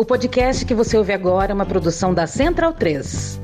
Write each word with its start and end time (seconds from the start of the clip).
O 0.00 0.04
podcast 0.04 0.64
que 0.64 0.74
você 0.74 0.96
ouve 0.96 1.12
agora 1.12 1.50
é 1.50 1.54
uma 1.54 1.66
produção 1.66 2.14
da 2.14 2.24
Central 2.24 2.72
3. 2.72 3.40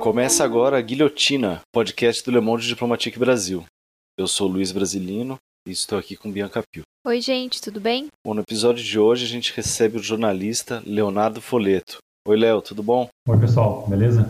Começa 0.00 0.42
agora 0.42 0.78
a 0.78 0.80
Guilhotina, 0.80 1.60
podcast 1.70 2.24
do 2.24 2.30
Le 2.30 2.40
Monde 2.40 2.66
Diplomatique 2.66 3.18
Brasil. 3.18 3.66
Eu 4.16 4.26
sou 4.26 4.48
Luiz 4.48 4.72
Brasilino 4.72 5.38
e 5.66 5.70
estou 5.70 5.98
aqui 5.98 6.16
com 6.16 6.30
Bianca 6.30 6.62
Pio. 6.62 6.82
Oi, 7.06 7.20
gente, 7.20 7.60
tudo 7.60 7.80
bem? 7.80 8.08
Bom, 8.24 8.34
no 8.34 8.42
episódio 8.42 8.84
de 8.84 8.98
hoje 8.98 9.24
a 9.24 9.28
gente 9.28 9.52
recebe 9.54 9.96
o 9.96 10.02
jornalista 10.02 10.82
Leonardo 10.86 11.40
Foleto. 11.40 11.98
Oi, 12.26 12.36
Léo, 12.36 12.60
tudo 12.60 12.82
bom? 12.82 13.08
Oi, 13.28 13.38
pessoal, 13.38 13.86
beleza? 13.86 14.28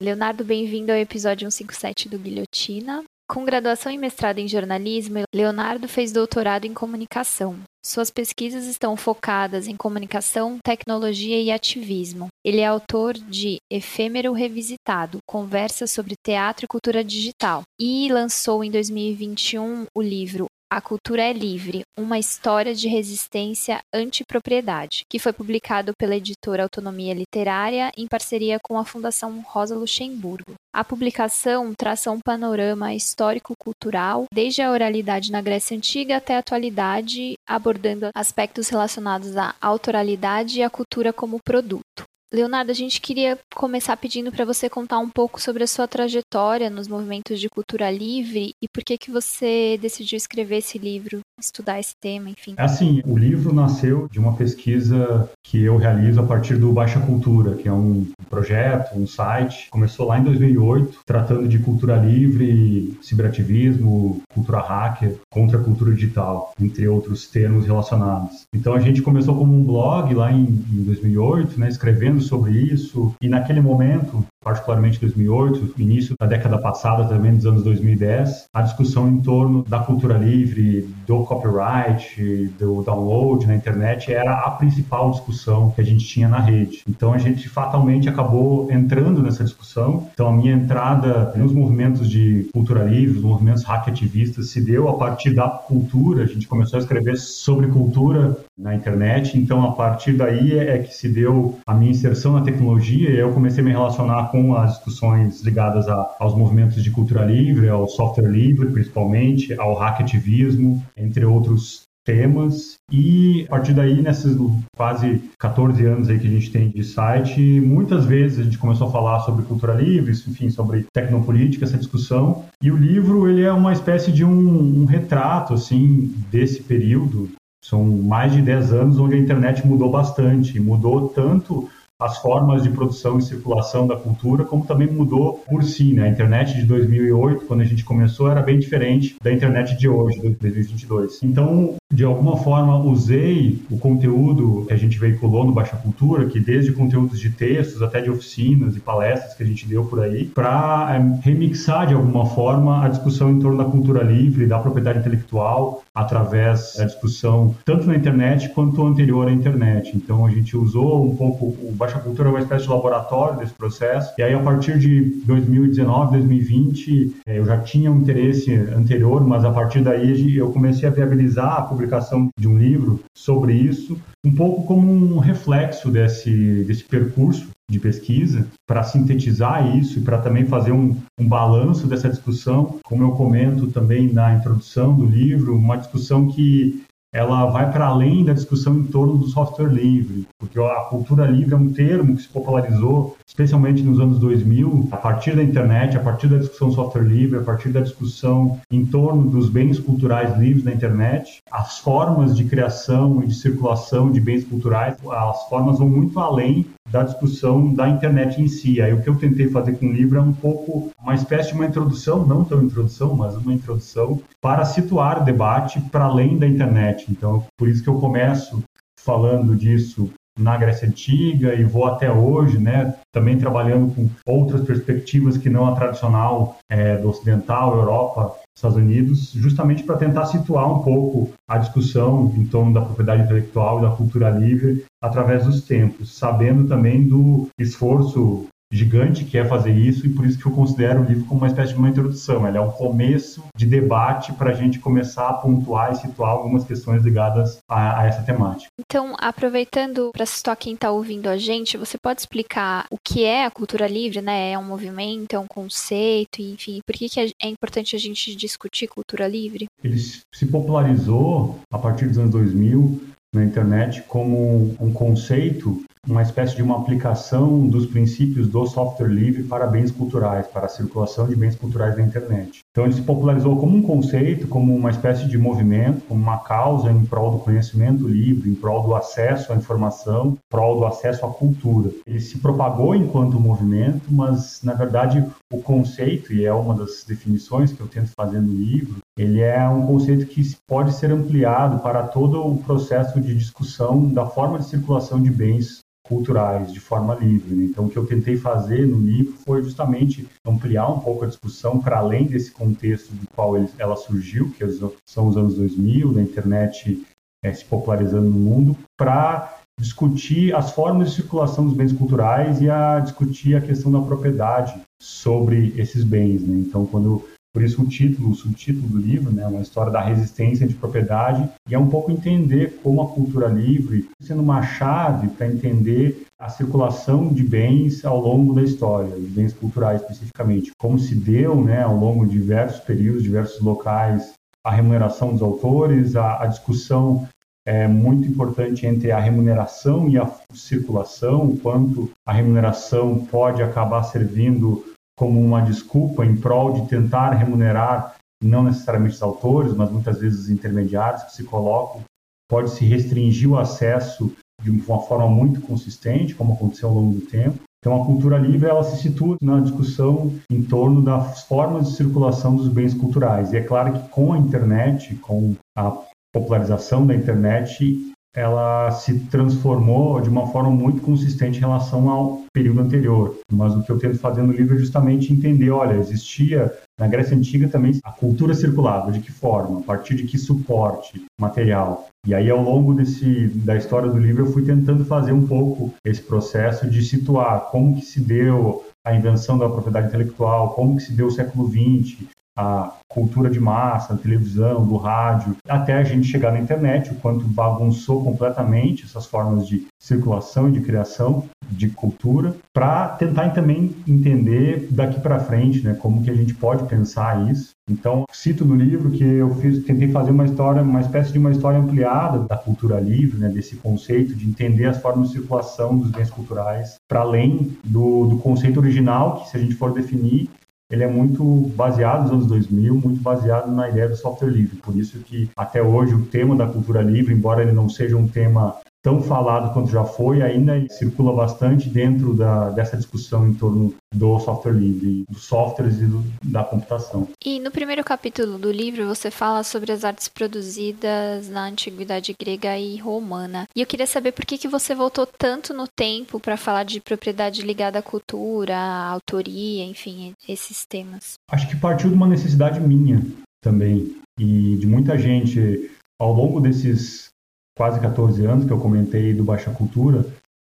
Leonardo, 0.00 0.44
bem-vindo 0.44 0.92
ao 0.92 0.98
episódio 0.98 1.50
157 1.50 2.08
do 2.08 2.18
Guilhotina. 2.18 3.02
Com 3.28 3.44
graduação 3.44 3.90
e 3.90 3.98
mestrado 3.98 4.38
em 4.38 4.46
jornalismo, 4.46 5.22
Leonardo 5.34 5.88
fez 5.88 6.12
doutorado 6.12 6.64
em 6.64 6.72
comunicação. 6.72 7.58
Suas 7.84 8.10
pesquisas 8.10 8.66
estão 8.66 8.96
focadas 8.96 9.66
em 9.66 9.76
comunicação, 9.76 10.58
tecnologia 10.64 11.40
e 11.40 11.50
ativismo. 11.50 12.28
Ele 12.44 12.60
é 12.60 12.66
autor 12.66 13.14
de 13.14 13.58
Efêmero 13.70 14.32
Revisitado, 14.32 15.18
Conversa 15.26 15.88
sobre 15.88 16.14
Teatro 16.24 16.66
e 16.66 16.68
Cultura 16.68 17.02
Digital, 17.02 17.62
e 17.80 18.08
lançou 18.12 18.62
em 18.62 18.70
2021 18.70 19.86
o 19.96 20.02
livro 20.02 20.46
a 20.68 20.80
Cultura 20.80 21.22
é 21.22 21.32
Livre, 21.32 21.82
uma 21.96 22.18
história 22.18 22.74
de 22.74 22.88
resistência 22.88 23.80
antipropriedade, 23.94 25.04
que 25.08 25.18
foi 25.18 25.32
publicado 25.32 25.92
pela 25.96 26.16
editora 26.16 26.64
Autonomia 26.64 27.14
Literária 27.14 27.92
em 27.96 28.08
parceria 28.08 28.58
com 28.60 28.76
a 28.76 28.84
Fundação 28.84 29.40
Rosa 29.46 29.76
Luxemburgo. 29.76 30.54
A 30.74 30.82
publicação 30.82 31.72
traça 31.72 32.10
um 32.10 32.20
panorama 32.20 32.92
histórico-cultural, 32.94 34.24
desde 34.32 34.60
a 34.60 34.70
oralidade 34.70 35.30
na 35.30 35.40
Grécia 35.40 35.76
Antiga 35.76 36.16
até 36.16 36.34
a 36.34 36.40
atualidade, 36.40 37.34
abordando 37.48 38.08
aspectos 38.14 38.68
relacionados 38.68 39.36
à 39.36 39.54
autoralidade 39.60 40.58
e 40.58 40.62
à 40.64 40.68
cultura 40.68 41.12
como 41.12 41.40
produto. 41.42 42.04
Leonardo, 42.36 42.70
a 42.70 42.74
gente 42.74 43.00
queria 43.00 43.38
começar 43.54 43.96
pedindo 43.96 44.30
para 44.30 44.44
você 44.44 44.68
contar 44.68 44.98
um 44.98 45.08
pouco 45.08 45.40
sobre 45.40 45.64
a 45.64 45.66
sua 45.66 45.88
trajetória 45.88 46.68
nos 46.68 46.86
movimentos 46.86 47.40
de 47.40 47.48
cultura 47.48 47.90
livre 47.90 48.52
e 48.62 48.68
por 48.68 48.84
que 48.84 48.98
que 48.98 49.10
você 49.10 49.78
decidiu 49.80 50.18
escrever 50.18 50.58
esse 50.58 50.76
livro, 50.76 51.20
estudar 51.40 51.80
esse 51.80 51.94
tema, 51.98 52.28
enfim. 52.28 52.54
É 52.58 52.62
assim, 52.62 53.00
o 53.06 53.16
livro 53.16 53.54
nasceu 53.54 54.06
de 54.10 54.18
uma 54.18 54.34
pesquisa 54.34 55.30
que 55.42 55.62
eu 55.62 55.78
realizo 55.78 56.20
a 56.20 56.26
partir 56.26 56.56
do 56.56 56.70
Baixa 56.72 57.00
Cultura, 57.00 57.54
que 57.54 57.68
é 57.68 57.72
um 57.72 58.06
projeto, 58.28 58.98
um 58.98 59.06
site, 59.06 59.70
começou 59.70 60.06
lá 60.06 60.18
em 60.18 60.24
2008, 60.24 60.98
tratando 61.06 61.48
de 61.48 61.58
cultura 61.58 61.96
livre, 61.96 62.98
ciberativismo, 63.00 64.20
cultura 64.34 64.60
hacker, 64.60 65.16
contra 65.30 65.58
a 65.58 65.64
cultura 65.64 65.94
digital, 65.94 66.52
entre 66.60 66.86
outros 66.86 67.28
termos 67.28 67.64
relacionados. 67.64 68.44
Então 68.54 68.74
a 68.74 68.80
gente 68.80 69.00
começou 69.00 69.34
como 69.38 69.54
um 69.54 69.64
blog 69.64 70.14
lá 70.14 70.30
em, 70.30 70.44
em 70.44 70.82
2008, 70.84 71.58
né, 71.58 71.68
escrevendo 71.68 72.25
sobre 72.26 72.52
isso 72.52 73.14
e 73.20 73.28
naquele 73.28 73.60
momento 73.60 74.24
particularmente 74.46 75.00
2008, 75.00 75.74
início 75.76 76.14
da 76.20 76.24
década 76.24 76.56
passada 76.56 77.04
também, 77.08 77.34
dos 77.34 77.44
anos 77.46 77.64
2010, 77.64 78.46
a 78.54 78.62
discussão 78.62 79.08
em 79.08 79.20
torno 79.20 79.64
da 79.64 79.80
cultura 79.80 80.16
livre, 80.16 80.88
do 81.04 81.24
copyright, 81.24 82.54
do 82.56 82.80
download 82.84 83.44
na 83.44 83.56
internet 83.56 84.12
era 84.12 84.34
a 84.34 84.52
principal 84.52 85.10
discussão 85.10 85.72
que 85.72 85.80
a 85.80 85.84
gente 85.84 86.06
tinha 86.06 86.28
na 86.28 86.38
rede. 86.38 86.82
Então 86.88 87.12
a 87.12 87.18
gente 87.18 87.48
fatalmente 87.48 88.08
acabou 88.08 88.70
entrando 88.70 89.20
nessa 89.20 89.42
discussão. 89.42 90.08
Então 90.12 90.28
a 90.28 90.32
minha 90.32 90.52
entrada 90.52 91.32
nos 91.34 91.52
movimentos 91.52 92.08
de 92.08 92.48
cultura 92.52 92.84
livre, 92.84 93.18
os 93.18 93.24
movimentos 93.24 93.64
hack 93.64 93.88
ativistas, 93.88 94.50
se 94.50 94.60
deu 94.60 94.88
a 94.88 94.94
partir 94.96 95.34
da 95.34 95.48
cultura. 95.48 96.22
A 96.22 96.26
gente 96.26 96.46
começou 96.46 96.76
a 96.76 96.80
escrever 96.82 97.16
sobre 97.16 97.66
cultura 97.66 98.36
na 98.56 98.74
internet. 98.74 99.36
Então 99.36 99.64
a 99.64 99.72
partir 99.72 100.12
daí 100.12 100.58
é 100.58 100.78
que 100.78 100.94
se 100.94 101.08
deu 101.08 101.58
a 101.66 101.74
minha 101.74 101.90
inserção 101.90 102.32
na 102.32 102.42
tecnologia 102.42 103.10
e 103.10 103.18
eu 103.18 103.32
comecei 103.32 103.62
a 103.62 103.64
me 103.64 103.72
relacionar 103.72 104.30
com 104.30 104.36
com 104.46 104.54
as 104.54 104.74
discussões 104.74 105.42
ligadas 105.42 105.88
a, 105.88 106.16
aos 106.20 106.34
movimentos 106.34 106.82
de 106.82 106.90
cultura 106.90 107.24
livre, 107.24 107.68
ao 107.68 107.88
software 107.88 108.28
livre, 108.28 108.70
principalmente, 108.70 109.58
ao 109.58 109.74
hackativismo, 109.74 110.84
entre 110.96 111.24
outros 111.24 111.86
temas. 112.04 112.76
E 112.92 113.44
a 113.46 113.50
partir 113.50 113.72
daí, 113.72 114.00
nesses 114.00 114.36
quase 114.76 115.20
14 115.40 115.84
anos 115.84 116.08
aí 116.08 116.18
que 116.18 116.28
a 116.28 116.30
gente 116.30 116.52
tem 116.52 116.68
de 116.68 116.84
site, 116.84 117.40
muitas 117.60 118.04
vezes 118.04 118.38
a 118.38 118.42
gente 118.44 118.58
começou 118.58 118.88
a 118.88 118.92
falar 118.92 119.20
sobre 119.20 119.44
cultura 119.44 119.74
livre, 119.74 120.12
enfim, 120.12 120.50
sobre 120.50 120.86
tecnopolítica, 120.92 121.64
essa 121.64 121.78
discussão. 121.78 122.44
E 122.62 122.70
o 122.70 122.76
livro, 122.76 123.28
ele 123.28 123.42
é 123.42 123.52
uma 123.52 123.72
espécie 123.72 124.12
de 124.12 124.24
um, 124.24 124.82
um 124.82 124.84
retrato, 124.84 125.54
assim, 125.54 126.14
desse 126.30 126.62
período. 126.62 127.30
São 127.68 127.84
mais 127.84 128.32
de 128.32 128.40
10 128.42 128.72
anos 128.72 128.98
onde 128.98 129.16
a 129.16 129.18
internet 129.18 129.66
mudou 129.66 129.90
bastante. 129.90 130.60
Mudou 130.60 131.08
tanto 131.08 131.68
as 131.98 132.18
formas 132.18 132.62
de 132.62 132.70
produção 132.70 133.18
e 133.18 133.22
circulação 133.22 133.88
da 133.88 133.96
cultura, 133.96 134.44
como 134.44 134.64
também 134.64 134.86
mudou 134.86 135.42
por 135.48 135.64
si. 135.64 135.92
Né? 135.92 136.04
A 136.04 136.08
internet 136.08 136.54
de 136.54 136.62
2008, 136.62 137.44
quando 137.44 137.62
a 137.62 137.64
gente 137.64 137.84
começou, 137.84 138.30
era 138.30 138.40
bem 138.40 138.58
diferente 138.58 139.16
da 139.20 139.32
internet 139.32 139.76
de 139.76 139.88
hoje, 139.88 140.20
de 140.20 140.28
2022. 140.28 141.22
Então, 141.24 141.74
de 141.92 142.04
alguma 142.04 142.36
forma, 142.36 142.76
usei 142.78 143.62
o 143.70 143.78
conteúdo 143.78 144.64
que 144.66 144.74
a 144.74 144.76
gente 144.76 144.98
veiculou 144.98 145.44
no 145.44 145.52
Baixa 145.52 145.76
Cultura, 145.76 146.26
que 146.26 146.40
desde 146.40 146.72
conteúdos 146.72 147.20
de 147.20 147.30
textos 147.30 147.80
até 147.80 148.00
de 148.00 148.10
oficinas 148.10 148.76
e 148.76 148.80
palestras 148.80 149.34
que 149.34 149.44
a 149.44 149.46
gente 149.46 149.68
deu 149.68 149.84
por 149.84 150.00
aí, 150.00 150.24
para 150.24 150.96
eh, 150.96 151.20
remixar 151.22 151.86
de 151.86 151.94
alguma 151.94 152.26
forma 152.26 152.84
a 152.84 152.88
discussão 152.88 153.30
em 153.30 153.38
torno 153.38 153.58
da 153.58 153.64
cultura 153.64 154.02
livre, 154.02 154.46
da 154.46 154.58
propriedade 154.58 154.98
intelectual, 154.98 155.84
através 155.94 156.74
da 156.76 156.84
discussão 156.84 157.54
tanto 157.64 157.86
na 157.86 157.94
internet 157.94 158.48
quanto 158.48 158.84
anterior 158.84 159.28
à 159.28 159.32
internet. 159.32 159.96
Então, 159.96 160.26
a 160.26 160.30
gente 160.30 160.56
usou 160.56 161.04
um 161.06 161.14
pouco 161.14 161.46
o 161.46 161.72
Baixa 161.72 162.00
Cultura 162.00 162.28
é 162.28 162.32
uma 162.32 162.40
espécie 162.40 162.64
de 162.64 162.70
laboratório 162.70 163.38
desse 163.38 163.54
processo. 163.54 164.12
E 164.18 164.22
aí, 164.22 164.34
a 164.34 164.40
partir 164.40 164.76
de 164.78 165.22
2019, 165.24 166.18
2020, 166.18 167.16
eu 167.26 167.46
já 167.46 167.58
tinha 167.60 167.92
um 167.92 167.98
interesse 167.98 168.52
anterior, 168.76 169.24
mas 169.24 169.44
a 169.44 169.52
partir 169.52 169.82
daí 169.82 170.36
eu 170.36 170.50
comecei 170.50 170.88
a 170.88 170.92
viabilizar 170.92 171.58
a 171.58 171.62
publicação 171.76 172.28
de 172.38 172.48
um 172.48 172.56
livro 172.56 173.00
sobre 173.14 173.52
isso, 173.52 173.98
um 174.24 174.34
pouco 174.34 174.64
como 174.64 174.90
um 174.90 175.18
reflexo 175.18 175.90
desse, 175.90 176.64
desse 176.64 176.84
percurso 176.84 177.48
de 177.70 177.78
pesquisa 177.78 178.46
para 178.66 178.82
sintetizar 178.82 179.76
isso 179.76 179.98
e 179.98 180.02
para 180.02 180.18
também 180.18 180.46
fazer 180.46 180.72
um, 180.72 180.96
um 181.18 181.28
balanço 181.28 181.86
dessa 181.86 182.08
discussão, 182.08 182.78
como 182.84 183.02
eu 183.02 183.12
comento 183.12 183.66
também 183.68 184.12
na 184.12 184.34
introdução 184.34 184.96
do 184.96 185.04
livro, 185.04 185.56
uma 185.56 185.76
discussão 185.76 186.28
que 186.28 186.82
ela 187.16 187.46
vai 187.46 187.72
para 187.72 187.86
além 187.86 188.22
da 188.22 188.34
discussão 188.34 188.76
em 188.76 188.84
torno 188.84 189.16
do 189.16 189.26
software 189.28 189.72
livre, 189.72 190.28
porque 190.38 190.60
a 190.60 190.80
cultura 190.90 191.24
livre 191.24 191.54
é 191.54 191.56
um 191.56 191.72
termo 191.72 192.14
que 192.14 192.22
se 192.22 192.28
popularizou, 192.28 193.16
especialmente 193.26 193.82
nos 193.82 193.98
anos 193.98 194.18
2000, 194.18 194.90
a 194.92 194.98
partir 194.98 195.34
da 195.34 195.42
internet, 195.42 195.96
a 195.96 196.00
partir 196.00 196.28
da 196.28 196.36
discussão 196.36 196.70
software 196.70 197.04
livre, 197.04 197.38
a 197.38 197.42
partir 197.42 197.70
da 197.70 197.80
discussão 197.80 198.60
em 198.70 198.84
torno 198.84 199.30
dos 199.30 199.48
bens 199.48 199.78
culturais 199.78 200.38
livres 200.38 200.62
na 200.62 200.72
internet. 200.72 201.40
As 201.50 201.78
formas 201.78 202.36
de 202.36 202.44
criação 202.44 203.22
e 203.22 203.28
de 203.28 203.34
circulação 203.34 204.12
de 204.12 204.20
bens 204.20 204.44
culturais, 204.44 204.96
as 205.10 205.48
formas 205.48 205.78
vão 205.78 205.88
muito 205.88 206.20
além 206.20 206.66
da 206.96 207.02
discussão 207.02 207.74
da 207.74 207.88
internet 207.88 208.40
em 208.40 208.48
si. 208.48 208.80
Aí 208.80 208.92
o 208.92 209.02
que 209.02 209.08
eu 209.08 209.16
tentei 209.16 209.48
fazer 209.48 209.74
com 209.74 209.86
o 209.86 209.92
livro 209.92 210.18
é 210.18 210.22
um 210.22 210.32
pouco 210.32 210.90
uma 211.00 211.14
espécie 211.14 211.50
de 211.50 211.54
uma 211.54 211.66
introdução, 211.66 212.26
não 212.26 212.42
tão 212.42 212.62
introdução, 212.62 213.14
mas 213.14 213.36
uma 213.36 213.52
introdução 213.52 214.20
para 214.40 214.64
situar 214.64 215.20
o 215.20 215.24
debate 215.24 215.80
para 215.92 216.04
além 216.04 216.38
da 216.38 216.46
internet. 216.46 217.06
Então, 217.10 217.44
por 217.58 217.68
isso 217.68 217.82
que 217.82 217.88
eu 217.88 218.00
começo 218.00 218.62
falando 218.98 219.54
disso 219.54 220.10
na 220.38 220.56
Grécia 220.56 220.88
Antiga 220.88 221.54
e 221.54 221.64
vou 221.64 221.86
até 221.86 222.10
hoje, 222.10 222.58
né? 222.58 222.94
Também 223.12 223.38
trabalhando 223.38 223.94
com 223.94 224.08
outras 224.26 224.62
perspectivas 224.62 225.36
que 225.36 225.48
não 225.48 225.66
a 225.66 225.74
tradicional 225.74 226.58
é, 226.68 226.96
do 226.96 227.08
ocidental, 227.08 227.76
Europa, 227.76 228.36
Estados 228.56 228.78
Unidos, 228.78 229.32
justamente 229.32 229.82
para 229.82 229.98
tentar 229.98 230.24
situar 230.26 230.66
um 230.72 230.82
pouco 230.82 231.34
a 231.46 231.58
discussão 231.58 232.32
em 232.34 232.46
torno 232.46 232.72
da 232.72 232.80
propriedade 232.80 233.22
intelectual 233.22 233.78
e 233.78 233.82
da 233.82 233.90
cultura 233.90 234.30
livre 234.30 234.84
através 235.02 235.44
dos 235.44 235.62
tempos, 235.62 236.16
sabendo 236.16 236.66
também 236.66 237.06
do 237.06 237.48
esforço 237.58 238.46
gigante 238.72 239.24
que 239.24 239.38
é 239.38 239.44
fazer 239.44 239.72
isso 239.72 240.06
e 240.06 240.10
por 240.10 240.26
isso 240.26 240.38
que 240.38 240.46
eu 240.46 240.52
considero 240.52 241.02
o 241.02 241.04
livro 241.04 241.24
como 241.24 241.40
uma 241.40 241.46
espécie 241.46 241.72
de 241.72 241.78
uma 241.78 241.88
introdução. 241.88 242.46
Ele 242.46 242.58
é 242.58 242.60
um 242.60 242.70
começo 242.70 243.44
de 243.56 243.66
debate 243.66 244.32
para 244.32 244.50
a 244.50 244.54
gente 244.54 244.78
começar 244.78 245.28
a 245.28 245.34
pontuar 245.34 245.92
e 245.92 245.96
situar 245.96 246.30
algumas 246.30 246.64
questões 246.64 247.02
ligadas 247.04 247.58
a, 247.68 248.00
a 248.00 248.06
essa 248.06 248.22
temática. 248.22 248.70
Então, 248.78 249.14
aproveitando 249.18 250.10
para 250.12 250.26
situar 250.26 250.56
quem 250.56 250.74
está 250.74 250.90
ouvindo 250.90 251.28
a 251.28 251.36
gente, 251.36 251.76
você 251.76 251.96
pode 251.96 252.20
explicar 252.20 252.86
o 252.90 252.96
que 253.02 253.24
é 253.24 253.44
a 253.44 253.50
cultura 253.50 253.86
livre, 253.86 254.20
né? 254.20 254.52
É 254.52 254.58
um 254.58 254.64
movimento, 254.64 255.34
é 255.34 255.38
um 255.38 255.46
conceito, 255.46 256.40
enfim, 256.40 256.80
por 256.84 256.94
que, 256.94 257.08
que 257.08 257.20
é 257.20 257.48
importante 257.48 257.94
a 257.94 257.98
gente 257.98 258.34
discutir 258.34 258.88
cultura 258.88 259.28
livre? 259.28 259.66
Ele 259.82 259.98
se 259.98 260.46
popularizou 260.46 261.58
a 261.72 261.78
partir 261.78 262.06
dos 262.06 262.18
anos 262.18 262.30
2000 262.30 263.15
na 263.34 263.44
internet 263.44 264.02
como 264.08 264.74
um 264.80 264.92
conceito, 264.92 265.82
uma 266.08 266.22
espécie 266.22 266.54
de 266.54 266.62
uma 266.62 266.78
aplicação 266.78 267.66
dos 267.66 267.86
princípios 267.86 268.46
do 268.46 268.64
software 268.66 269.08
livre 269.08 269.42
para 269.42 269.66
bens 269.66 269.90
culturais, 269.90 270.46
para 270.46 270.66
a 270.66 270.68
circulação 270.68 271.26
de 271.26 271.34
bens 271.34 271.56
culturais 271.56 271.96
na 271.96 272.04
internet. 272.04 272.60
Então 272.70 272.84
ele 272.84 272.94
se 272.94 273.02
popularizou 273.02 273.56
como 273.56 273.76
um 273.76 273.82
conceito, 273.82 274.46
como 274.46 274.74
uma 274.74 274.90
espécie 274.90 275.26
de 275.26 275.36
movimento, 275.36 276.02
como 276.06 276.20
uma 276.20 276.38
causa 276.38 276.92
em 276.92 277.04
prol 277.04 277.32
do 277.32 277.38
conhecimento 277.38 278.06
livre, 278.06 278.48
em 278.48 278.54
prol 278.54 278.82
do 278.82 278.94
acesso 278.94 279.52
à 279.52 279.56
informação, 279.56 280.34
em 280.34 280.38
prol 280.48 280.78
do 280.78 280.86
acesso 280.86 281.26
à 281.26 281.28
cultura. 281.28 281.90
Ele 282.06 282.20
se 282.20 282.38
propagou 282.38 282.94
enquanto 282.94 283.40
movimento, 283.40 284.02
mas 284.08 284.60
na 284.62 284.74
verdade 284.74 285.24
o 285.52 285.60
conceito, 285.60 286.32
e 286.32 286.44
é 286.44 286.52
uma 286.52 286.74
das 286.74 287.04
definições 287.04 287.72
que 287.72 287.80
eu 287.80 287.88
tento 287.88 288.10
fazer 288.16 288.40
no 288.40 288.52
livro, 288.52 288.98
ele 289.18 289.40
é 289.40 289.66
um 289.68 289.86
conceito 289.86 290.26
que 290.26 290.42
pode 290.66 290.94
ser 290.94 291.10
ampliado 291.10 291.80
para 291.80 292.06
todo 292.06 292.46
o 292.46 292.62
processo 292.62 293.20
de 293.20 293.34
discussão 293.34 294.06
da 294.12 294.26
forma 294.26 294.58
de 294.58 294.66
circulação 294.66 295.22
de 295.22 295.30
bens 295.30 295.80
culturais 296.06 296.72
de 296.72 296.78
forma 296.78 297.14
livre. 297.14 297.54
Né? 297.54 297.64
Então, 297.64 297.86
o 297.86 297.90
que 297.90 297.96
eu 297.96 298.06
tentei 298.06 298.36
fazer 298.36 298.86
no 298.86 298.98
livro 298.98 299.32
foi 299.44 299.62
justamente 299.62 300.28
ampliar 300.44 300.88
um 300.88 301.00
pouco 301.00 301.24
a 301.24 301.28
discussão 301.28 301.80
para 301.80 301.98
além 301.98 302.26
desse 302.26 302.50
contexto 302.50 303.10
do 303.12 303.26
qual 303.34 303.54
ela 303.78 303.96
surgiu, 303.96 304.50
que 304.52 304.64
são 305.06 305.28
os 305.28 305.36
anos 305.36 305.56
2000, 305.56 306.12
da 306.12 306.22
internet 306.22 307.02
é, 307.42 307.52
se 307.52 307.64
popularizando 307.64 308.28
no 308.28 308.38
mundo, 308.38 308.76
para 308.98 309.58
discutir 309.78 310.54
as 310.54 310.70
formas 310.70 311.10
de 311.10 311.16
circulação 311.16 311.64
dos 311.64 311.74
bens 311.74 311.92
culturais 311.92 312.60
e 312.60 312.70
a 312.70 312.98
discutir 313.00 313.56
a 313.56 313.60
questão 313.60 313.90
da 313.92 314.00
propriedade 314.00 314.80
sobre 315.00 315.74
esses 315.76 316.02
bens. 316.02 316.42
Né? 316.42 316.64
Então, 316.66 316.86
quando 316.86 317.24
por 317.56 317.62
isso 317.62 317.80
o 317.80 317.88
título, 317.88 318.32
o 318.32 318.34
subtítulo 318.34 318.86
do 318.86 318.98
livro, 318.98 319.32
né, 319.32 319.46
uma 319.46 319.62
história 319.62 319.90
da 319.90 320.02
resistência 320.02 320.68
de 320.68 320.74
propriedade, 320.74 321.48
e 321.66 321.74
é 321.74 321.78
um 321.78 321.88
pouco 321.88 322.12
entender 322.12 322.78
como 322.82 323.00
a 323.00 323.08
cultura 323.08 323.46
livre 323.48 324.10
sendo 324.20 324.42
uma 324.42 324.60
chave 324.60 325.28
para 325.28 325.46
entender 325.46 326.26
a 326.38 326.50
circulação 326.50 327.32
de 327.32 327.42
bens 327.42 328.04
ao 328.04 328.20
longo 328.20 328.52
da 328.52 328.62
história, 328.62 329.18
de 329.18 329.28
bens 329.28 329.54
culturais 329.54 330.02
especificamente, 330.02 330.70
como 330.78 330.98
se 330.98 331.14
deu, 331.14 331.64
né, 331.64 331.82
ao 331.82 331.96
longo 331.96 332.26
de 332.26 332.32
diversos 332.32 332.80
períodos, 332.80 333.22
diversos 333.22 333.62
locais, 333.62 334.34
a 334.62 334.70
remuneração 334.70 335.32
dos 335.32 335.40
autores, 335.40 336.14
a, 336.14 336.42
a 336.42 336.46
discussão 336.48 337.26
é 337.66 337.88
muito 337.88 338.28
importante 338.28 338.86
entre 338.86 339.10
a 339.10 339.18
remuneração 339.18 340.10
e 340.10 340.18
a 340.18 340.30
circulação, 340.52 341.56
quanto 341.56 342.10
a 342.26 342.34
remuneração 342.34 343.24
pode 343.30 343.62
acabar 343.62 344.02
servindo 344.02 344.84
como 345.16 345.40
uma 345.40 345.62
desculpa 345.62 346.24
em 346.24 346.36
prol 346.36 346.72
de 346.72 346.88
tentar 346.88 347.30
remunerar 347.30 348.16
não 348.42 348.62
necessariamente 348.62 349.14
os 349.14 349.22
autores, 349.22 349.72
mas 349.72 349.90
muitas 349.90 350.20
vezes 350.20 350.40
os 350.40 350.50
intermediários 350.50 351.22
que 351.24 351.32
se 351.32 351.44
colocam, 351.44 352.02
pode 352.48 352.70
se 352.70 352.84
restringir 352.84 353.50
o 353.50 353.58
acesso 353.58 354.32
de 354.62 354.70
uma 354.70 355.00
forma 355.00 355.28
muito 355.28 355.60
consistente, 355.60 356.34
como 356.34 356.52
aconteceu 356.52 356.88
ao 356.88 356.94
longo 356.94 357.14
do 357.18 357.26
tempo. 357.26 357.58
Então, 357.80 358.02
a 358.02 358.04
cultura 358.04 358.38
livre 358.38 358.68
ela 358.68 358.82
se 358.82 359.00
situa 359.00 359.36
na 359.40 359.60
discussão 359.60 360.32
em 360.50 360.62
torno 360.62 361.02
das 361.02 361.44
formas 361.44 361.88
de 361.88 361.96
circulação 361.96 362.56
dos 362.56 362.68
bens 362.68 362.94
culturais. 362.94 363.52
E 363.52 363.58
é 363.58 363.62
claro 363.62 363.92
que 363.92 364.08
com 364.08 364.32
a 364.32 364.38
internet, 364.38 365.14
com 365.16 365.54
a 365.76 365.96
popularização 366.34 367.06
da 367.06 367.14
internet, 367.14 368.12
ela 368.36 368.90
se 368.90 369.18
transformou 369.20 370.20
de 370.20 370.28
uma 370.28 370.46
forma 370.48 370.70
muito 370.70 371.00
consistente 371.00 371.56
em 371.56 371.62
relação 371.62 372.10
ao 372.10 372.42
período 372.52 372.82
anterior. 372.82 373.34
Mas 373.50 373.74
o 373.74 373.82
que 373.82 373.90
eu 373.90 373.98
tento 373.98 374.18
fazer 374.18 374.42
no 374.42 374.52
livro 374.52 374.76
é 374.76 374.78
justamente 374.78 375.32
entender, 375.32 375.70
olha, 375.70 375.94
existia 375.94 376.70
na 377.00 377.08
Grécia 377.08 377.36
Antiga 377.36 377.66
também 377.66 377.98
a 378.04 378.12
cultura 378.12 378.54
circulava, 378.54 379.10
de 379.10 379.20
que 379.20 379.32
forma, 379.32 379.80
a 379.80 379.82
partir 379.82 380.14
de 380.16 380.24
que 380.24 380.36
suporte 380.36 381.24
material. 381.40 382.08
E 382.26 382.34
aí, 382.34 382.50
ao 382.50 382.62
longo 382.62 382.92
desse, 382.92 383.48
da 383.48 383.76
história 383.76 384.10
do 384.10 384.18
livro, 384.18 384.44
eu 384.44 384.52
fui 384.52 384.64
tentando 384.64 385.04
fazer 385.04 385.32
um 385.32 385.46
pouco 385.46 385.94
esse 386.04 386.20
processo 386.20 386.88
de 386.88 387.02
situar 387.02 387.70
como 387.70 387.96
que 387.96 388.04
se 388.04 388.20
deu 388.20 388.84
a 389.04 389.14
invenção 389.14 389.56
da 389.56 389.68
propriedade 389.68 390.08
intelectual, 390.08 390.74
como 390.74 390.96
que 390.96 391.04
se 391.04 391.12
deu 391.12 391.28
o 391.28 391.30
século 391.30 391.68
XX, 391.68 392.26
a 392.56 392.92
cultura 393.08 393.50
de 393.50 393.60
massa, 393.60 394.14
a 394.14 394.16
televisão, 394.16 394.86
do 394.86 394.96
rádio, 394.96 395.56
até 395.68 395.94
a 395.94 396.04
gente 396.04 396.26
chegar 396.26 396.52
na 396.52 396.60
internet, 396.60 397.10
o 397.10 397.16
quanto 397.16 397.46
bagunçou 397.46 398.24
completamente 398.24 399.04
essas 399.04 399.26
formas 399.26 399.68
de 399.68 399.86
circulação 400.00 400.68
e 400.68 400.72
de 400.72 400.80
criação 400.80 401.44
de 401.70 401.90
cultura, 401.90 402.54
para 402.72 403.08
tentar 403.08 403.50
também 403.50 403.94
entender 404.06 404.88
daqui 404.90 405.20
para 405.20 405.40
frente, 405.40 405.82
né, 405.82 405.94
como 405.94 406.22
que 406.22 406.30
a 406.30 406.34
gente 406.34 406.54
pode 406.54 406.84
pensar 406.84 407.50
isso. 407.50 407.70
Então, 407.88 408.24
cito 408.32 408.64
no 408.64 408.74
livro 408.74 409.10
que 409.10 409.24
eu 409.24 409.54
fiz, 409.56 409.84
tentei 409.84 410.08
fazer 410.08 410.30
uma 410.30 410.44
história, 410.44 410.82
uma 410.82 411.00
espécie 411.00 411.32
de 411.32 411.38
uma 411.38 411.50
história 411.50 411.78
ampliada 411.78 412.40
da 412.40 412.56
cultura 412.56 413.00
livre, 413.00 413.38
né, 413.38 413.48
desse 413.48 413.76
conceito 413.76 414.34
de 414.34 414.48
entender 414.48 414.86
as 414.86 414.98
formas 414.98 415.28
de 415.28 415.38
circulação 415.38 415.96
dos 415.98 416.10
bens 416.10 416.30
culturais, 416.30 416.96
para 417.08 417.20
além 417.20 417.76
do, 417.84 418.26
do 418.26 418.38
conceito 418.38 418.78
original, 418.78 419.40
que 419.40 419.50
se 419.50 419.56
a 419.56 419.60
gente 419.60 419.74
for 419.74 419.92
definir, 419.92 420.48
ele 420.90 421.02
é 421.02 421.08
muito 421.08 421.44
baseado 421.74 422.22
nos 422.22 422.32
anos 422.32 422.46
2000, 422.46 422.94
muito 422.94 423.20
baseado 423.20 423.70
na 423.70 423.88
ideia 423.88 424.08
do 424.08 424.16
software 424.16 424.50
livre. 424.50 424.76
Por 424.76 424.96
isso 424.96 425.18
que 425.20 425.50
até 425.56 425.82
hoje 425.82 426.14
o 426.14 426.26
tema 426.26 426.54
da 426.54 426.66
cultura 426.66 427.02
livre, 427.02 427.34
embora 427.34 427.62
ele 427.62 427.72
não 427.72 427.88
seja 427.88 428.16
um 428.16 428.28
tema 428.28 428.76
tão 429.06 429.22
falado 429.22 429.72
quanto 429.72 429.88
já 429.88 430.02
foi, 430.02 430.42
ainda 430.42 430.84
circula 430.90 431.32
bastante 431.32 431.88
dentro 431.88 432.34
da, 432.34 432.70
dessa 432.70 432.96
discussão 432.96 433.46
em 433.46 433.54
torno 433.54 433.94
do 434.12 434.40
software 434.40 434.72
livre, 434.72 435.24
dos 435.30 435.44
softwares 435.44 436.00
e 436.00 436.06
do, 436.06 436.24
da 436.42 436.64
computação. 436.64 437.28
E 437.44 437.60
no 437.60 437.70
primeiro 437.70 438.02
capítulo 438.02 438.58
do 438.58 438.68
livro 438.68 439.06
você 439.06 439.30
fala 439.30 439.62
sobre 439.62 439.92
as 439.92 440.04
artes 440.04 440.26
produzidas 440.26 441.48
na 441.48 441.68
antiguidade 441.68 442.34
grega 442.36 442.76
e 442.76 442.96
romana. 442.96 443.68
E 443.76 443.80
eu 443.80 443.86
queria 443.86 444.08
saber 444.08 444.32
por 444.32 444.44
que, 444.44 444.58
que 444.58 444.66
você 444.66 444.92
voltou 444.92 445.24
tanto 445.24 445.72
no 445.72 445.86
tempo 445.86 446.40
para 446.40 446.56
falar 446.56 446.82
de 446.82 447.00
propriedade 447.00 447.62
ligada 447.62 448.00
à 448.00 448.02
cultura, 448.02 448.76
à 448.76 449.06
autoria, 449.06 449.84
enfim, 449.84 450.32
esses 450.48 450.84
temas. 450.84 451.34
Acho 451.48 451.68
que 451.68 451.76
partiu 451.76 452.08
de 452.08 452.16
uma 452.16 452.26
necessidade 452.26 452.80
minha 452.80 453.22
também 453.62 454.16
e 454.36 454.76
de 454.80 454.86
muita 454.88 455.16
gente 455.16 455.92
ao 456.20 456.32
longo 456.32 456.60
desses 456.60 457.28
quase 457.76 458.00
14 458.00 458.44
anos 458.46 458.64
que 458.64 458.72
eu 458.72 458.80
comentei 458.80 459.34
do 459.34 459.44
Baixa 459.44 459.70
Cultura, 459.70 460.26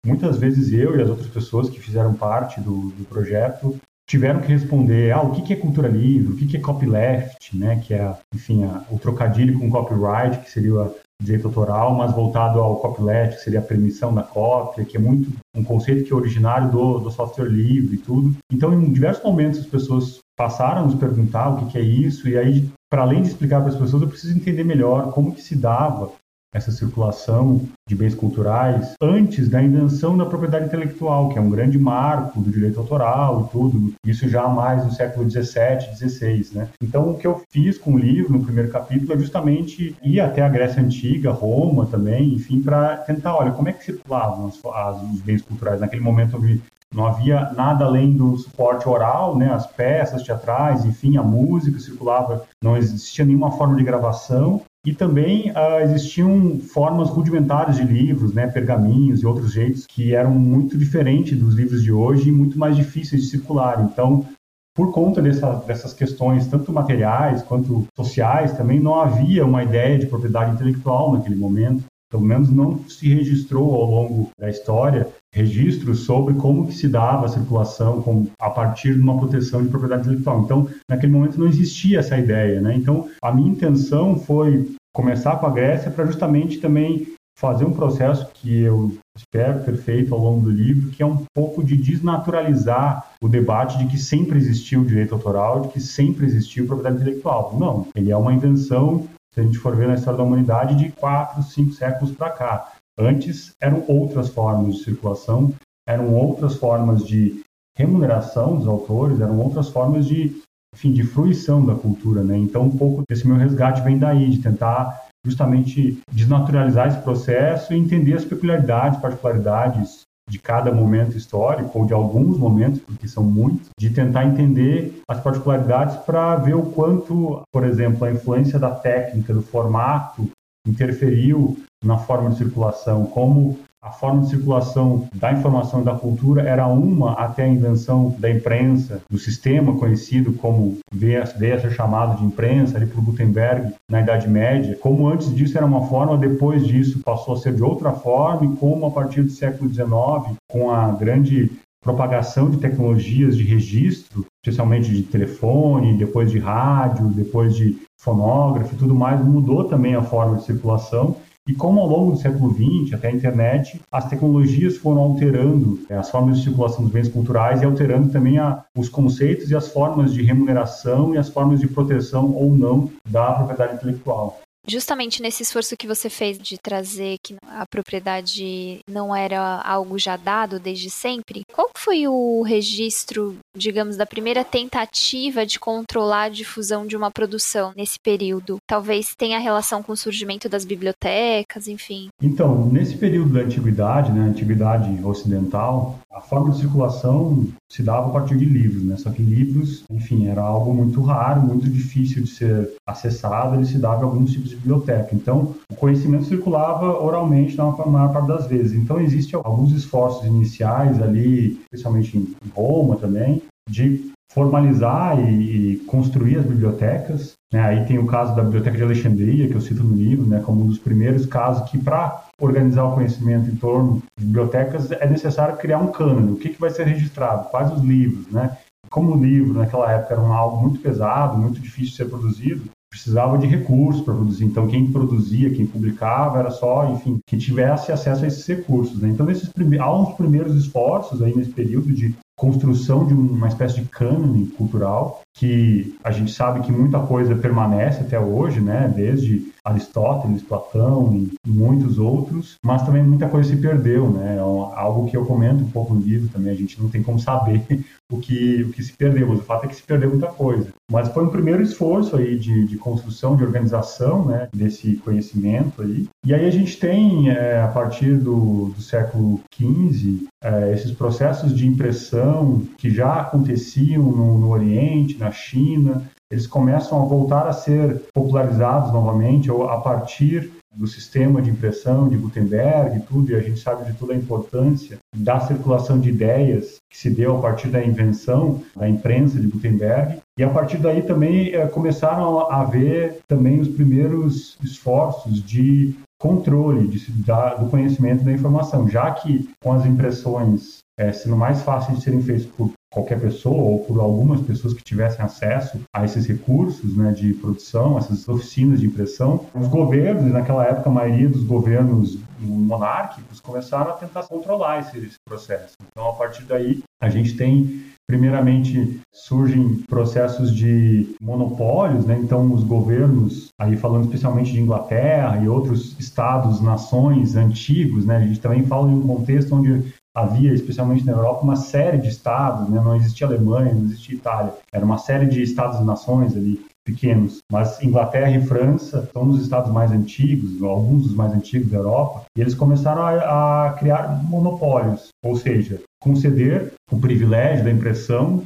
muitas 0.05 0.37
vezes 0.37 0.73
eu 0.73 0.97
e 0.97 1.01
as 1.01 1.09
outras 1.09 1.27
pessoas 1.27 1.69
que 1.69 1.79
fizeram 1.79 2.13
parte 2.13 2.59
do, 2.59 2.89
do 2.89 3.05
projeto 3.05 3.79
tiveram 4.07 4.41
que 4.41 4.47
responder 4.47 5.11
ah, 5.11 5.21
o 5.21 5.31
que, 5.31 5.53
é 5.53 5.55
cultura 5.55 5.87
livre, 5.87 6.33
o 6.33 6.35
que, 6.35 6.57
é 6.57 6.59
copyleft, 6.59 7.55
né, 7.55 7.79
que 7.85 7.93
é, 7.93 8.11
enfim, 8.33 8.63
a, 8.63 8.83
o 8.89 8.97
trocadilho 8.97 9.57
com 9.59 9.69
copyright, 9.69 10.39
que 10.39 10.49
seria 10.49 10.73
o 10.73 10.95
direito 11.21 11.47
autoral, 11.47 11.93
mas 11.93 12.11
voltado 12.11 12.59
ao 12.59 12.77
copyleft, 12.77 13.35
que 13.35 13.43
seria 13.43 13.59
a 13.59 13.63
permissão 13.63 14.11
da 14.13 14.23
cópia, 14.23 14.83
que 14.83 14.97
é 14.97 14.99
muito 14.99 15.31
um 15.55 15.63
conceito 15.63 16.03
que 16.03 16.11
é 16.11 16.15
originário 16.15 16.71
do, 16.71 16.99
do 16.99 17.11
software 17.11 17.49
livre 17.49 17.95
e 17.95 17.99
tudo. 17.99 18.35
Então, 18.51 18.73
em 18.73 18.91
diversos 18.91 19.23
momentos, 19.23 19.59
as 19.59 19.67
pessoas 19.67 20.19
passaram 20.35 20.81
a 20.81 20.85
nos 20.85 20.95
perguntar 20.95 21.49
o 21.49 21.57
que, 21.57 21.73
que 21.73 21.77
é 21.77 21.81
isso, 21.81 22.27
e 22.27 22.35
aí, 22.35 22.67
para 22.89 23.03
além 23.03 23.21
de 23.21 23.27
explicar 23.27 23.61
para 23.61 23.69
as 23.69 23.77
pessoas, 23.77 24.01
eu 24.01 24.09
preciso 24.09 24.35
entender 24.35 24.63
melhor 24.63 25.11
como 25.11 25.35
que 25.35 25.41
se 25.41 25.55
dava 25.55 26.11
essa 26.53 26.71
circulação 26.71 27.61
de 27.87 27.95
bens 27.95 28.15
culturais 28.15 28.93
antes 29.01 29.47
da 29.47 29.61
invenção 29.61 30.17
da 30.17 30.25
propriedade 30.25 30.65
intelectual, 30.65 31.29
que 31.29 31.37
é 31.37 31.41
um 31.41 31.49
grande 31.49 31.77
marco 31.77 32.41
do 32.41 32.51
direito 32.51 32.79
autoral 32.79 33.45
e 33.45 33.51
tudo, 33.51 33.93
isso 34.05 34.27
já 34.27 34.47
mais 34.47 34.83
no 34.83 34.91
século 34.91 35.29
XVII, 35.29 35.95
XVI, 35.95 36.47
né? 36.53 36.69
Então, 36.81 37.11
o 37.11 37.17
que 37.17 37.27
eu 37.27 37.41
fiz 37.49 37.77
com 37.77 37.93
o 37.93 37.97
livro, 37.97 38.33
no 38.33 38.43
primeiro 38.43 38.71
capítulo, 38.71 39.13
é 39.13 39.17
justamente 39.17 39.95
ir 40.03 40.19
até 40.19 40.41
a 40.41 40.49
Grécia 40.49 40.81
Antiga, 40.81 41.31
Roma 41.31 41.85
também, 41.85 42.33
enfim, 42.33 42.61
para 42.61 42.97
tentar, 42.97 43.35
olha, 43.35 43.51
como 43.51 43.69
é 43.69 43.73
que 43.73 43.83
circulavam 43.83 44.47
as, 44.47 44.59
as, 44.65 45.03
os 45.03 45.21
bens 45.21 45.41
culturais? 45.41 45.79
Naquele 45.79 46.01
momento 46.01 46.35
eu 46.35 46.41
vi 46.41 46.61
não 46.91 47.05
havia 47.05 47.51
nada 47.51 47.85
além 47.85 48.17
do 48.17 48.35
suporte 48.35 48.89
oral, 48.89 49.37
né, 49.37 49.53
as 49.53 49.67
peças 49.67 50.23
teatrais, 50.23 50.85
enfim, 50.85 51.17
a 51.17 51.23
música 51.23 51.77
circulava, 51.79 52.45
não 52.61 52.75
existia 52.75 53.23
nenhuma 53.23 53.51
forma 53.51 53.75
de 53.75 53.83
gravação 53.83 54.63
e 54.85 54.93
também 54.93 55.51
uh, 55.51 55.81
existiam 55.83 56.59
formas 56.59 57.09
rudimentares 57.09 57.75
de 57.75 57.83
livros, 57.83 58.33
né, 58.33 58.47
pergaminhos 58.47 59.21
e 59.21 59.25
outros 59.25 59.51
jeitos 59.51 59.85
que 59.85 60.15
eram 60.15 60.31
muito 60.31 60.77
diferentes 60.77 61.37
dos 61.37 61.53
livros 61.53 61.83
de 61.83 61.91
hoje 61.91 62.29
e 62.29 62.31
muito 62.31 62.57
mais 62.57 62.75
difíceis 62.75 63.23
de 63.23 63.29
circular. 63.29 63.83
Então, 63.83 64.25
por 64.73 64.93
conta 64.93 65.21
dessa, 65.21 65.55
dessas 65.55 65.93
questões, 65.93 66.47
tanto 66.47 66.71
materiais 66.71 67.41
quanto 67.41 67.85
sociais, 67.97 68.53
também 68.53 68.79
não 68.79 68.95
havia 68.95 69.45
uma 69.45 69.63
ideia 69.63 69.99
de 69.99 70.07
propriedade 70.07 70.53
intelectual 70.53 71.11
naquele 71.11 71.35
momento. 71.35 71.83
Pelo 72.11 72.23
menos 72.23 72.49
não 72.49 72.79
se 72.89 73.07
registrou 73.13 73.73
ao 73.75 73.85
longo 73.85 74.29
da 74.39 74.49
história 74.49 75.07
registros 75.33 75.99
sobre 76.01 76.33
como 76.33 76.67
que 76.67 76.73
se 76.73 76.87
dava 76.87 77.25
a 77.25 77.29
circulação 77.29 78.01
com, 78.01 78.25
a 78.39 78.49
partir 78.49 78.95
de 78.95 78.99
uma 78.99 79.17
proteção 79.17 79.61
de 79.61 79.69
propriedade 79.69 80.01
intelectual. 80.07 80.41
Então, 80.41 80.67
naquele 80.89 81.11
momento 81.11 81.39
não 81.39 81.47
existia 81.47 81.99
essa 81.99 82.17
ideia, 82.17 82.59
né? 82.59 82.75
Então, 82.75 83.07
a 83.21 83.31
minha 83.31 83.51
intenção 83.51 84.17
foi 84.19 84.71
começar 84.91 85.35
com 85.37 85.45
a 85.45 85.51
Grécia 85.51 85.91
para 85.91 86.05
justamente 86.05 86.59
também 86.59 87.07
fazer 87.39 87.63
um 87.63 87.71
processo 87.71 88.27
que 88.33 88.59
eu 88.59 88.97
espero 89.15 89.63
ter 89.63 89.77
feito 89.77 90.13
ao 90.13 90.19
longo 90.19 90.41
do 90.41 90.51
livro, 90.51 90.89
que 90.89 91.01
é 91.01 91.05
um 91.05 91.23
pouco 91.33 91.63
de 91.63 91.77
desnaturalizar 91.77 93.11
o 93.23 93.29
debate 93.29 93.77
de 93.77 93.87
que 93.87 93.97
sempre 93.97 94.37
existiu 94.37 94.83
direito 94.83 95.13
autoral, 95.13 95.61
de 95.61 95.69
que 95.69 95.79
sempre 95.79 96.25
existiu 96.25 96.65
propriedade 96.65 97.01
intelectual. 97.01 97.55
Não, 97.57 97.87
ele 97.95 98.11
é 98.11 98.17
uma 98.17 98.33
invenção 98.33 99.07
se 99.33 99.39
a 99.39 99.43
gente 99.43 99.57
for 99.57 99.75
ver 99.75 99.87
na 99.87 99.95
história 99.95 100.17
da 100.17 100.23
humanidade, 100.23 100.75
de 100.75 100.91
quatro, 100.91 101.43
cinco 101.43 101.73
séculos 101.73 102.11
para 102.15 102.31
cá. 102.31 102.73
Antes 102.97 103.51
eram 103.61 103.83
outras 103.87 104.29
formas 104.29 104.75
de 104.75 104.83
circulação, 104.83 105.53
eram 105.87 106.13
outras 106.13 106.55
formas 106.55 107.05
de 107.05 107.41
remuneração 107.77 108.57
dos 108.57 108.67
autores, 108.67 109.21
eram 109.21 109.39
outras 109.39 109.69
formas 109.69 110.05
de, 110.05 110.41
enfim, 110.75 110.91
de 110.91 111.03
fruição 111.03 111.65
da 111.65 111.75
cultura, 111.75 112.23
né? 112.23 112.37
Então, 112.37 112.63
um 112.63 112.77
pouco 112.77 113.03
desse 113.09 113.25
meu 113.25 113.37
resgate 113.37 113.81
vem 113.81 113.97
daí, 113.97 114.29
de 114.29 114.41
tentar 114.41 115.07
justamente 115.25 115.99
desnaturalizar 116.11 116.87
esse 116.87 117.01
processo 117.01 117.73
e 117.73 117.77
entender 117.77 118.13
as 118.13 118.25
peculiaridades, 118.25 118.99
particularidades 118.99 120.01
de 120.29 120.39
cada 120.39 120.71
momento 120.71 121.17
histórico, 121.17 121.79
ou 121.79 121.85
de 121.85 121.93
alguns 121.93 122.37
momentos, 122.37 122.79
porque 122.79 123.07
são 123.07 123.23
muitos, 123.23 123.69
de 123.77 123.89
tentar 123.89 124.25
entender 124.25 125.01
as 125.07 125.19
particularidades 125.19 125.97
para 125.97 126.35
ver 126.35 126.55
o 126.55 126.63
quanto, 126.63 127.41
por 127.51 127.65
exemplo, 127.65 128.05
a 128.05 128.11
influência 128.11 128.59
da 128.59 128.71
técnica, 128.71 129.33
do 129.33 129.41
formato, 129.41 130.29
interferiu 130.67 131.57
na 131.83 131.97
forma 131.97 132.29
de 132.29 132.37
circulação, 132.37 133.05
como 133.05 133.57
a 133.81 133.91
forma 133.91 134.21
de 134.21 134.29
circulação 134.29 135.07
da 135.13 135.31
informação 135.31 135.81
da 135.83 135.95
cultura 135.95 136.41
era 136.41 136.67
uma 136.67 137.13
até 137.13 137.43
a 137.43 137.47
invenção 137.47 138.13
da 138.19 138.29
imprensa, 138.29 139.01
do 139.09 139.17
sistema 139.17 139.77
conhecido 139.77 140.33
como 140.33 140.77
veio 140.91 141.23
a 141.23 141.25
ser 141.25 141.71
chamado 141.71 142.17
de 142.17 142.25
imprensa 142.25 142.75
ali 142.75 142.85
por 142.85 143.01
Gutenberg 143.01 143.73
na 143.89 144.01
Idade 144.01 144.27
Média. 144.27 144.77
Como 144.81 145.07
antes 145.07 145.33
disso 145.33 145.57
era 145.57 145.65
uma 145.65 145.87
forma, 145.87 146.17
depois 146.17 146.67
disso 146.67 146.99
passou 146.99 147.35
a 147.35 147.37
ser 147.37 147.55
de 147.55 147.63
outra 147.63 147.93
forma 147.93 148.51
e 148.51 148.57
como 148.57 148.85
a 148.85 148.91
partir 148.91 149.23
do 149.23 149.31
século 149.31 149.69
XIX, 149.73 150.35
com 150.49 150.71
a 150.71 150.91
grande 150.91 151.49
propagação 151.81 152.49
de 152.49 152.57
tecnologias 152.57 153.37
de 153.37 153.43
registro, 153.43 154.25
especialmente 154.43 154.93
de 154.93 155.03
telefone, 155.03 155.97
depois 155.97 156.29
de 156.29 156.37
rádio, 156.37 157.07
depois 157.07 157.55
de 157.55 157.77
fonógrafo 157.97 158.75
e 158.75 158.77
tudo 158.77 158.93
mais, 158.93 159.23
mudou 159.23 159.63
também 159.63 159.95
a 159.95 160.03
forma 160.03 160.35
de 160.35 160.43
circulação 160.43 161.15
e 161.49 161.53
como 161.55 161.81
ao 161.81 161.87
longo 161.87 162.11
do 162.11 162.17
século 162.19 162.53
XX, 162.53 162.93
até 162.93 163.07
a 163.07 163.11
internet, 163.11 163.81
as 163.91 164.07
tecnologias 164.07 164.77
foram 164.77 165.01
alterando 165.01 165.79
é, 165.89 165.95
as 165.95 166.07
formas 166.07 166.37
de 166.37 166.43
circulação 166.43 166.83
dos 166.83 166.93
bens 166.93 167.09
culturais 167.09 167.63
e 167.63 167.65
alterando 167.65 168.09
também 168.09 168.37
a, 168.37 168.63
os 168.77 168.87
conceitos 168.87 169.49
e 169.49 169.55
as 169.55 169.67
formas 169.69 170.13
de 170.13 170.21
remuneração 170.21 171.15
e 171.15 171.17
as 171.17 171.27
formas 171.27 171.59
de 171.59 171.67
proteção 171.67 172.35
ou 172.35 172.55
não 172.55 172.91
da 173.03 173.31
propriedade 173.31 173.77
intelectual 173.77 174.39
justamente 174.67 175.21
nesse 175.21 175.43
esforço 175.43 175.77
que 175.77 175.87
você 175.87 176.09
fez 176.09 176.37
de 176.37 176.57
trazer 176.57 177.17
que 177.23 177.35
a 177.47 177.65
propriedade 177.69 178.79
não 178.89 179.15
era 179.15 179.61
algo 179.61 179.97
já 179.97 180.17
dado 180.17 180.59
desde 180.59 180.89
sempre, 180.89 181.41
qual 181.53 181.69
foi 181.75 182.07
o 182.07 182.41
registro, 182.41 183.37
digamos, 183.55 183.97
da 183.97 184.05
primeira 184.05 184.43
tentativa 184.43 185.45
de 185.45 185.59
controlar 185.59 186.23
a 186.23 186.29
difusão 186.29 186.85
de 186.85 186.95
uma 186.95 187.11
produção 187.11 187.73
nesse 187.75 187.97
período? 187.99 188.57
Talvez 188.67 189.15
tenha 189.15 189.39
relação 189.39 189.81
com 189.81 189.93
o 189.93 189.97
surgimento 189.97 190.47
das 190.49 190.65
bibliotecas, 190.65 191.67
enfim. 191.67 192.09
Então, 192.21 192.65
nesse 192.65 192.97
período 192.97 193.33
da 193.33 193.41
antiguidade, 193.41 194.11
né, 194.11 194.21
antiguidade 194.21 195.03
ocidental, 195.03 195.99
a 196.11 196.21
forma 196.21 196.51
de 196.51 196.59
circulação 196.59 197.47
se 197.71 197.83
dava 197.83 198.09
a 198.09 198.11
partir 198.11 198.37
de 198.37 198.45
livros, 198.45 198.83
né? 198.83 198.97
Só 198.97 199.09
que 199.11 199.21
livros, 199.21 199.83
enfim, 199.89 200.27
era 200.27 200.41
algo 200.41 200.73
muito 200.73 201.01
raro, 201.01 201.41
muito 201.41 201.69
difícil 201.69 202.23
de 202.23 202.29
ser 202.29 202.73
acessado, 202.85 203.55
ele 203.55 203.65
se 203.65 203.77
dava 203.77 204.03
alguns 204.03 204.31
tipos 204.31 204.48
de 204.49 204.55
biblioteca. 204.57 205.09
Então, 205.13 205.55
o 205.71 205.75
conhecimento 205.75 206.25
circulava 206.25 207.01
oralmente 207.01 207.57
na 207.57 207.65
maior 207.85 208.11
parte 208.11 208.27
das 208.27 208.47
vezes. 208.47 208.73
Então, 208.73 208.99
existem 208.99 209.39
alguns 209.43 209.71
esforços 209.71 210.25
iniciais 210.25 211.01
ali, 211.01 211.59
especialmente 211.63 212.17
em 212.17 212.35
Roma 212.53 212.95
também, 212.95 213.41
de 213.69 214.11
formalizar 214.31 215.19
e, 215.19 215.77
construir 215.87 216.37
as 216.37 216.45
bibliotecas. 216.45 217.33
Né? 217.51 217.61
Aí 217.61 217.85
tem 217.85 217.97
o 217.97 218.05
caso 218.05 218.35
da 218.35 218.43
Biblioteca 218.43 218.77
de 218.77 218.83
Alexandria, 218.83 219.47
que 219.47 219.55
eu 219.55 219.61
cito 219.61 219.83
no 219.83 219.95
livro, 219.95 220.25
né, 220.25 220.41
como 220.45 220.61
um 220.61 220.67
dos 220.67 220.77
primeiros 220.77 221.25
casos 221.25 221.69
que, 221.69 221.77
para 221.77 222.25
organizar 222.39 222.83
o 222.85 222.93
conhecimento 222.93 223.49
em 223.49 223.55
torno 223.55 224.03
de 224.17 224.25
bibliotecas, 224.25 224.91
é 224.91 225.07
necessário 225.07 225.57
criar 225.57 225.79
um 225.79 225.91
cânone. 225.91 226.31
O 226.31 226.35
que, 226.35 226.49
que 226.49 226.61
vai 226.61 226.69
ser 226.69 226.85
registrado? 226.85 227.49
Quais 227.49 227.71
os 227.73 227.81
livros? 227.81 228.27
Né? 228.27 228.55
Como 228.89 229.13
o 229.13 229.23
livro, 229.23 229.53
naquela 229.53 229.91
época, 229.91 230.13
era 230.13 230.21
um 230.21 230.31
algo 230.31 230.61
muito 230.61 230.79
pesado, 230.79 231.37
muito 231.37 231.59
difícil 231.59 231.91
de 231.91 231.95
ser 231.95 232.05
produzido, 232.05 232.69
precisava 232.89 233.37
de 233.37 233.45
recursos 233.45 234.01
para 234.03 234.15
produzir. 234.15 234.45
Então, 234.45 234.67
quem 234.67 234.91
produzia, 234.91 235.53
quem 235.53 235.65
publicava, 235.65 236.39
era 236.39 236.51
só, 236.51 236.91
enfim, 236.91 237.19
que 237.25 237.37
tivesse 237.37 237.91
acesso 237.91 238.23
a 238.23 238.27
esses 238.27 238.45
recursos. 238.45 238.99
Né? 238.99 239.09
Então, 239.09 239.25
nesses 239.25 239.49
prime 239.49 239.77
há 239.77 239.93
uns 239.93 240.15
primeiros 240.15 240.55
esforços 240.55 241.21
aí 241.21 241.35
nesse 241.35 241.51
período 241.51 241.93
de 241.93 242.15
construção 242.37 243.05
de 243.05 243.13
uma 243.13 243.47
espécie 243.49 243.81
de 243.81 243.87
cânone 243.87 244.47
cultural 244.47 245.21
que 245.39 245.95
a 246.03 246.11
gente 246.11 246.33
sabe 246.33 246.59
que 246.59 246.71
muita 246.71 246.99
coisa 246.99 247.33
permanece 247.33 248.01
até 248.01 248.19
hoje, 248.19 248.59
né? 248.59 248.91
Desde 248.93 249.49
Aristóteles, 249.63 250.43
Platão 250.43 251.13
e 251.15 251.31
muitos 251.49 251.97
outros, 251.97 252.55
mas 252.63 252.83
também 252.83 253.03
muita 253.03 253.29
coisa 253.29 253.49
se 253.49 253.55
perdeu, 253.55 254.09
né? 254.09 254.35
É 254.35 254.39
algo 254.39 255.09
que 255.09 255.15
eu 255.15 255.25
comento 255.25 255.63
um 255.63 255.69
pouco 255.69 255.93
no 255.93 256.01
livro 256.01 256.27
também, 256.27 256.51
a 256.51 256.57
gente 256.57 256.81
não 256.81 256.89
tem 256.89 257.01
como 257.01 257.19
saber 257.19 257.63
o 258.11 258.17
que, 258.17 258.63
o 258.63 258.69
que 258.69 258.83
se 258.83 258.91
perdeu, 258.91 259.27
mas 259.29 259.39
o 259.39 259.43
fato 259.43 259.65
é 259.65 259.67
que 259.69 259.75
se 259.75 259.83
perdeu 259.83 260.09
muita 260.09 260.27
coisa. 260.27 260.67
Mas 260.91 261.07
foi 261.09 261.23
um 261.23 261.29
primeiro 261.29 261.61
esforço 261.61 262.17
aí 262.17 262.37
de, 262.37 262.65
de 262.65 262.77
construção, 262.77 263.37
de 263.37 263.43
organização, 263.43 264.25
né? 264.25 264.49
Desse 264.53 264.97
conhecimento 264.97 265.81
aí. 265.81 266.07
E 266.25 266.33
aí 266.33 266.45
a 266.45 266.51
gente 266.51 266.77
tem, 266.77 267.29
é, 267.29 267.61
a 267.61 267.67
partir 267.67 268.17
do, 268.17 268.73
do 268.75 268.81
século 268.81 269.39
XV, 269.55 270.27
é, 270.43 270.73
esses 270.73 270.91
processos 270.91 271.55
de 271.55 271.67
impressão 271.67 272.63
que 272.77 272.89
já 272.89 273.21
aconteciam 273.21 274.03
no, 274.03 274.37
no 274.39 274.49
Oriente, 274.49 275.17
na 275.17 275.28
China, 275.31 276.03
eles 276.31 276.45
começam 276.45 277.01
a 277.01 277.05
voltar 277.05 277.47
a 277.47 277.53
ser 277.53 278.03
popularizados 278.13 278.91
novamente 278.91 279.49
ou 279.49 279.67
a 279.67 279.81
partir 279.81 280.51
do 280.75 280.85
sistema 280.85 281.41
de 281.41 281.49
impressão 281.49 282.07
de 282.07 282.15
Gutenberg 282.15 282.97
e 282.97 283.01
tudo, 283.01 283.31
e 283.31 283.35
a 283.35 283.41
gente 283.41 283.59
sabe 283.59 283.91
de 283.91 283.97
toda 283.97 284.13
a 284.13 284.17
importância 284.17 284.99
da 285.15 285.39
circulação 285.39 285.99
de 285.99 286.09
ideias 286.09 286.75
que 286.89 286.97
se 286.97 287.09
deu 287.09 287.37
a 287.37 287.41
partir 287.41 287.69
da 287.69 287.83
invenção 287.83 288.61
da 288.75 288.87
imprensa 288.87 289.39
de 289.39 289.47
Gutenberg. 289.47 290.19
E 290.37 290.43
a 290.43 290.49
partir 290.49 290.77
daí 290.77 291.01
também 291.01 291.53
é, 291.53 291.65
começaram 291.67 292.39
a 292.39 292.61
haver 292.61 293.19
também 293.27 293.59
os 293.59 293.67
primeiros 293.67 294.57
esforços 294.63 295.43
de 295.43 295.95
controle 296.21 296.87
de, 296.87 297.11
da, 297.23 297.55
do 297.55 297.69
conhecimento 297.69 298.23
da 298.23 298.31
informação, 298.31 298.87
já 298.87 299.09
que 299.11 299.49
com 299.63 299.73
as 299.73 299.85
impressões 299.85 300.79
é, 300.99 301.11
sendo 301.11 301.35
mais 301.35 301.63
fáceis 301.63 301.97
de 301.97 302.03
serem 302.03 302.21
feitas 302.21 302.45
por 302.45 302.71
qualquer 302.91 303.19
pessoa 303.19 303.61
ou 303.61 303.79
por 303.85 303.99
algumas 303.99 304.41
pessoas 304.41 304.73
que 304.73 304.83
tivessem 304.83 305.23
acesso 305.23 305.79
a 305.93 306.03
esses 306.03 306.25
recursos 306.25 306.95
né, 306.95 307.11
de 307.11 307.33
produção, 307.33 307.97
essas 307.97 308.27
oficinas 308.27 308.79
de 308.79 308.87
impressão, 308.87 309.45
os 309.53 309.67
governos, 309.67 310.31
naquela 310.31 310.65
época 310.65 310.89
a 310.89 310.93
maioria 310.93 311.29
dos 311.29 311.43
governos 311.43 312.17
monárquicos 312.39 313.39
começaram 313.39 313.91
a 313.91 313.93
tentar 313.93 314.23
controlar 314.23 314.79
esse, 314.79 314.97
esse 314.97 315.17
processo. 315.25 315.75
Então, 315.91 316.09
a 316.09 316.13
partir 316.13 316.43
daí, 316.43 316.81
a 317.01 317.09
gente 317.09 317.35
tem 317.35 317.83
Primeiramente, 318.09 318.99
surgem 319.13 319.83
processos 319.87 320.51
de 320.51 321.15
monopólios, 321.21 322.07
né? 322.07 322.19
então 322.19 322.51
os 322.51 322.63
governos, 322.63 323.49
aí 323.55 323.77
falando 323.77 324.05
especialmente 324.05 324.51
de 324.51 324.59
Inglaterra 324.59 325.37
e 325.37 325.47
outros 325.47 325.95
estados, 325.99 326.59
nações 326.59 327.35
antigos, 327.35 328.07
né? 328.07 328.17
a 328.17 328.21
gente 328.21 328.39
também 328.39 328.63
fala 328.63 328.89
em 328.89 328.95
um 328.95 329.05
contexto 329.05 329.53
onde 329.53 329.93
havia, 330.19 330.53
especialmente 330.53 331.05
na 331.05 331.11
Europa, 331.11 331.43
uma 331.43 331.55
série 331.55 331.97
de 331.97 332.09
estados, 332.09 332.69
né? 332.69 332.81
não 332.83 332.95
existia 332.95 333.27
Alemanha, 333.27 333.73
não 333.73 333.85
existia 333.85 334.15
Itália, 334.15 334.53
era 334.71 334.85
uma 334.85 334.97
série 334.97 335.25
de 335.25 335.41
estados 335.41 335.79
e 335.79 335.83
nações 335.83 336.35
ali 336.35 336.59
pequenos, 336.85 337.39
mas 337.51 337.81
Inglaterra 337.83 338.31
e 338.31 338.45
França 338.45 339.07
são 339.13 339.29
os 339.29 339.41
estados 339.41 339.71
mais 339.71 339.91
antigos, 339.91 340.61
alguns 340.63 341.03
dos 341.03 341.15
mais 341.15 341.33
antigos 341.33 341.69
da 341.69 341.77
Europa, 341.77 342.23
e 342.35 342.41
eles 342.41 342.55
começaram 342.55 343.03
a, 343.03 343.67
a 343.67 343.73
criar 343.73 344.23
monopólios, 344.23 345.09
ou 345.23 345.35
seja, 345.35 345.81
conceder 346.01 346.73
o 346.91 346.99
privilégio 346.99 347.63
da 347.63 347.71
impressão 347.71 348.43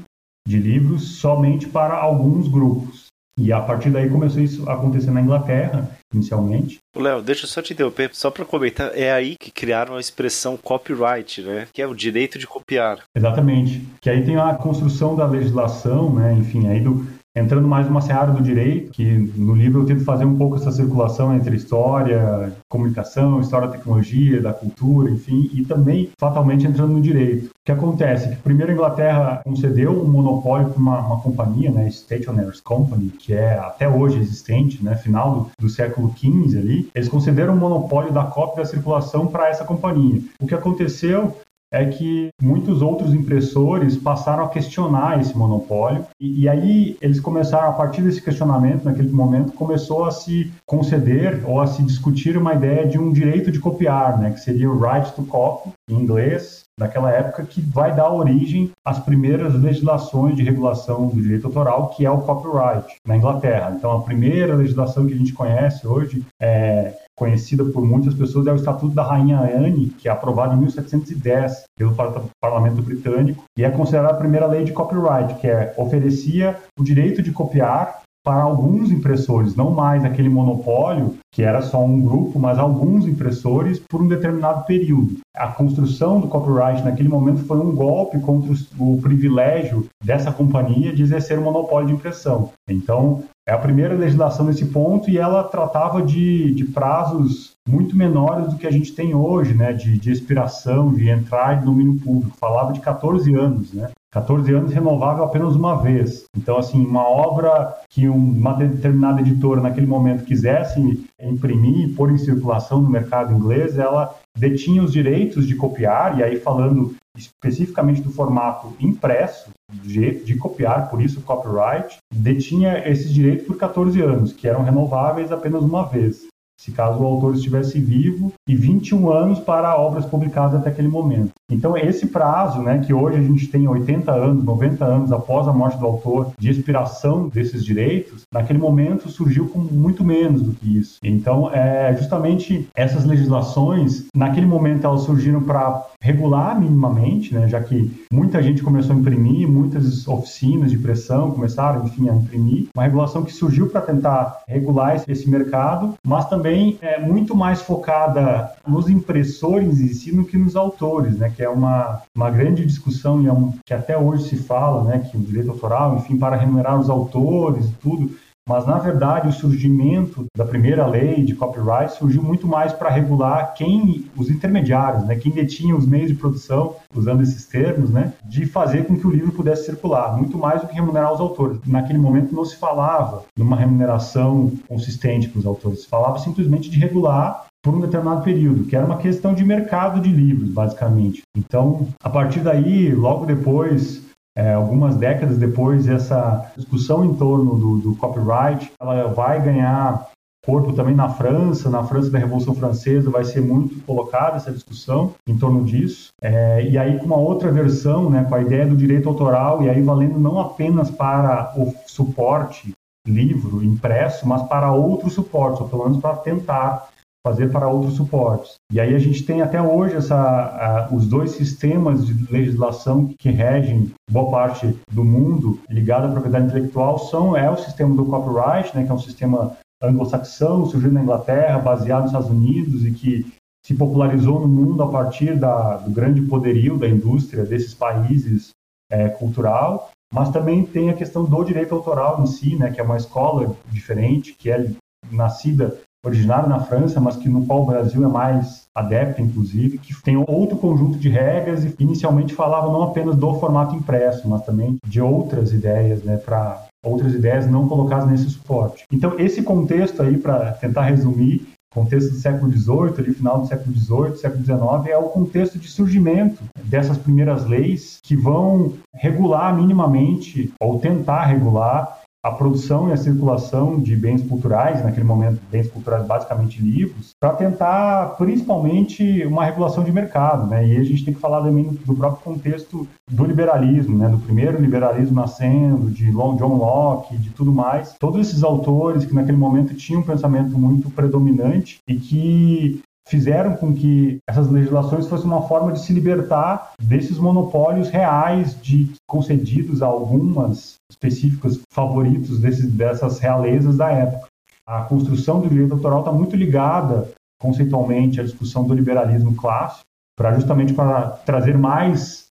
de 0.48 0.60
livros 0.60 1.20
somente 1.20 1.68
para 1.68 1.96
alguns 1.96 2.48
grupos. 2.48 3.08
E 3.38 3.52
a 3.52 3.62
partir 3.62 3.90
daí 3.90 4.10
começou 4.10 4.42
isso 4.42 4.70
a 4.70 4.74
acontecer 4.74 5.10
na 5.10 5.22
Inglaterra, 5.22 5.90
inicialmente. 6.14 6.80
Léo, 6.96 7.22
deixa 7.22 7.46
eu 7.46 7.50
só 7.50 7.62
te 7.62 7.74
interromper, 7.74 8.10
só 8.14 8.30
para 8.30 8.46
comentar, 8.46 8.92
é 8.98 9.12
aí 9.12 9.36
que 9.36 9.52
criaram 9.52 9.96
a 9.96 10.00
expressão 10.00 10.58
copyright, 10.58 11.42
né? 11.42 11.68
Que 11.74 11.82
é 11.82 11.88
o 11.88 11.96
direito 11.96 12.38
de 12.38 12.48
copiar. 12.48 13.00
Exatamente. 13.16 13.82
Que 14.02 14.10
aí 14.10 14.24
tem 14.24 14.38
a 14.38 14.54
construção 14.54 15.16
da 15.16 15.26
legislação, 15.26 16.14
né? 16.14 16.34
Enfim, 16.34 16.68
aí 16.68 16.80
do, 16.80 17.06
entrando 17.36 17.68
mais 17.68 17.88
numa 17.88 18.02
seara 18.02 18.32
do 18.32 18.42
direito, 18.42 18.92
que 18.92 19.04
no 19.04 19.56
livro 19.56 19.82
eu 19.82 19.86
tento 19.86 20.04
fazer 20.04 20.26
um 20.26 20.38
pouco 20.38 20.56
essa 20.56 20.72
circulação 20.72 21.36
entre 21.36 21.56
história, 21.56 22.54
comunicação, 22.70 23.42
história 23.42 23.68
da 23.68 23.78
tecnologia, 23.78 24.42
da 24.42 24.54
cultura, 24.54 25.10
enfim, 25.10 25.50
e 25.54 25.66
também 25.66 26.10
fatalmente 26.18 26.68
entrando 26.68 26.94
no 26.94 27.02
direito. 27.02 27.46
O 27.46 27.66
que 27.66 27.72
acontece? 27.72 28.30
Que 28.30 28.36
primeiro 28.36 28.72
a 28.72 28.76
Inglaterra 28.76 29.42
concedeu 29.44 29.92
um 29.92 30.08
monopólio 30.08 30.70
para 30.70 30.80
uma, 30.80 31.00
uma, 31.00 31.20
companhia, 31.22 31.72
né, 31.72 31.90
Stationers 31.90 32.60
Company, 32.60 33.10
que 33.18 33.34
é 33.34 33.58
até 33.58 33.88
hoje 33.88 34.20
existente, 34.20 34.84
né, 34.84 34.96
final 34.96 35.34
do, 35.34 35.52
do 35.58 35.70
século 35.70 36.14
XV 36.16 36.58
ali, 36.58 36.90
eles 36.94 37.10
concederam 37.10 37.54
um 37.54 37.58
monopólio 37.58 38.12
da 38.12 38.26
cópia 38.26 38.64
da 38.64 38.70
circulação 38.70 39.28
para 39.28 39.50
essa 39.50 39.64
companhia. 39.64 40.22
O 40.40 40.46
que 40.46 40.54
aconteceu 40.54 41.36
é 41.74 41.86
que 41.86 42.30
muitos 42.40 42.84
outros 42.84 43.16
impressores 43.16 43.98
passaram 43.98 44.46
a 44.46 44.50
questionar 44.50 45.20
esse 45.20 45.36
monopólio 45.36 46.06
e, 46.22 46.42
e, 46.42 46.50
aí 46.50 46.96
eles 47.02 47.20
começaram, 47.20 47.70
a 47.70 47.74
partir 47.74 48.04
desse 48.04 48.22
questionamento, 48.22 48.86
naquele 48.86 49.12
momento, 49.12 49.54
começou 49.54 50.06
a 50.06 50.12
se 50.12 50.52
conceder 50.68 51.42
ou 51.46 51.60
a 51.60 51.66
se 51.66 51.82
discutir 51.82 52.38
uma 52.38 52.54
ideia 52.54 52.86
de 52.86 53.00
um 53.00 53.12
direito 53.12 53.52
de 53.52 53.60
copiar, 53.60 54.20
né, 54.20 54.30
que 54.30 54.40
seria 54.40 54.70
o 54.70 54.80
right 54.80 55.12
to 55.14 55.24
copy, 55.24 55.72
em 55.90 55.96
inglês, 55.96 56.64
naquela 56.80 57.12
época, 57.12 57.44
que 57.44 57.60
vai 57.60 57.94
dar 57.94 58.12
origem 58.12 58.72
às 58.86 59.00
primeiras 59.00 59.54
legislações 59.54 60.36
de 60.36 60.44
regulação 60.44 61.08
do 61.08 61.22
direito 61.22 61.48
autoral, 61.48 61.90
que 61.90 62.06
é 62.06 62.12
o 62.12 62.22
copyright, 62.22 62.96
na 63.06 63.18
Inglaterra. 63.18 63.74
Então, 63.76 63.92
a 63.92 64.02
primeira 64.02 64.56
legislação 64.56 65.06
que 65.08 65.14
a 65.14 65.18
gente 65.18 65.34
conhece 65.34 65.88
hoje 65.88 66.24
é 66.40 66.94
conhecida 67.16 67.64
por 67.66 67.86
muitas 67.86 68.14
pessoas, 68.14 68.48
é 68.48 68.52
o 68.52 68.56
Estatuto 68.56 68.94
da 68.94 69.04
Rainha 69.04 69.40
Anne, 69.40 69.88
que 69.98 70.08
é 70.08 70.12
aprovado 70.12 70.56
em 70.56 70.58
1710 70.58 71.64
pelo 71.78 71.96
Parlamento 72.42 72.82
Britânico, 72.82 73.44
e 73.58 73.64
é 73.64 73.70
considerada 73.70 74.14
a 74.14 74.18
primeira 74.18 74.48
lei 74.48 74.64
de 74.64 74.74
copyright, 74.74 75.36
que 75.40 75.48
é, 75.48 75.74
oferecia 75.78 76.58
o 76.78 76.84
direito 76.84 77.22
de 77.22 77.32
copiar 77.32 78.03
para 78.24 78.42
alguns 78.42 78.90
impressores, 78.90 79.56
não 79.56 79.70
mais 79.72 80.06
aquele 80.06 80.30
monopólio 80.30 81.16
que 81.34 81.42
era 81.42 81.62
só 81.62 81.84
um 81.84 82.00
grupo, 82.00 82.40
mas 82.40 82.58
alguns 82.58 83.06
impressores 83.06 83.80
por 83.80 84.02
um 84.02 84.08
determinado 84.08 84.66
período. 84.66 85.18
A 85.36 85.48
construção 85.48 86.22
do 86.22 86.28
copyright 86.28 86.84
naquele 86.84 87.10
momento 87.10 87.44
foi 87.46 87.58
um 87.58 87.76
golpe 87.76 88.20
contra 88.20 88.54
o 88.80 89.02
privilégio 89.02 89.88
dessa 90.02 90.32
companhia 90.32 90.94
de 90.94 91.02
exercer 91.02 91.38
o 91.38 91.42
monopólio 91.42 91.88
de 91.88 91.94
impressão. 91.96 92.52
Então, 92.70 93.24
é 93.48 93.52
a 93.52 93.58
primeira 93.58 93.96
legislação 93.96 94.46
nesse 94.46 94.66
ponto 94.68 95.10
e 95.10 95.18
ela 95.18 95.44
tratava 95.44 96.02
de, 96.02 96.54
de 96.54 96.64
prazos 96.66 97.52
muito 97.68 97.96
menores 97.96 98.54
do 98.54 98.58
que 98.58 98.68
a 98.68 98.72
gente 98.72 98.94
tem 98.94 99.14
hoje, 99.14 99.54
né, 99.54 99.74
de, 99.74 99.98
de 99.98 100.12
expiração, 100.12 100.94
de 100.94 101.10
entrar 101.10 101.62
em 101.62 101.66
domínio 101.66 102.00
público. 102.00 102.38
Falava 102.38 102.72
de 102.72 102.80
14 102.80 103.34
anos, 103.36 103.74
né? 103.74 103.90
14 104.14 104.54
anos 104.54 104.72
renovável 104.72 105.24
apenas 105.24 105.56
uma 105.56 105.82
vez. 105.82 106.26
Então, 106.38 106.58
assim, 106.58 106.86
uma 106.86 107.02
obra 107.02 107.76
que 107.90 108.08
uma 108.08 108.54
determinada 108.54 109.22
editora 109.22 109.60
naquele 109.60 109.88
momento 109.88 110.24
quisesse 110.24 111.04
imprimir 111.20 111.90
e 111.90 111.94
pôr 111.94 112.12
em 112.12 112.18
circulação 112.20 112.80
no 112.80 112.90
mercado 112.90 113.34
inglês, 113.34 113.80
ela 113.80 114.16
detinha 114.38 114.84
os 114.84 114.94
direitos 114.94 115.48
de 115.48 115.56
copiar, 115.56 116.20
e 116.20 116.24
aí 116.24 116.40
falando 116.40 116.96
especificamente 117.18 118.02
do 118.02 118.12
formato 118.12 118.76
impresso, 118.80 119.50
de, 119.72 120.24
de 120.24 120.36
copiar, 120.36 120.90
por 120.92 121.02
isso 121.02 121.22
copyright, 121.22 121.98
detinha 122.14 122.88
esses 122.88 123.12
direitos 123.12 123.48
por 123.48 123.58
14 123.58 124.00
anos, 124.00 124.32
que 124.32 124.48
eram 124.48 124.64
renováveis 124.64 125.32
apenas 125.32 125.64
uma 125.64 125.84
vez 125.84 126.28
se 126.64 126.72
caso 126.72 127.04
o 127.04 127.06
autor 127.06 127.36
estivesse 127.36 127.78
vivo, 127.78 128.32
e 128.48 128.56
21 128.56 129.12
anos 129.12 129.40
para 129.40 129.78
obras 129.78 130.06
publicadas 130.06 130.56
até 130.56 130.70
aquele 130.70 130.88
momento. 130.88 131.32
Então, 131.52 131.78
esse 131.78 132.08
prazo, 132.08 132.62
né, 132.62 132.80
que 132.80 132.94
hoje 132.94 133.18
a 133.18 133.22
gente 133.22 133.48
tem 133.48 133.68
80 133.68 134.12
anos, 134.12 134.44
90 134.46 134.86
anos 134.86 135.12
após 135.12 135.46
a 135.46 135.52
morte 135.52 135.78
do 135.78 135.86
autor, 135.86 136.32
de 136.40 136.50
expiração 136.50 137.28
desses 137.28 137.66
direitos, 137.66 138.22
naquele 138.32 138.60
momento 138.60 139.10
surgiu 139.10 139.50
com 139.50 139.60
muito 139.60 140.06
menos 140.06 140.42
do 140.42 140.54
que 140.54 140.78
isso. 140.78 141.00
Então, 141.04 141.52
é, 141.54 141.94
justamente 141.98 142.68
essas 142.74 143.04
legislações, 143.04 144.06
naquele 144.16 144.46
momento 144.46 144.88
elas 144.88 145.02
surgiram 145.02 145.44
para 145.44 145.86
regular 146.00 146.60
minimamente, 146.60 147.34
né, 147.34 147.48
já 147.48 147.60
que 147.62 147.92
muita 148.12 148.42
gente 148.42 148.64
começou 148.64 148.96
a 148.96 149.00
imprimir, 149.00 149.48
muitas 149.48 150.08
oficinas 150.08 150.72
de 150.72 150.78
impressão 150.78 151.32
começaram, 151.32 151.86
enfim, 151.86 152.08
a 152.10 152.16
imprimir. 152.16 152.68
Uma 152.74 152.84
regulação 152.84 153.24
que 153.24 153.34
surgiu 153.34 153.68
para 153.68 153.82
tentar 153.82 154.44
regular 154.48 155.04
esse 155.08 155.30
mercado, 155.30 155.94
mas 156.06 156.28
também 156.30 156.53
também 156.54 156.78
é 156.82 157.00
muito 157.00 157.36
mais 157.36 157.62
focada 157.62 158.52
nos 158.68 158.88
impressores 158.88 159.80
em 159.80 159.88
si 159.88 160.16
do 160.16 160.24
que 160.24 160.38
nos 160.38 160.56
autores, 160.56 161.18
né? 161.18 161.32
Que 161.36 161.44
é 161.44 161.50
uma, 161.50 162.02
uma 162.16 162.30
grande 162.30 162.64
discussão 162.66 163.22
e 163.22 163.28
é 163.28 163.34
um, 163.34 163.54
que 163.66 163.74
até 163.74 163.98
hoje 163.98 164.30
se 164.30 164.38
fala, 164.38 164.84
né? 164.84 165.00
Que 165.00 165.18
o 165.18 165.20
direito 165.20 165.50
autoral, 165.50 165.96
enfim, 165.96 166.18
para 166.18 166.36
remunerar 166.36 166.80
os 166.80 166.90
autores 166.90 167.66
e 167.66 167.74
tudo, 167.74 168.12
mas, 168.48 168.66
na 168.66 168.78
verdade, 168.78 169.30
o 169.30 169.34
surgimento 169.34 170.26
da 170.36 170.46
primeira 170.46 170.86
lei 170.86 171.24
de 171.24 171.34
copyright 171.34 171.94
surgiu 171.94 172.22
muito 172.22 172.46
mais 172.46 172.74
para 172.74 172.90
regular 172.90 173.54
quem, 173.54 174.06
os 174.18 174.30
intermediários, 174.30 175.06
né, 175.06 175.16
quem 175.16 175.32
detinha 175.32 175.76
os 175.76 175.86
meios 175.86 176.10
de 176.10 176.16
produção, 176.16 176.76
usando 176.94 177.24
esses 177.24 177.46
termos, 177.46 177.90
né, 177.90 178.14
de 178.26 178.46
fazer 178.46 178.86
com 178.86 178.98
que 178.98 179.08
o 179.08 179.12
livro 179.12 179.32
pudesse 179.32 179.66
circular, 179.66 180.18
muito 180.18 180.38
mais 180.38 180.62
do 180.62 180.68
que 180.68 180.76
remunerar 180.76 181.14
os 181.14 181.22
autores. 181.22 181.60
Naquele 181.66 182.00
momento 182.00 182.36
não 182.36 182.44
se 182.44 182.58
falava 182.58 183.24
de 183.36 183.42
uma 183.42 183.56
remuneração 183.56 184.52
consistente 184.68 185.30
para 185.30 185.40
os 185.40 185.46
autores, 185.46 185.84
se 185.84 185.88
falava 185.88 186.20
simplesmente 186.20 186.70
de 186.70 186.78
regular 186.78 187.46
por 187.64 187.74
um 187.74 187.80
determinado 187.80 188.22
período, 188.24 188.66
que 188.66 188.76
era 188.76 188.86
uma 188.86 188.98
questão 188.98 189.34
de 189.34 189.46
mercado 189.46 190.02
de 190.02 190.10
livros, 190.10 190.50
basicamente. 190.50 191.22
Então, 191.36 191.88
a 192.04 192.10
partir 192.10 192.42
daí, 192.42 192.94
logo 192.94 193.26
depois 193.26 194.03
é, 194.36 194.54
algumas 194.54 194.96
décadas 194.96 195.38
depois, 195.38 195.88
essa 195.88 196.52
discussão 196.56 197.06
em 197.06 197.14
torno 197.16 197.56
do, 197.56 197.78
do, 197.78 197.96
copyright, 197.96 198.72
ela 198.80 199.08
vai 199.08 199.42
ganhar 199.42 200.10
corpo 200.46 200.74
também 200.74 200.94
na 200.94 201.08
França, 201.08 201.70
na 201.70 201.84
França 201.84 202.10
da 202.10 202.20
Revolução 202.20 202.54
Francesa 202.54 203.10
vai 203.10 203.24
ser 203.24 203.42
muito 203.42 203.80
colocada 203.86 204.36
essa 204.36 204.52
discussão 204.52 205.14
em 205.28 205.38
torno 205.38 205.64
disso, 205.64 206.10
é, 206.22 206.68
e 206.68 206.78
aí 206.78 206.98
com 207.00 207.06
uma 207.06 207.18
outra 207.18 207.50
versão, 207.52 208.10
né, 208.10 208.26
com 208.28 208.36
a 208.36 208.42
ideia 208.42 208.66
do 208.66 208.76
direito 208.76 209.08
autoral, 209.08 209.64
e 209.64 209.70
aí 209.70 209.82
valendo 209.82 210.20
não 210.20 210.40
apenas 210.40 210.92
para 210.92 211.54
o 211.56 211.74
suporte 211.88 212.74
livro 213.08 213.64
impresso, 213.64 214.28
mas 214.28 214.44
para 214.44 214.72
outros 214.72 215.14
suportes, 215.14 215.62
ou 215.62 215.68
pelo 215.68 215.84
menos 215.86 216.00
para 216.00 216.16
tentar 216.18 216.90
fazer 217.26 217.52
para 217.52 217.70
outros 217.70 217.96
suportes. 217.96 218.56
E 218.72 218.80
aí 218.80 218.94
a 218.94 219.00
gente 219.00 219.24
tem 219.24 219.42
até 219.42 219.62
hoje 219.62 219.96
essa, 219.96 220.18
a, 220.18 220.94
os 220.94 221.08
dois 221.08 221.32
sistemas 221.32 222.06
de 222.06 222.32
legislação 222.32 223.14
que 223.18 223.30
regem 223.30 223.92
boa 224.12 224.30
parte 224.30 224.78
do 224.92 225.06
mundo 225.06 225.60
ligado 225.70 226.08
à 226.08 226.12
propriedade 226.12 226.48
intelectual 226.48 227.00
são 227.00 227.36
é 227.36 227.50
o 227.50 227.58
sistema 227.58 227.96
do 227.96 228.06
copyright, 228.06 228.76
né, 228.76 228.84
que 228.84 228.92
é 228.92 228.94
um 228.94 229.00
sistema 229.00 229.56
anglo-saxão, 229.82 230.66
surgiu 230.66 230.92
na 230.92 231.02
Inglaterra, 231.02 231.60
baseado 231.60 232.04
nos 232.04 232.12
Estados 232.12 232.30
Unidos 232.30 232.86
e 232.86 232.92
que 232.92 233.26
se 233.66 233.74
popularizou 233.74 234.42
no 234.42 234.48
mundo 234.48 234.84
a 234.84 234.90
partir 234.90 235.38
da, 235.38 235.78
do 235.78 235.92
grande 235.92 236.22
poderio 236.22 236.78
da 236.78 236.88
indústria 236.88 237.46
desses 237.46 237.74
países 237.74 238.50
é, 238.92 239.08
cultural, 239.08 239.92
mas 240.14 240.30
também 240.30 240.66
tem 240.66 240.90
a 240.90 240.94
questão 240.94 241.24
do 241.24 241.44
direito 241.44 241.74
autoral 241.74 242.22
em 242.22 242.28
si, 242.28 242.56
né, 242.58 242.70
que 242.72 242.82
é 242.82 242.84
uma 242.84 242.98
escola 242.98 243.56
diferente, 243.72 244.34
que 244.34 244.52
é 244.52 244.70
nascida 245.10 245.80
originário 246.06 246.50
na 246.50 246.60
França, 246.60 247.00
mas 247.00 247.16
que 247.16 247.30
no 247.30 247.46
qual 247.46 247.64
o 247.64 247.66
Brasil 247.66 248.04
é 248.04 248.08
mais 248.08 248.64
adepto, 248.76 249.22
inclusive, 249.22 249.78
que 249.78 249.94
tem 250.02 250.18
outro 250.18 250.58
conjunto 250.58 250.98
de 250.98 251.10
regras 251.10 251.64
e 251.64 251.74
inicialmente 251.80 252.34
falava 252.34 252.72
não 252.72 252.84
apenas 252.84 253.16
do 253.16 253.34
formato 253.36 253.76
impresso, 253.76 254.28
mas 254.28 254.44
também 254.46 254.78
de 254.86 255.02
outras 255.02 255.54
ideias, 255.54 256.04
né, 256.04 256.18
para 256.18 256.66
outras 256.84 257.14
ideias 257.14 257.50
não 257.50 257.68
colocadas 257.68 258.10
nesse 258.10 258.30
suporte. 258.30 258.84
Então, 258.92 259.18
esse 259.18 259.42
contexto 259.42 260.02
aí, 260.02 260.18
para 260.18 260.52
tentar 260.54 260.82
resumir, 260.82 261.48
contexto 261.74 262.12
do 262.12 262.18
século 262.18 262.52
XVIII, 262.52 263.00
ali 263.00 263.14
final 263.14 263.42
do 263.42 263.48
século 263.48 263.76
XVIII, 263.76 264.18
século 264.18 264.44
XIX, 264.44 264.92
é 264.92 264.98
o 264.98 265.10
contexto 265.10 265.58
de 265.58 265.68
surgimento 265.68 266.44
dessas 266.66 266.98
primeiras 266.98 267.46
leis 267.46 267.98
que 268.04 268.16
vão 268.16 268.74
regular 268.94 269.56
minimamente, 269.56 270.54
ou 270.60 270.80
tentar 270.80 271.26
regular, 271.26 272.03
a 272.24 272.32
produção 272.32 272.88
e 272.88 272.94
a 272.94 272.98
circulação 272.98 273.80
de 273.80 273.96
bens 273.98 274.24
culturais, 274.24 274.82
naquele 274.82 275.06
momento, 275.06 275.42
bens 275.52 275.70
culturais 275.70 276.08
basicamente 276.08 276.62
livros, 276.62 277.12
para 277.20 277.34
tentar, 277.34 278.16
principalmente, 278.18 279.26
uma 279.26 279.44
regulação 279.44 279.84
de 279.84 279.92
mercado. 279.92 280.48
Né? 280.48 280.70
E 280.70 280.78
a 280.78 280.84
gente 280.86 281.04
tem 281.04 281.14
que 281.14 281.20
falar 281.20 281.42
também 281.44 281.66
do 281.86 281.94
próprio 281.94 282.24
contexto 282.24 282.88
do 283.12 283.26
liberalismo, 283.26 283.98
né? 283.98 284.08
do 284.08 284.18
primeiro 284.20 284.62
liberalismo 284.62 285.16
nascendo, 285.16 285.92
de 285.92 286.12
John 286.12 286.56
Locke, 286.56 287.18
de 287.18 287.32
tudo 287.32 287.52
mais. 287.52 287.94
Todos 288.00 288.26
esses 288.26 288.42
autores 288.42 289.04
que 289.04 289.14
naquele 289.14 289.38
momento 289.38 289.76
tinham 289.76 290.00
um 290.00 290.06
pensamento 290.06 290.58
muito 290.58 290.90
predominante 290.90 291.80
e 291.86 291.96
que 291.96 292.82
fizeram 293.08 293.56
com 293.56 293.74
que 293.74 294.18
essas 294.28 294.50
legislações 294.50 295.08
fossem 295.08 295.26
uma 295.26 295.48
forma 295.48 295.72
de 295.72 295.80
se 295.80 295.94
libertar 295.94 296.74
desses 296.82 297.18
monopólios 297.18 297.90
reais 297.90 298.60
de 298.62 298.92
concedidos 299.08 299.82
a 299.82 299.88
algumas 299.88 300.76
específicos 300.90 301.62
favoritos 301.72 302.40
desses, 302.40 302.72
dessas 302.72 303.20
realezas 303.20 303.78
da 303.78 303.92
época. 303.92 304.28
A 304.66 304.82
construção 304.82 305.42
do 305.42 305.50
direito 305.50 305.74
autoral 305.74 306.00
está 306.00 306.12
muito 306.12 306.36
ligada 306.36 307.12
conceitualmente 307.42 308.22
à 308.22 308.24
discussão 308.24 308.66
do 308.66 308.74
liberalismo 308.74 309.36
clássico, 309.36 309.84
para 310.18 310.34
justamente 310.34 310.74
para 310.74 311.10
trazer 311.10 311.58
mais 311.58 312.24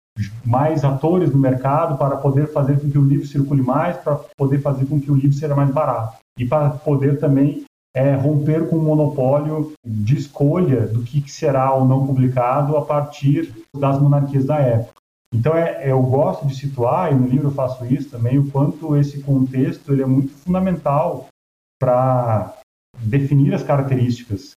mais 0.46 0.84
atores 0.84 1.32
no 1.32 1.40
mercado 1.40 1.98
para 1.98 2.18
poder 2.18 2.48
fazer 2.52 2.80
com 2.80 2.90
que 2.90 2.98
o 2.98 3.04
livro 3.04 3.26
circule 3.26 3.62
mais, 3.62 3.96
para 3.98 4.16
poder 4.38 4.60
fazer 4.60 4.86
com 4.86 5.00
que 5.00 5.10
o 5.10 5.16
livro 5.16 5.34
seja 5.34 5.56
mais 5.56 5.72
barato 5.72 6.18
e 6.38 6.46
para 6.46 6.70
poder 6.70 7.20
também 7.20 7.64
é 7.96 8.16
romper 8.16 8.70
com 8.70 8.78
o 8.78 8.84
monopólio 8.84 9.74
de 9.86 10.18
escolha 10.18 10.88
do 10.88 11.04
que 11.04 11.30
será 11.30 11.74
ou 11.74 11.86
não 11.86 12.08
publicado 12.08 12.78
a 12.78 12.86
partir 12.86 13.54
das 13.76 14.00
monarquias 14.00 14.46
da 14.46 14.60
época. 14.60 15.02
Então, 15.34 15.56
é, 15.56 15.90
eu 15.90 16.02
gosto 16.02 16.46
de 16.46 16.56
situar, 16.56 17.12
e 17.12 17.16
no 17.16 17.28
livro 17.28 17.48
eu 17.48 17.54
faço 17.54 17.86
isso 17.86 18.10
também, 18.10 18.38
o 18.38 18.50
quanto 18.52 18.96
esse 18.98 19.22
contexto 19.22 19.94
ele 19.94 20.04
é 20.04 20.06
muito 20.06 20.34
fundamental 20.34 21.28
para 21.80 22.58
definir 23.00 23.54
as 23.54 23.64
características 23.64 24.52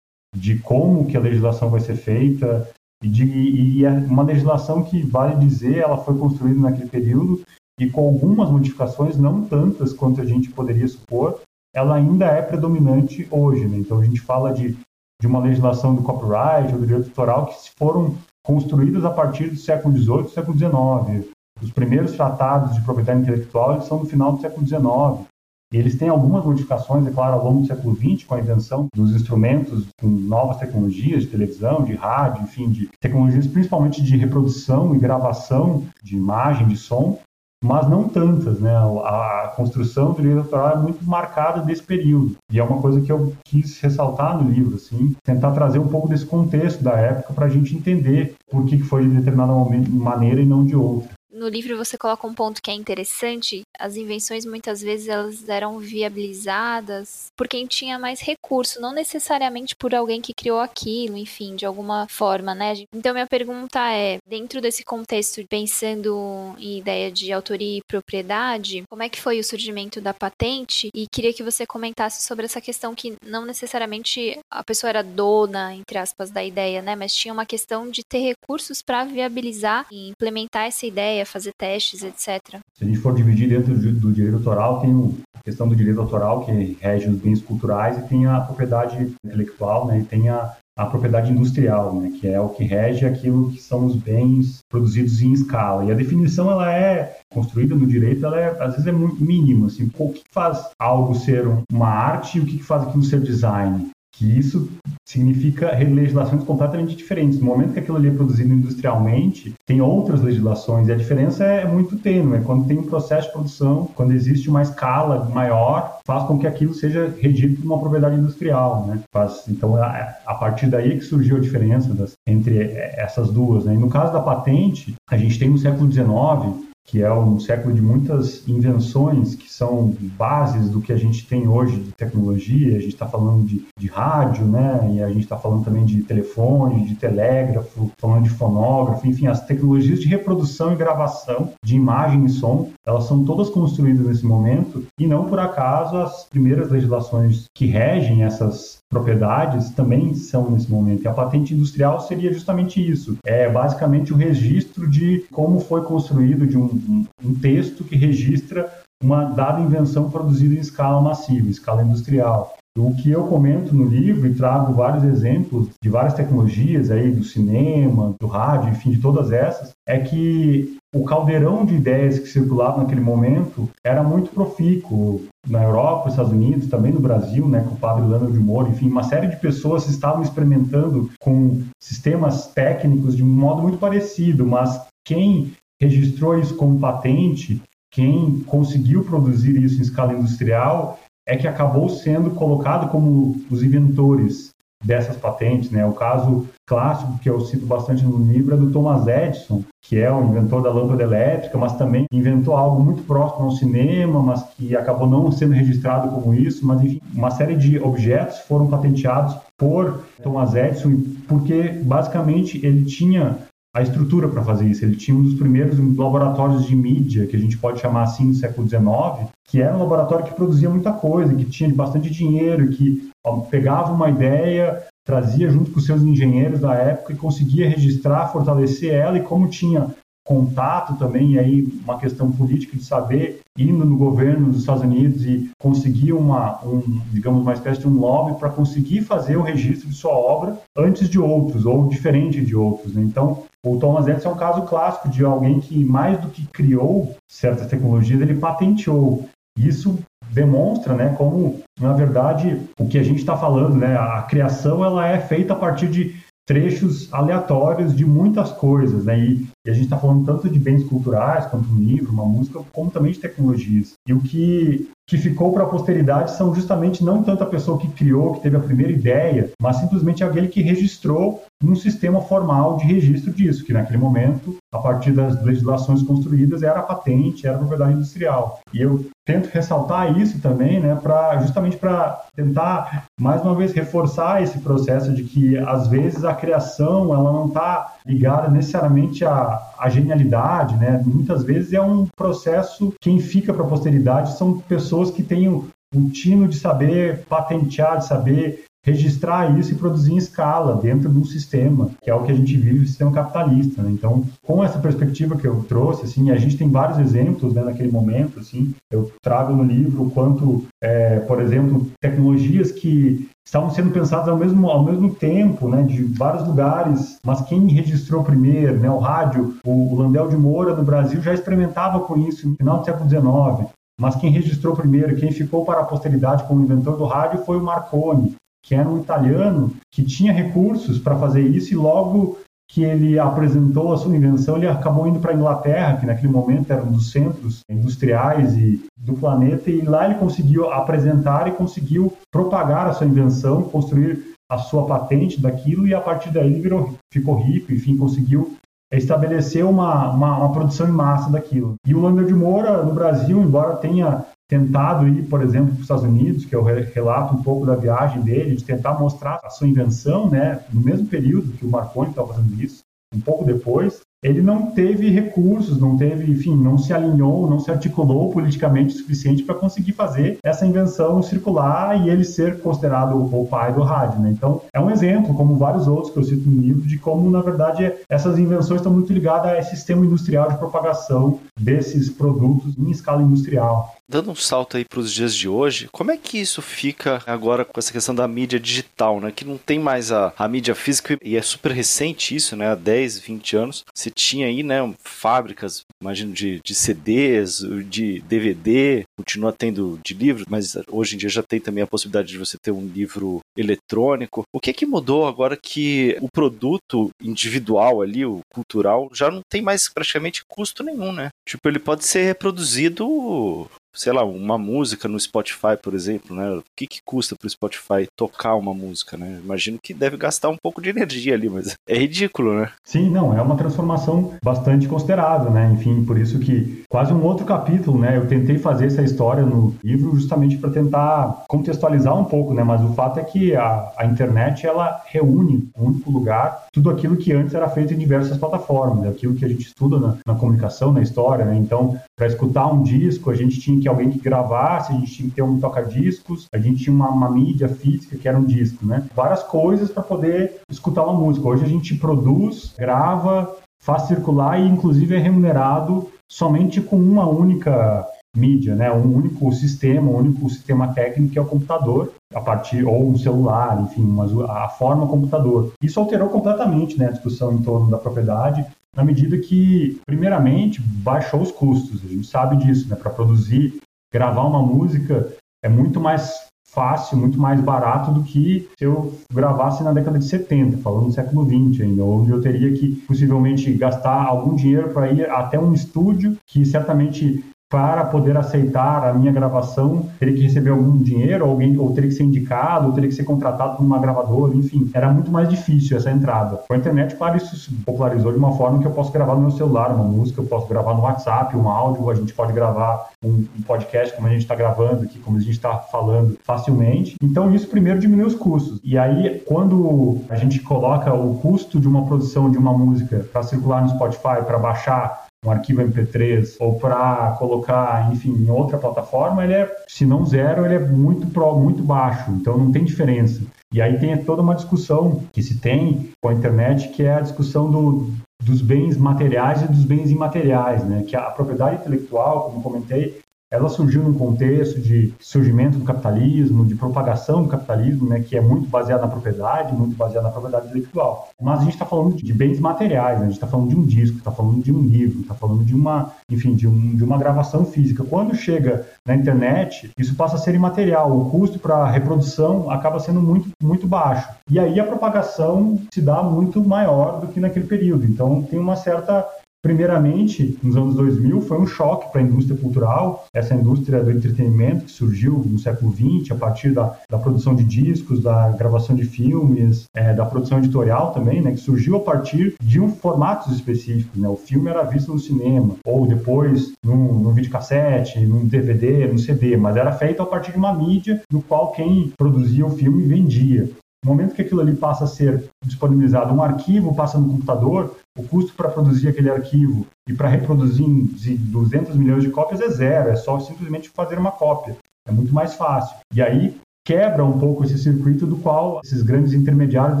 de 0.36 0.58
como 0.58 1.06
que 1.06 1.16
a 1.16 1.20
legislação 1.20 1.70
vai 1.70 1.80
ser 1.80 1.96
feita, 1.96 2.70
E, 3.02 3.08
de, 3.08 3.24
e 3.24 3.84
é 3.84 3.90
uma 3.90 4.22
legislação 4.22 4.84
que, 4.84 5.02
vale 5.02 5.34
dizer, 5.36 5.78
ela 5.78 6.04
foi 6.04 6.18
construída 6.18 6.60
naquele 6.60 6.88
período 6.88 7.42
e 7.80 7.88
com 7.88 8.06
algumas 8.06 8.50
modificações, 8.50 9.16
não 9.16 9.46
tantas 9.46 9.94
quanto 9.94 10.20
a 10.20 10.26
gente 10.26 10.50
poderia 10.50 10.86
supor, 10.86 11.40
ela 11.74 11.96
ainda 11.96 12.26
é 12.26 12.42
predominante 12.42 13.26
hoje. 13.30 13.66
Né? 13.66 13.78
Então 13.78 13.98
a 13.98 14.04
gente 14.04 14.20
fala 14.20 14.52
de, 14.52 14.76
de 15.20 15.26
uma 15.26 15.40
legislação 15.40 15.94
do 15.94 16.02
copyright 16.02 16.72
ou 16.72 16.80
do 16.80 16.86
direito 16.86 17.08
autoral 17.08 17.46
que 17.46 17.70
foram 17.78 18.14
construídas 18.44 19.04
a 19.04 19.10
partir 19.10 19.48
do 19.48 19.56
século 19.56 19.96
XVIII 19.96 20.26
e 20.26 20.30
século 20.30 20.58
XIX. 20.58 21.30
Os 21.62 21.70
primeiros 21.70 22.12
tratados 22.12 22.74
de 22.74 22.82
propriedade 22.82 23.20
intelectual 23.20 23.82
são 23.82 23.98
do 23.98 24.06
final 24.06 24.32
do 24.32 24.40
século 24.40 24.66
XIX. 24.66 25.28
E 25.72 25.76
eles 25.76 25.96
têm 25.96 26.08
algumas 26.08 26.44
modificações, 26.44 27.06
é 27.06 27.12
claro, 27.12 27.34
ao 27.34 27.44
longo 27.44 27.60
do 27.60 27.66
século 27.68 27.94
XX, 27.94 28.24
com 28.24 28.34
a 28.34 28.40
invenção 28.40 28.88
dos 28.92 29.14
instrumentos 29.14 29.86
com 30.00 30.08
novas 30.08 30.56
tecnologias 30.56 31.22
de 31.22 31.28
televisão, 31.28 31.84
de 31.84 31.94
rádio, 31.94 32.42
enfim, 32.42 32.68
de 32.68 32.88
tecnologias 33.00 33.46
principalmente 33.46 34.02
de 34.02 34.16
reprodução 34.16 34.96
e 34.96 34.98
gravação 34.98 35.86
de 36.02 36.16
imagem, 36.16 36.66
de 36.66 36.76
som, 36.76 37.20
mas 37.62 37.88
não 37.88 38.08
tantas, 38.08 38.58
né? 38.58 38.74
A, 38.76 39.52
construção 39.54 40.12
do 40.12 40.22
direito 40.22 40.38
autoral 40.38 40.78
é 40.78 40.82
muito 40.82 41.04
marcada 41.04 41.60
desse 41.60 41.82
período. 41.82 42.36
E 42.50 42.58
é 42.58 42.62
uma 42.62 42.80
coisa 42.80 43.00
que 43.00 43.12
eu 43.12 43.34
quis 43.44 43.78
ressaltar 43.80 44.42
no 44.42 44.48
livro, 44.50 44.76
assim, 44.76 45.14
tentar 45.22 45.50
trazer 45.50 45.78
um 45.78 45.88
pouco 45.88 46.08
desse 46.08 46.24
contexto 46.24 46.82
da 46.82 46.92
época 46.92 47.34
para 47.34 47.46
a 47.46 47.48
gente 47.48 47.76
entender 47.76 48.34
por 48.50 48.64
que 48.64 48.78
foi 48.78 49.06
de 49.06 49.16
determinada 49.16 49.52
maneira 49.52 50.40
e 50.40 50.46
não 50.46 50.64
de 50.64 50.76
outra 50.76 51.10
no 51.40 51.48
livro 51.48 51.74
você 51.78 51.96
coloca 51.96 52.26
um 52.26 52.34
ponto 52.34 52.60
que 52.60 52.70
é 52.70 52.74
interessante. 52.74 53.62
As 53.78 53.96
invenções 53.96 54.44
muitas 54.44 54.82
vezes 54.82 55.08
elas 55.08 55.48
eram 55.48 55.78
viabilizadas 55.78 57.28
por 57.34 57.48
quem 57.48 57.66
tinha 57.66 57.98
mais 57.98 58.20
recurso, 58.20 58.78
não 58.78 58.92
necessariamente 58.92 59.74
por 59.74 59.94
alguém 59.94 60.20
que 60.20 60.34
criou 60.34 60.58
aquilo, 60.58 61.16
enfim, 61.16 61.56
de 61.56 61.64
alguma 61.64 62.06
forma, 62.08 62.54
né? 62.54 62.74
Então 62.94 63.14
minha 63.14 63.26
pergunta 63.26 63.90
é, 63.90 64.18
dentro 64.28 64.60
desse 64.60 64.84
contexto, 64.84 65.42
pensando 65.48 66.54
em 66.58 66.76
ideia 66.76 67.10
de 67.10 67.32
autoria 67.32 67.78
e 67.78 67.82
propriedade, 67.88 68.84
como 68.90 69.02
é 69.02 69.08
que 69.08 69.20
foi 69.20 69.40
o 69.40 69.44
surgimento 69.44 69.98
da 69.98 70.12
patente? 70.12 70.90
E 70.94 71.06
queria 71.10 71.32
que 71.32 71.42
você 71.42 71.66
comentasse 71.66 72.22
sobre 72.22 72.44
essa 72.44 72.60
questão 72.60 72.94
que 72.94 73.16
não 73.24 73.46
necessariamente 73.46 74.38
a 74.50 74.62
pessoa 74.62 74.90
era 74.90 75.02
dona, 75.02 75.74
entre 75.74 75.96
aspas, 75.96 76.30
da 76.30 76.44
ideia, 76.44 76.82
né? 76.82 76.94
Mas 76.94 77.14
tinha 77.14 77.32
uma 77.32 77.46
questão 77.46 77.88
de 77.88 78.04
ter 78.04 78.18
recursos 78.18 78.82
para 78.82 79.04
viabilizar 79.04 79.86
e 79.90 80.10
implementar 80.10 80.66
essa 80.66 80.84
ideia, 80.84 81.24
fazer 81.30 81.52
testes, 81.56 82.02
etc. 82.02 82.58
Se 82.74 82.84
a 82.84 82.86
gente 82.86 82.98
for 82.98 83.14
dividir 83.14 83.48
dentro 83.48 83.74
do 83.74 84.12
direito 84.12 84.36
autoral, 84.36 84.80
tem 84.80 85.14
a 85.34 85.42
questão 85.42 85.68
do 85.68 85.76
direito 85.76 86.00
autoral, 86.00 86.44
que 86.44 86.76
rege 86.80 87.08
os 87.08 87.16
bens 87.16 87.40
culturais, 87.40 87.98
e 87.98 88.08
tem 88.08 88.26
a 88.26 88.40
propriedade 88.40 89.14
intelectual, 89.24 89.86
né, 89.86 90.00
e 90.00 90.04
tem 90.04 90.28
a, 90.28 90.54
a 90.76 90.86
propriedade 90.86 91.32
industrial, 91.32 91.94
né, 91.94 92.12
que 92.20 92.28
é 92.28 92.40
o 92.40 92.50
que 92.50 92.64
rege 92.64 93.06
aquilo 93.06 93.50
que 93.50 93.60
são 93.60 93.86
os 93.86 93.96
bens 93.96 94.58
produzidos 94.68 95.22
em 95.22 95.32
escala. 95.32 95.84
E 95.84 95.92
a 95.92 95.94
definição 95.94 96.50
ela 96.50 96.72
é 96.72 97.18
construída 97.32 97.74
no 97.74 97.86
direito, 97.86 98.26
ela 98.26 98.38
é, 98.38 98.62
às 98.62 98.72
vezes 98.72 98.86
é 98.86 98.92
muito 98.92 99.24
mínima, 99.24 99.68
assim, 99.68 99.90
o 99.98 100.12
que 100.12 100.22
faz 100.32 100.70
algo 100.78 101.14
ser 101.14 101.46
uma 101.72 101.88
arte 101.88 102.38
e 102.38 102.40
o 102.40 102.46
que 102.46 102.62
faz 102.62 102.82
aquilo 102.82 103.02
ser 103.02 103.20
design? 103.20 103.90
Que 104.20 104.38
isso 104.38 104.68
significa 105.08 105.74
legislações 105.78 106.44
completamente 106.44 106.94
diferentes. 106.94 107.40
No 107.40 107.46
momento 107.46 107.72
que 107.72 107.78
aquilo 107.78 107.96
ali 107.96 108.08
é 108.08 108.12
produzido 108.12 108.52
industrialmente, 108.52 109.54
tem 109.64 109.80
outras 109.80 110.20
legislações 110.20 110.88
e 110.88 110.92
a 110.92 110.94
diferença 110.94 111.42
é 111.42 111.64
muito 111.64 111.96
tênue. 111.96 112.36
É 112.36 112.40
quando 112.42 112.66
tem 112.66 112.78
um 112.78 112.86
processo 112.86 113.28
de 113.28 113.32
produção, 113.32 113.88
quando 113.96 114.12
existe 114.12 114.50
uma 114.50 114.60
escala 114.60 115.24
maior, 115.30 116.00
faz 116.04 116.24
com 116.24 116.38
que 116.38 116.46
aquilo 116.46 116.74
seja 116.74 117.12
regido 117.18 117.56
por 117.56 117.64
uma 117.64 117.80
propriedade 117.80 118.16
industrial, 118.16 118.84
né? 118.86 119.00
Faz, 119.10 119.44
então, 119.48 119.74
a, 119.76 120.14
a 120.26 120.34
partir 120.34 120.66
daí 120.66 120.92
é 120.92 120.96
que 120.96 121.04
surgiu 121.04 121.38
a 121.38 121.40
diferença 121.40 121.94
das, 121.94 122.12
entre 122.26 122.58
essas 122.58 123.30
duas. 123.30 123.64
Né? 123.64 123.74
E 123.74 123.78
no 123.78 123.88
caso 123.88 124.12
da 124.12 124.20
patente, 124.20 124.94
a 125.10 125.16
gente 125.16 125.38
tem 125.38 125.48
no 125.48 125.56
século 125.56 125.90
XIX 125.90 126.69
que 126.86 127.02
é 127.02 127.12
um 127.12 127.38
século 127.38 127.74
de 127.74 127.80
muitas 127.80 128.46
invenções 128.48 129.34
que 129.34 129.50
são 129.50 129.94
bases 130.18 130.68
do 130.70 130.80
que 130.80 130.92
a 130.92 130.96
gente 130.96 131.26
tem 131.26 131.46
hoje 131.46 131.76
de 131.76 131.92
tecnologia. 131.92 132.76
A 132.76 132.80
gente 132.80 132.94
está 132.94 133.06
falando 133.06 133.44
de, 133.44 133.64
de 133.78 133.86
rádio, 133.86 134.44
né? 134.44 134.90
E 134.94 135.02
a 135.02 135.08
gente 135.08 135.22
está 135.22 135.36
falando 135.36 135.64
também 135.64 135.84
de 135.84 136.02
telefone, 136.02 136.86
de 136.86 136.94
telégrafo, 136.96 137.90
falando 137.98 138.24
de 138.24 138.30
fonógrafo, 138.30 139.06
enfim, 139.06 139.26
as 139.26 139.44
tecnologias 139.46 140.00
de 140.00 140.08
reprodução 140.08 140.72
e 140.72 140.76
gravação 140.76 141.52
de 141.64 141.76
imagem 141.76 142.24
e 142.24 142.28
som, 142.28 142.70
elas 142.84 143.04
são 143.04 143.24
todas 143.24 143.50
construídas 143.50 144.06
nesse 144.06 144.26
momento 144.26 144.84
e 144.98 145.06
não 145.06 145.26
por 145.26 145.38
acaso 145.38 145.96
as 145.96 146.24
primeiras 146.24 146.70
legislações 146.70 147.44
que 147.54 147.66
regem 147.66 148.24
essas 148.24 148.80
propriedades 148.90 149.70
também 149.70 150.14
são 150.14 150.50
nesse 150.50 150.70
momento. 150.70 151.04
E 151.04 151.08
a 151.08 151.12
patente 151.12 151.54
industrial 151.54 152.00
seria 152.00 152.32
justamente 152.32 152.80
isso. 152.80 153.16
É 153.24 153.48
basicamente 153.48 154.12
o 154.12 154.16
registro 154.16 154.88
de 154.88 155.24
como 155.30 155.60
foi 155.60 155.82
construído 155.82 156.46
de 156.46 156.58
um, 156.58 156.69
um 156.72 157.34
texto 157.34 157.84
que 157.84 157.96
registra 157.96 158.70
uma 159.02 159.24
dada 159.24 159.60
invenção 159.60 160.10
produzida 160.10 160.54
em 160.54 160.58
escala 160.58 161.00
massiva, 161.00 161.48
escala 161.48 161.82
industrial. 161.82 162.54
O 162.78 162.94
que 162.94 163.10
eu 163.10 163.26
comento 163.26 163.74
no 163.74 163.84
livro 163.84 164.28
e 164.28 164.34
trago 164.34 164.72
vários 164.72 165.02
exemplos 165.02 165.68
de 165.82 165.90
várias 165.90 166.14
tecnologias 166.14 166.90
aí 166.90 167.10
do 167.10 167.24
cinema, 167.24 168.14
do 168.20 168.28
rádio, 168.28 168.70
enfim, 168.70 168.92
de 168.92 169.00
todas 169.00 169.32
essas, 169.32 169.72
é 169.88 169.98
que 169.98 170.76
o 170.94 171.04
caldeirão 171.04 171.64
de 171.64 171.74
ideias 171.74 172.18
que 172.18 172.28
circulava 172.28 172.78
naquele 172.78 173.00
momento 173.00 173.68
era 173.84 174.02
muito 174.04 174.30
profícuo 174.30 175.22
na 175.48 175.64
Europa, 175.64 176.04
nos 176.04 176.14
Estados 176.14 176.32
Unidos, 176.32 176.68
também 176.68 176.92
no 176.92 177.00
Brasil, 177.00 177.48
né, 177.48 177.60
com 177.60 177.74
o 177.74 177.78
padre 177.78 178.06
Lando 178.06 178.30
de 178.30 178.38
Moura, 178.38 178.68
enfim, 178.68 178.88
uma 178.88 179.02
série 179.02 179.26
de 179.26 179.36
pessoas 179.36 179.88
estavam 179.88 180.22
experimentando 180.22 181.10
com 181.20 181.62
sistemas 181.82 182.48
técnicos 182.48 183.16
de 183.16 183.24
um 183.24 183.28
modo 183.28 183.62
muito 183.62 183.78
parecido, 183.78 184.46
mas 184.46 184.80
quem 185.04 185.52
registrou 185.80 186.38
isso 186.38 186.54
como 186.56 186.78
patente, 186.78 187.62
quem 187.90 188.40
conseguiu 188.40 189.04
produzir 189.04 189.60
isso 189.62 189.78
em 189.78 189.82
escala 189.82 190.12
industrial, 190.12 191.00
é 191.26 191.36
que 191.36 191.48
acabou 191.48 191.88
sendo 191.88 192.30
colocado 192.30 192.90
como 192.90 193.36
os 193.50 193.62
inventores 193.62 194.50
dessas 194.84 195.16
patentes, 195.16 195.70
né? 195.70 195.84
O 195.84 195.92
caso 195.92 196.48
clássico 196.66 197.18
que 197.18 197.28
eu 197.28 197.40
cito 197.40 197.66
bastante 197.66 198.04
no 198.04 198.16
livro 198.32 198.54
é 198.54 198.56
do 198.56 198.70
Thomas 198.70 199.06
Edison, 199.06 199.62
que 199.82 199.98
é 199.98 200.10
o 200.10 200.24
inventor 200.24 200.62
da 200.62 200.72
lâmpada 200.72 201.02
elétrica, 201.02 201.58
mas 201.58 201.76
também 201.76 202.06
inventou 202.12 202.56
algo 202.56 202.82
muito 202.82 203.02
próximo 203.02 203.46
ao 203.46 203.50
cinema, 203.50 204.22
mas 204.22 204.42
que 204.56 204.74
acabou 204.74 205.06
não 205.08 205.30
sendo 205.30 205.52
registrado 205.52 206.08
como 206.08 206.32
isso, 206.32 206.66
mas 206.66 206.80
enfim, 206.80 207.00
uma 207.12 207.30
série 207.30 207.56
de 207.56 207.78
objetos 207.78 208.38
foram 208.40 208.68
patenteados 208.68 209.36
por 209.58 210.04
Thomas 210.22 210.54
Edison, 210.54 211.02
porque 211.28 211.62
basicamente 211.82 212.64
ele 212.64 212.84
tinha 212.84 213.36
a 213.74 213.82
estrutura 213.82 214.28
para 214.28 214.42
fazer 214.42 214.66
isso. 214.66 214.84
Ele 214.84 214.96
tinha 214.96 215.16
um 215.16 215.22
dos 215.22 215.34
primeiros 215.34 215.78
laboratórios 215.96 216.66
de 216.66 216.74
mídia, 216.74 217.26
que 217.26 217.36
a 217.36 217.38
gente 217.38 217.56
pode 217.56 217.80
chamar 217.80 218.02
assim, 218.02 218.26
no 218.26 218.34
século 218.34 218.68
XIX, 218.68 219.30
que 219.48 219.60
era 219.60 219.76
um 219.76 219.80
laboratório 219.80 220.24
que 220.24 220.34
produzia 220.34 220.68
muita 220.68 220.92
coisa, 220.92 221.34
que 221.34 221.44
tinha 221.44 221.72
bastante 221.72 222.10
dinheiro, 222.10 222.68
que 222.70 223.10
ó, 223.24 223.40
pegava 223.40 223.92
uma 223.92 224.08
ideia, 224.08 224.84
trazia 225.04 225.50
junto 225.50 225.70
com 225.70 225.80
seus 225.80 226.02
engenheiros 226.02 226.60
da 226.60 226.74
época 226.74 227.12
e 227.12 227.16
conseguia 227.16 227.68
registrar, 227.68 228.28
fortalecer 228.28 228.92
ela, 228.92 229.18
e 229.18 229.22
como 229.22 229.48
tinha 229.48 229.94
contato 230.30 230.96
também, 230.96 231.36
aí 231.40 231.66
uma 231.82 231.98
questão 231.98 232.30
política 232.30 232.76
de 232.76 232.84
saber, 232.84 233.40
indo 233.58 233.84
no 233.84 233.96
governo 233.96 234.46
dos 234.46 234.60
Estados 234.60 234.84
Unidos 234.84 235.24
e 235.24 235.50
conseguir 235.60 236.12
uma, 236.12 236.64
um, 236.64 237.00
digamos, 237.10 237.42
uma 237.42 237.52
espécie 237.52 237.80
de 237.80 237.88
um 237.88 237.98
lobby 237.98 238.38
para 238.38 238.48
conseguir 238.48 239.00
fazer 239.00 239.36
o 239.36 239.42
registro 239.42 239.88
de 239.88 239.94
sua 239.96 240.12
obra 240.12 240.56
antes 240.78 241.08
de 241.08 241.18
outros, 241.18 241.66
ou 241.66 241.88
diferente 241.88 242.40
de 242.44 242.54
outros. 242.54 242.94
Né? 242.94 243.02
Então, 243.02 243.42
o 243.66 243.76
Thomas 243.76 244.06
Edison 244.06 244.28
é 244.28 244.32
um 244.32 244.36
caso 244.36 244.62
clássico 244.62 245.08
de 245.08 245.24
alguém 245.24 245.58
que, 245.58 245.84
mais 245.84 246.20
do 246.20 246.28
que 246.28 246.46
criou 246.46 247.16
certas 247.28 247.66
tecnologias, 247.66 248.20
ele 248.20 248.34
patenteou. 248.34 249.28
Isso 249.58 249.98
demonstra, 250.30 250.94
né, 250.94 251.12
como 251.18 251.58
na 251.80 251.92
verdade 251.92 252.60
o 252.78 252.86
que 252.86 252.96
a 252.96 253.02
gente 253.02 253.18
está 253.18 253.36
falando, 253.36 253.74
né, 253.74 253.96
a 253.96 254.22
criação 254.22 254.84
ela 254.84 255.04
é 255.08 255.18
feita 255.18 255.54
a 255.54 255.56
partir 255.56 255.88
de 255.88 256.14
trechos 256.50 257.08
aleatórios 257.14 257.94
de 257.94 258.04
muitas 258.04 258.50
coisas, 258.50 259.04
né? 259.04 259.16
E, 259.16 259.46
e 259.66 259.70
a 259.70 259.74
gente 259.74 259.84
está 259.84 259.98
falando 259.98 260.24
tanto 260.24 260.48
de 260.48 260.58
bens 260.58 260.84
culturais, 260.84 261.46
quanto 261.46 261.70
um 261.70 261.78
livro, 261.78 262.12
uma 262.12 262.24
música, 262.24 262.60
como 262.72 262.90
também 262.90 263.12
de 263.12 263.18
tecnologias. 263.18 263.92
E 264.06 264.12
o 264.12 264.20
que 264.20 264.90
que 265.10 265.18
ficou 265.18 265.52
para 265.52 265.64
a 265.64 265.66
posteridade 265.66 266.30
são 266.36 266.54
justamente 266.54 267.02
não 267.02 267.20
tanto 267.20 267.42
a 267.42 267.46
pessoa 267.46 267.76
que 267.76 267.88
criou, 267.88 268.34
que 268.34 268.42
teve 268.42 268.56
a 268.56 268.60
primeira 268.60 268.92
ideia, 268.92 269.50
mas 269.60 269.78
simplesmente 269.78 270.22
aquele 270.22 270.46
que 270.46 270.62
registrou 270.62 271.42
um 271.62 271.74
sistema 271.74 272.20
formal 272.22 272.76
de 272.76 272.84
registro 272.84 273.32
disso, 273.32 273.64
que 273.64 273.72
naquele 273.72 273.98
momento, 273.98 274.56
a 274.72 274.78
partir 274.78 275.10
das 275.10 275.42
legislações 275.42 276.00
construídas, 276.04 276.62
era 276.62 276.80
patente, 276.80 277.44
era 277.44 277.58
propriedade 277.58 277.94
industrial. 277.94 278.60
E 278.72 278.80
eu 278.80 279.04
tento 279.26 279.50
ressaltar 279.52 280.16
isso 280.18 280.40
também, 280.40 280.78
né, 280.78 280.94
para 280.94 281.40
justamente 281.40 281.76
para 281.76 282.22
tentar 282.34 283.04
mais 283.20 283.42
uma 283.42 283.54
vez 283.54 283.72
reforçar 283.72 284.42
esse 284.42 284.58
processo 284.60 285.12
de 285.12 285.24
que 285.24 285.58
às 285.58 285.88
vezes 285.88 286.24
a 286.24 286.34
criação 286.34 287.12
ela 287.12 287.32
não 287.32 287.46
está 287.46 287.96
ligada 288.10 288.48
necessariamente 288.48 289.24
à, 289.24 289.60
à 289.78 289.88
genialidade, 289.88 290.76
né? 290.76 291.02
Muitas 291.04 291.44
vezes 291.44 291.72
é 291.72 291.80
um 291.80 292.06
processo 292.16 292.92
quem 293.00 293.20
fica 293.20 293.54
para 293.54 293.64
a 293.64 293.68
posteridade 293.68 294.36
são 294.36 294.58
pessoas 294.58 295.10
que 295.10 295.22
têm 295.22 295.48
o, 295.48 295.68
o 295.94 296.10
tino 296.10 296.48
de 296.48 296.56
saber 296.56 297.24
patentear, 297.28 297.98
de 297.98 298.06
saber 298.06 298.64
registrar 298.84 299.58
isso 299.58 299.72
e 299.72 299.76
produzir 299.76 300.12
em 300.12 300.16
escala 300.16 300.80
dentro 300.80 301.10
de 301.10 301.18
um 301.18 301.24
sistema, 301.24 301.90
que 302.02 302.10
é 302.10 302.14
o 302.14 302.22
que 302.22 302.32
a 302.32 302.34
gente 302.34 302.56
vive 302.56 302.80
no 302.80 302.86
sistema 302.86 303.12
capitalista. 303.12 303.82
Né? 303.82 303.90
Então, 303.90 304.24
com 304.42 304.64
essa 304.64 304.78
perspectiva 304.78 305.36
que 305.36 305.46
eu 305.46 305.62
trouxe, 305.68 306.04
assim, 306.04 306.30
a 306.30 306.36
gente 306.36 306.56
tem 306.56 306.70
vários 306.70 306.98
exemplos 306.98 307.52
né, 307.52 307.62
naquele 307.62 307.90
momento. 307.90 308.40
Assim, 308.40 308.74
eu 308.90 309.12
trago 309.22 309.54
no 309.54 309.62
livro 309.62 310.04
o 310.04 310.10
quanto, 310.10 310.64
é, 310.82 311.20
por 311.20 311.42
exemplo, 311.42 311.90
tecnologias 312.00 312.72
que 312.72 313.28
estavam 313.50 313.68
sendo 313.68 313.90
pensadas 313.90 314.28
ao 314.28 314.36
mesmo, 314.36 314.70
ao 314.70 314.84
mesmo 314.84 315.12
tempo, 315.12 315.68
né, 315.68 315.82
de 315.82 316.04
vários 316.04 316.46
lugares, 316.46 317.18
mas 317.26 317.40
quem 317.40 317.66
registrou 317.66 318.22
primeiro, 318.22 318.78
né, 318.78 318.88
o 318.88 318.98
rádio, 318.98 319.56
o 319.66 319.96
Landel 319.96 320.28
de 320.28 320.36
Moura 320.36 320.72
no 320.72 320.84
Brasil 320.84 321.20
já 321.20 321.34
experimentava 321.34 321.98
com 321.98 322.16
isso 322.16 322.48
no 322.48 322.54
final 322.54 322.78
do 322.78 322.84
século 322.84 323.10
XIX, 323.10 323.68
mas 324.00 324.14
quem 324.14 324.30
registrou 324.30 324.76
primeiro, 324.76 325.16
quem 325.16 325.32
ficou 325.32 325.64
para 325.64 325.80
a 325.80 325.84
posteridade 325.84 326.44
como 326.44 326.62
inventor 326.62 326.96
do 326.96 327.04
rádio 327.04 327.44
foi 327.44 327.56
o 327.56 327.62
Marconi, 327.64 328.36
que 328.62 328.72
era 328.72 328.88
um 328.88 329.00
italiano 329.00 329.72
que 329.92 330.04
tinha 330.04 330.32
recursos 330.32 331.00
para 331.00 331.18
fazer 331.18 331.42
isso 331.42 331.74
e 331.74 331.76
logo 331.76 332.38
que 332.72 332.84
ele 332.84 333.18
apresentou 333.18 333.92
a 333.92 333.96
sua 333.96 334.14
invenção, 334.14 334.56
ele 334.56 334.68
acabou 334.68 335.06
indo 335.06 335.18
para 335.18 335.32
a 335.32 335.34
Inglaterra, 335.34 335.96
que 335.96 336.06
naquele 336.06 336.32
momento 336.32 336.72
era 336.72 336.82
um 336.82 336.92
dos 336.92 337.10
centros 337.10 337.60
industriais 337.68 338.56
e 338.56 338.80
do 338.96 339.14
planeta, 339.14 339.68
e 339.68 339.80
lá 339.82 340.04
ele 340.04 340.14
conseguiu 340.14 340.70
apresentar 340.70 341.48
e 341.48 341.52
conseguiu 341.52 342.12
propagar 342.30 342.86
a 342.86 342.92
sua 342.92 343.08
invenção, 343.08 343.62
construir 343.62 344.34
a 344.48 344.58
sua 344.58 344.86
patente 344.86 345.40
daquilo 345.40 345.86
e 345.86 345.94
a 345.94 346.00
partir 346.00 346.30
daí 346.30 346.46
ele 346.46 346.60
virou, 346.60 346.94
ficou 347.12 347.36
rico, 347.36 347.72
enfim, 347.72 347.96
conseguiu 347.96 348.56
estabelecer 348.92 349.64
uma, 349.64 350.10
uma, 350.10 350.38
uma 350.38 350.52
produção 350.52 350.88
em 350.88 350.92
massa 350.92 351.30
daquilo. 351.30 351.74
E 351.86 351.94
o 351.94 352.00
Lander 352.00 352.24
de 352.24 352.34
Moura, 352.34 352.82
no 352.84 352.94
Brasil, 352.94 353.40
embora 353.40 353.76
tenha 353.76 354.24
tentado 354.50 355.06
ir, 355.06 355.22
por 355.22 355.42
exemplo, 355.42 355.68
para 355.68 355.76
os 355.76 355.82
Estados 355.82 356.02
Unidos, 356.02 356.44
que 356.44 356.54
eu 356.54 356.64
relato 356.64 357.34
um 357.34 357.42
pouco 357.42 357.64
da 357.64 357.76
viagem 357.76 358.20
dele, 358.20 358.56
de 358.56 358.64
tentar 358.64 358.98
mostrar 358.98 359.38
a 359.44 359.48
sua 359.48 359.68
invenção, 359.68 360.28
né, 360.28 360.60
no 360.72 360.80
mesmo 360.80 361.06
período 361.06 361.52
que 361.52 361.64
o 361.64 361.70
Marconi 361.70 362.10
estava 362.10 362.34
fazendo 362.34 362.60
isso, 362.60 362.80
um 363.14 363.20
pouco 363.20 363.44
depois, 363.44 364.00
ele 364.22 364.42
não 364.42 364.70
teve 364.72 365.08
recursos, 365.08 365.80
não 365.80 365.96
teve, 365.96 366.30
enfim, 366.30 366.54
não 366.54 366.76
se 366.76 366.92
alinhou, 366.92 367.48
não 367.48 367.58
se 367.58 367.70
articulou 367.70 368.30
politicamente 368.30 368.94
o 368.94 368.98
suficiente 368.98 369.42
para 369.42 369.54
conseguir 369.54 369.92
fazer 369.92 370.36
essa 370.44 370.66
invenção 370.66 371.22
circular 371.22 371.98
e 372.04 372.10
ele 372.10 372.22
ser 372.22 372.60
considerado 372.60 373.16
o 373.16 373.46
pai 373.46 373.72
do 373.72 373.80
rádio, 373.80 374.20
né? 374.20 374.30
Então, 374.30 374.60
é 374.74 374.78
um 374.78 374.90
exemplo, 374.90 375.34
como 375.34 375.56
vários 375.56 375.88
outros 375.88 376.12
que 376.12 376.18
eu 376.18 376.24
cito 376.24 376.50
no 376.50 376.60
livro, 376.60 376.82
de 376.82 376.98
como, 376.98 377.30
na 377.30 377.40
verdade, 377.40 377.94
essas 378.10 378.38
invenções 378.38 378.80
estão 378.80 378.92
muito 378.92 379.10
ligadas 379.10 379.52
a 379.52 379.58
esse 379.58 379.70
sistema 379.70 380.04
industrial 380.04 380.50
de 380.50 380.58
propagação 380.58 381.40
desses 381.58 382.10
produtos 382.10 382.76
em 382.76 382.90
escala 382.90 383.22
industrial. 383.22 383.94
Dando 384.10 384.32
um 384.32 384.34
salto 384.34 384.76
aí 384.76 384.84
para 384.84 384.98
os 384.98 385.12
dias 385.12 385.32
de 385.32 385.48
hoje, 385.48 385.88
como 385.92 386.10
é 386.10 386.16
que 386.16 386.36
isso 386.36 386.60
fica 386.60 387.22
agora 387.24 387.64
com 387.64 387.78
essa 387.78 387.92
questão 387.92 388.12
da 388.12 388.26
mídia 388.26 388.58
digital, 388.58 389.20
né? 389.20 389.30
Que 389.30 389.44
não 389.44 389.56
tem 389.56 389.78
mais 389.78 390.10
a, 390.10 390.34
a 390.36 390.48
mídia 390.48 390.74
física 390.74 391.16
e 391.22 391.36
é 391.36 391.42
super 391.42 391.70
recente 391.70 392.34
isso, 392.34 392.56
né? 392.56 392.72
Há 392.72 392.74
10, 392.74 393.20
20 393.20 393.56
anos. 393.56 393.84
Você 393.94 394.10
tinha 394.10 394.48
aí, 394.48 394.64
né, 394.64 394.78
fábricas, 395.04 395.84
imagino, 396.02 396.32
de, 396.32 396.58
de 396.64 396.74
CDs, 396.74 397.60
de 397.88 398.20
DVD, 398.22 399.04
continua 399.16 399.52
tendo 399.52 400.00
de 400.04 400.12
livros, 400.12 400.46
mas 400.50 400.76
hoje 400.88 401.14
em 401.14 401.18
dia 401.18 401.28
já 401.28 401.44
tem 401.44 401.60
também 401.60 401.84
a 401.84 401.86
possibilidade 401.86 402.32
de 402.32 402.38
você 402.38 402.56
ter 402.60 402.72
um 402.72 402.84
livro 402.84 403.38
eletrônico. 403.56 404.42
O 404.52 404.58
que 404.58 404.70
é 404.70 404.72
que 404.72 404.86
mudou 404.86 405.28
agora 405.28 405.56
que 405.56 406.16
o 406.20 406.26
produto 406.28 407.10
individual 407.22 408.02
ali, 408.02 408.26
o 408.26 408.40
cultural, 408.52 409.08
já 409.14 409.30
não 409.30 409.42
tem 409.48 409.62
mais 409.62 409.88
praticamente 409.88 410.42
custo 410.48 410.82
nenhum, 410.82 411.12
né? 411.12 411.28
Tipo, 411.48 411.68
ele 411.68 411.78
pode 411.78 412.04
ser 412.04 412.24
reproduzido 412.24 413.70
sei 413.94 414.12
lá, 414.12 414.24
uma 414.24 414.56
música 414.56 415.08
no 415.08 415.18
Spotify, 415.18 415.76
por 415.82 415.94
exemplo, 415.94 416.34
né? 416.34 416.50
O 416.50 416.62
que, 416.76 416.86
que 416.86 417.00
custa 417.04 417.34
para 417.36 417.46
o 417.46 417.50
Spotify 417.50 418.06
tocar 418.16 418.54
uma 418.54 418.72
música, 418.72 419.16
né? 419.16 419.40
Imagino 419.42 419.78
que 419.82 419.92
deve 419.92 420.16
gastar 420.16 420.48
um 420.48 420.56
pouco 420.62 420.80
de 420.80 420.90
energia 420.90 421.34
ali, 421.34 421.48
mas 421.48 421.74
é 421.88 421.98
ridículo, 421.98 422.54
né? 422.54 422.70
Sim, 422.84 423.10
não, 423.10 423.36
é 423.36 423.42
uma 423.42 423.56
transformação 423.56 424.34
bastante 424.42 424.86
considerável, 424.86 425.50
né? 425.50 425.70
Enfim, 425.74 426.04
por 426.04 426.18
isso 426.18 426.38
que 426.38 426.84
quase 426.88 427.12
um 427.12 427.22
outro 427.22 427.44
capítulo, 427.44 427.98
né? 427.98 428.16
Eu 428.16 428.26
tentei 428.26 428.58
fazer 428.58 428.86
essa 428.86 429.02
história 429.02 429.44
no 429.44 429.74
livro 429.82 430.14
justamente 430.14 430.56
para 430.56 430.70
tentar 430.70 431.44
contextualizar 431.48 432.16
um 432.16 432.24
pouco, 432.24 432.54
né? 432.54 432.62
Mas 432.62 432.82
o 432.82 432.92
fato 432.94 433.18
é 433.18 433.24
que 433.24 433.54
a, 433.54 433.92
a 433.96 434.06
internet, 434.06 434.66
ela 434.66 435.02
reúne 435.06 435.68
em 435.76 435.80
um 435.80 435.86
único 435.86 436.10
lugar 436.10 436.66
tudo 436.72 436.90
aquilo 436.90 437.16
que 437.16 437.32
antes 437.32 437.54
era 437.54 437.68
feito 437.68 437.92
em 437.92 437.98
diversas 437.98 438.36
plataformas, 438.36 439.06
aquilo 439.06 439.34
que 439.34 439.44
a 439.44 439.48
gente 439.48 439.66
estuda 439.66 439.98
na, 439.98 440.16
na 440.26 440.34
comunicação, 440.34 440.92
na 440.92 441.02
história, 441.02 441.44
né? 441.44 441.56
Então, 441.56 441.98
para 442.16 442.26
escutar 442.26 442.66
um 442.66 442.82
disco, 442.82 443.30
a 443.30 443.34
gente 443.34 443.60
tinha 443.60 443.79
que 443.80 443.88
alguém 443.88 444.10
que 444.10 444.18
gravasse, 444.18 444.92
a 444.92 444.94
gente 444.94 445.12
tinha 445.12 445.28
que 445.28 445.34
ter 445.34 445.42
um 445.42 445.58
toca-discos, 445.58 446.46
a 446.52 446.58
gente 446.58 446.84
tinha 446.84 446.94
uma, 446.94 447.08
uma, 447.08 447.30
mídia 447.30 447.68
física 447.68 448.16
que 448.16 448.28
era 448.28 448.38
um 448.38 448.44
disco, 448.44 448.84
né? 448.86 449.06
Várias 449.14 449.42
coisas 449.42 449.90
para 449.90 450.02
poder 450.02 450.60
escutar 450.70 451.04
uma 451.04 451.18
música. 451.18 451.48
Hoje 451.48 451.64
a 451.64 451.68
gente 451.68 451.94
produz, 451.96 452.74
grava, 452.78 453.56
faz 453.80 454.02
circular 454.02 454.60
e 454.60 454.68
inclusive 454.68 455.14
é 455.14 455.18
remunerado 455.18 456.08
somente 456.28 456.80
com 456.80 456.96
uma 456.96 457.26
única 457.26 458.06
mídia, 458.36 458.74
né? 458.74 458.92
Um 458.92 459.16
único 459.16 459.52
sistema, 459.52 460.10
um 460.10 460.16
único 460.16 460.48
sistema 460.48 460.92
técnico 460.92 461.32
que 461.32 461.38
é 461.38 461.42
o 461.42 461.46
computador, 461.46 462.12
a 462.34 462.40
partir 462.40 462.84
ou 462.84 463.08
um 463.08 463.18
celular, 463.18 463.80
enfim, 463.82 464.02
mas 464.02 464.32
a 464.48 464.68
forma 464.68 465.06
computador. 465.06 465.72
Isso 465.82 465.98
alterou 465.98 466.28
completamente, 466.28 466.98
né, 466.98 467.06
a 467.06 467.12
discussão 467.12 467.52
em 467.52 467.62
torno 467.62 467.90
da 467.90 467.98
propriedade 467.98 468.64
na 468.94 469.04
medida 469.04 469.38
que, 469.38 470.00
primeiramente, 470.06 470.80
baixou 470.80 471.40
os 471.40 471.52
custos. 471.52 472.02
A 472.04 472.08
gente 472.08 472.26
sabe 472.26 472.56
disso, 472.56 472.88
né? 472.88 472.96
Para 472.96 473.10
produzir, 473.10 473.80
gravar 474.12 474.44
uma 474.44 474.62
música 474.62 475.32
é 475.62 475.68
muito 475.68 476.00
mais 476.00 476.48
fácil, 476.70 477.18
muito 477.18 477.38
mais 477.38 477.60
barato 477.60 478.12
do 478.12 478.22
que 478.22 478.68
se 478.78 478.84
eu 478.84 479.12
gravasse 479.32 479.82
na 479.82 479.92
década 479.92 480.18
de 480.18 480.24
70, 480.24 480.78
falando 480.78 481.06
do 481.06 481.12
século 481.12 481.44
20 481.44 481.82
ainda, 481.82 482.04
onde 482.04 482.30
eu 482.30 482.40
teria 482.40 482.72
que 482.72 482.94
possivelmente 483.06 483.72
gastar 483.72 484.24
algum 484.24 484.54
dinheiro 484.54 484.90
para 484.90 485.10
ir 485.10 485.28
até 485.28 485.58
um 485.58 485.72
estúdio 485.72 486.36
que 486.46 486.64
certamente 486.64 487.44
para 487.70 488.04
poder 488.04 488.36
aceitar 488.36 489.08
a 489.08 489.14
minha 489.14 489.30
gravação, 489.30 490.08
teria 490.18 490.34
que 490.34 490.42
receber 490.42 490.70
algum 490.70 490.98
dinheiro, 490.98 491.44
ou 491.44 491.52
alguém, 491.52 491.78
ou 491.78 491.92
teria 491.92 492.10
que 492.10 492.16
ser 492.16 492.24
indicado, 492.24 492.88
ou 492.88 492.92
teria 492.92 493.08
que 493.08 493.14
ser 493.14 493.22
contratado 493.22 493.76
por 493.76 493.84
uma 493.84 494.00
gravadora, 494.00 494.56
enfim, 494.56 494.90
era 494.92 495.08
muito 495.08 495.30
mais 495.30 495.48
difícil 495.48 495.96
essa 495.96 496.10
entrada. 496.10 496.56
Com 496.66 496.74
a 496.74 496.76
internet, 496.76 497.14
claro, 497.14 497.36
isso 497.36 497.56
se 497.56 497.72
popularizou 497.84 498.32
de 498.32 498.38
uma 498.38 498.56
forma 498.56 498.80
que 498.80 498.86
eu 498.86 498.90
posso 498.90 499.12
gravar 499.12 499.36
no 499.36 499.42
meu 499.42 499.52
celular 499.52 499.94
uma 499.94 500.02
música, 500.02 500.40
eu 500.40 500.46
posso 500.46 500.66
gravar 500.66 500.94
no 500.94 501.02
WhatsApp 501.02 501.56
um 501.56 501.68
áudio, 501.68 502.10
a 502.10 502.14
gente 502.16 502.34
pode 502.34 502.52
gravar 502.52 503.08
um, 503.24 503.44
podcast 503.64 504.16
como 504.16 504.26
a 504.26 504.30
gente 504.30 504.42
está 504.42 504.56
gravando 504.56 505.04
aqui, 505.04 505.20
como 505.20 505.36
a 505.36 505.40
gente 505.40 505.52
está 505.52 505.76
falando 505.76 506.36
facilmente. 506.42 507.14
Então, 507.22 507.54
isso 507.54 507.68
primeiro 507.68 508.00
diminui 508.00 508.26
os 508.26 508.34
custos. 508.34 508.80
E 508.82 508.98
aí, 508.98 509.44
quando 509.46 510.18
a 510.28 510.34
gente 510.34 510.58
coloca 510.58 511.14
o 511.14 511.36
custo 511.36 511.78
de 511.78 511.86
uma 511.86 512.04
produção 512.04 512.50
de 512.50 512.58
uma 512.58 512.76
música 512.76 513.24
para 513.32 513.44
circular 513.44 513.82
no 513.82 513.90
Spotify, 513.90 514.44
para 514.44 514.58
baixar 514.58 515.29
um 515.44 515.50
arquivo 515.50 515.82
MP3 515.82 516.56
ou 516.60 516.78
para 516.78 517.34
colocar, 517.38 518.12
enfim, 518.12 518.32
em 518.32 518.50
outra 518.50 518.78
plataforma, 518.78 519.42
ele 519.42 519.54
é, 519.54 519.76
se 519.88 520.04
não 520.04 520.26
zero, 520.26 520.66
ele 520.66 520.74
é 520.74 520.78
muito 520.78 521.26
pro, 521.28 521.58
muito 521.58 521.82
baixo, 521.82 522.30
então 522.32 522.58
não 522.58 522.70
tem 522.70 522.84
diferença. 522.84 523.42
E 523.72 523.80
aí 523.80 523.98
tem 523.98 524.16
toda 524.24 524.42
uma 524.42 524.54
discussão 524.54 525.22
que 525.32 525.42
se 525.42 525.58
tem 525.58 526.10
com 526.22 526.28
a 526.28 526.34
internet, 526.34 526.88
que 526.88 527.04
é 527.04 527.14
a 527.14 527.20
discussão 527.20 527.70
do, 527.70 528.10
dos 528.42 528.60
bens 528.60 528.96
materiais 528.96 529.62
e 529.62 529.68
dos 529.68 529.84
bens 529.84 530.10
imateriais, 530.10 530.84
né? 530.84 531.04
Que 531.06 531.16
a 531.16 531.30
propriedade 531.30 531.76
intelectual, 531.76 532.50
como 532.50 532.62
comentei, 532.62 533.20
ela 533.50 533.68
surgiu 533.68 534.02
num 534.02 534.14
contexto 534.14 534.80
de 534.80 535.12
surgimento 535.18 535.76
do 535.76 535.84
capitalismo, 535.84 536.64
de 536.64 536.76
propagação 536.76 537.42
do 537.42 537.48
capitalismo, 537.48 538.08
né, 538.08 538.20
que 538.20 538.36
é 538.36 538.40
muito 538.40 538.68
baseado 538.68 539.00
na 539.00 539.08
propriedade, 539.08 539.74
muito 539.74 539.96
baseado 539.96 540.22
na 540.22 540.30
propriedade 540.30 540.68
intelectual. 540.68 541.28
Mas 541.40 541.60
a 541.60 541.64
gente 541.64 541.72
está 541.72 541.84
falando 541.84 542.14
de 542.14 542.32
bens 542.32 542.60
materiais, 542.60 543.18
né, 543.18 543.24
a 543.24 543.28
gente 543.28 543.34
está 543.34 543.48
falando 543.48 543.70
de 543.70 543.76
um 543.76 543.84
disco, 543.84 544.18
está 544.18 544.30
falando 544.30 544.62
de 544.62 544.72
um 544.72 544.80
livro, 544.80 545.22
está 545.22 545.34
falando 545.34 545.64
de 545.64 545.74
uma, 545.74 546.12
enfim, 546.30 546.54
de, 546.54 546.68
um, 546.68 546.94
de 546.94 547.02
uma 547.02 547.18
gravação 547.18 547.64
física. 547.64 548.04
Quando 548.04 548.36
chega 548.36 548.86
na 549.04 549.16
internet, 549.16 549.90
isso 549.98 550.14
passa 550.14 550.36
a 550.36 550.38
ser 550.38 550.54
imaterial. 550.54 551.10
O 551.10 551.28
custo 551.30 551.58
para 551.58 551.90
reprodução 551.90 552.70
acaba 552.70 553.00
sendo 553.00 553.20
muito, 553.20 553.50
muito 553.60 553.86
baixo. 553.86 554.28
E 554.48 554.60
aí 554.60 554.78
a 554.78 554.84
propagação 554.84 555.80
se 555.92 556.00
dá 556.00 556.22
muito 556.22 556.60
maior 556.62 557.20
do 557.20 557.26
que 557.26 557.40
naquele 557.40 557.66
período. 557.66 558.04
Então 558.06 558.42
tem 558.42 558.58
uma 558.58 558.76
certa 558.76 559.26
Primeiramente, 559.62 560.58
nos 560.62 560.74
anos 560.74 560.94
2000, 560.94 561.42
foi 561.42 561.58
um 561.58 561.66
choque 561.66 562.10
para 562.10 562.22
a 562.22 562.24
indústria 562.24 562.56
cultural, 562.56 563.26
essa 563.34 563.54
indústria 563.54 564.02
do 564.02 564.10
entretenimento 564.10 564.86
que 564.86 564.90
surgiu 564.90 565.44
no 565.46 565.58
século 565.58 565.92
XX, 565.92 566.30
a 566.30 566.34
partir 566.34 566.70
da, 566.70 566.96
da 567.10 567.18
produção 567.18 567.54
de 567.54 567.62
discos, 567.62 568.22
da 568.22 568.48
gravação 568.52 568.96
de 568.96 569.04
filmes, 569.04 569.84
é, 569.94 570.14
da 570.14 570.24
produção 570.24 570.58
editorial 570.58 571.12
também, 571.12 571.42
né, 571.42 571.52
que 571.52 571.60
surgiu 571.60 571.96
a 571.96 572.00
partir 572.00 572.54
de 572.62 572.80
um 572.80 572.90
formatos 572.90 573.54
específicos. 573.54 574.18
Né? 574.18 574.28
O 574.28 574.36
filme 574.36 574.70
era 574.70 574.82
visto 574.82 575.12
no 575.12 575.18
cinema, 575.18 575.76
ou 575.84 576.06
depois 576.06 576.72
num, 576.82 577.18
num 577.18 577.32
videocassete, 577.34 578.20
num 578.20 578.46
DVD, 578.46 579.06
num 579.08 579.18
CD, 579.18 579.58
mas 579.58 579.76
era 579.76 579.92
feito 579.92 580.22
a 580.22 580.26
partir 580.26 580.52
de 580.52 580.58
uma 580.58 580.72
mídia 580.72 581.20
no 581.30 581.42
qual 581.42 581.72
quem 581.72 582.12
produzia 582.16 582.64
o 582.64 582.70
filme 582.70 583.02
vendia. 583.02 583.68
No 584.02 584.12
momento 584.12 584.34
que 584.34 584.40
aquilo 584.40 584.62
ali 584.62 584.74
passa 584.74 585.04
a 585.04 585.06
ser 585.06 585.44
disponibilizado 585.62 586.32
um 586.32 586.42
arquivo, 586.42 586.94
passa 586.94 587.18
no 587.18 587.28
computador, 587.28 587.96
o 588.20 588.28
custo 588.28 588.52
para 588.54 588.68
produzir 588.68 589.08
aquele 589.08 589.30
arquivo 589.30 589.86
e 590.06 590.12
para 590.12 590.28
reproduzir 590.28 590.86
200 590.86 591.96
milhões 591.96 592.22
de 592.22 592.30
cópias 592.30 592.60
é 592.60 592.68
zero, 592.68 593.08
é 593.08 593.16
só 593.16 593.40
simplesmente 593.40 593.88
fazer 593.88 594.18
uma 594.18 594.30
cópia. 594.30 594.76
É 595.08 595.12
muito 595.12 595.32
mais 595.32 595.54
fácil. 595.54 595.96
E 596.14 596.20
aí, 596.20 596.60
quebra 596.90 597.24
um 597.24 597.38
pouco 597.38 597.62
esse 597.62 597.78
circuito 597.78 598.26
do 598.26 598.34
qual 598.34 598.80
esses 598.82 599.00
grandes 599.00 599.32
intermediários 599.32 600.00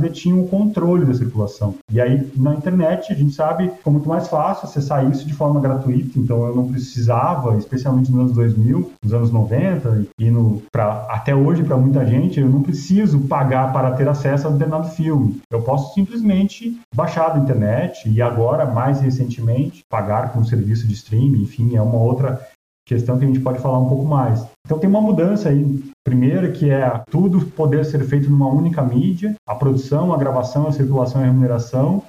detinham 0.00 0.40
o 0.40 0.48
controle 0.48 1.06
da 1.06 1.14
circulação. 1.14 1.76
E 1.88 2.00
aí, 2.00 2.28
na 2.34 2.52
internet, 2.52 3.12
a 3.12 3.14
gente 3.14 3.32
sabe 3.32 3.70
é 3.86 3.90
muito 3.90 4.08
mais 4.08 4.26
fácil 4.26 4.66
acessar 4.66 5.08
isso 5.08 5.24
de 5.24 5.32
forma 5.32 5.60
gratuita, 5.60 6.18
então 6.18 6.44
eu 6.44 6.52
não 6.52 6.66
precisava, 6.66 7.56
especialmente 7.56 8.10
nos 8.10 8.22
anos 8.22 8.32
2000, 8.32 8.92
nos 9.04 9.14
anos 9.14 9.30
90, 9.30 10.06
e 10.18 10.30
no, 10.32 10.60
pra, 10.72 11.06
até 11.08 11.32
hoje 11.32 11.62
para 11.62 11.76
muita 11.76 12.04
gente, 12.04 12.40
eu 12.40 12.48
não 12.48 12.60
preciso 12.60 13.20
pagar 13.20 13.72
para 13.72 13.92
ter 13.92 14.08
acesso 14.08 14.48
a 14.48 14.50
determinado 14.50 14.88
filme. 14.88 15.40
Eu 15.48 15.62
posso 15.62 15.94
simplesmente 15.94 16.76
baixar 16.92 17.28
da 17.28 17.38
internet 17.38 18.10
e 18.10 18.20
agora, 18.20 18.66
mais 18.66 19.00
recentemente, 19.00 19.84
pagar 19.88 20.32
com 20.32 20.40
um 20.40 20.44
serviço 20.44 20.88
de 20.88 20.94
streaming, 20.94 21.42
enfim, 21.42 21.76
é 21.76 21.82
uma 21.82 21.98
outra 21.98 22.40
questão 22.84 23.16
que 23.16 23.24
a 23.24 23.28
gente 23.28 23.38
pode 23.38 23.60
falar 23.60 23.78
um 23.78 23.88
pouco 23.88 24.04
mais. 24.04 24.44
Então 24.66 24.76
tem 24.76 24.90
uma 24.90 25.00
mudança 25.00 25.48
aí. 25.48 25.89
Primeiro 26.04 26.52
que 26.52 26.70
é 26.70 27.02
tudo 27.10 27.44
poder 27.46 27.84
ser 27.84 28.02
feito 28.04 28.30
numa 28.30 28.48
única 28.48 28.82
mídia, 28.82 29.34
a 29.46 29.54
produção, 29.54 30.12
a 30.12 30.16
gravação, 30.16 30.66
a 30.66 30.72
circulação 30.72 31.20
e 31.20 31.24
a 31.24 31.26
remuneração, 31.26 32.02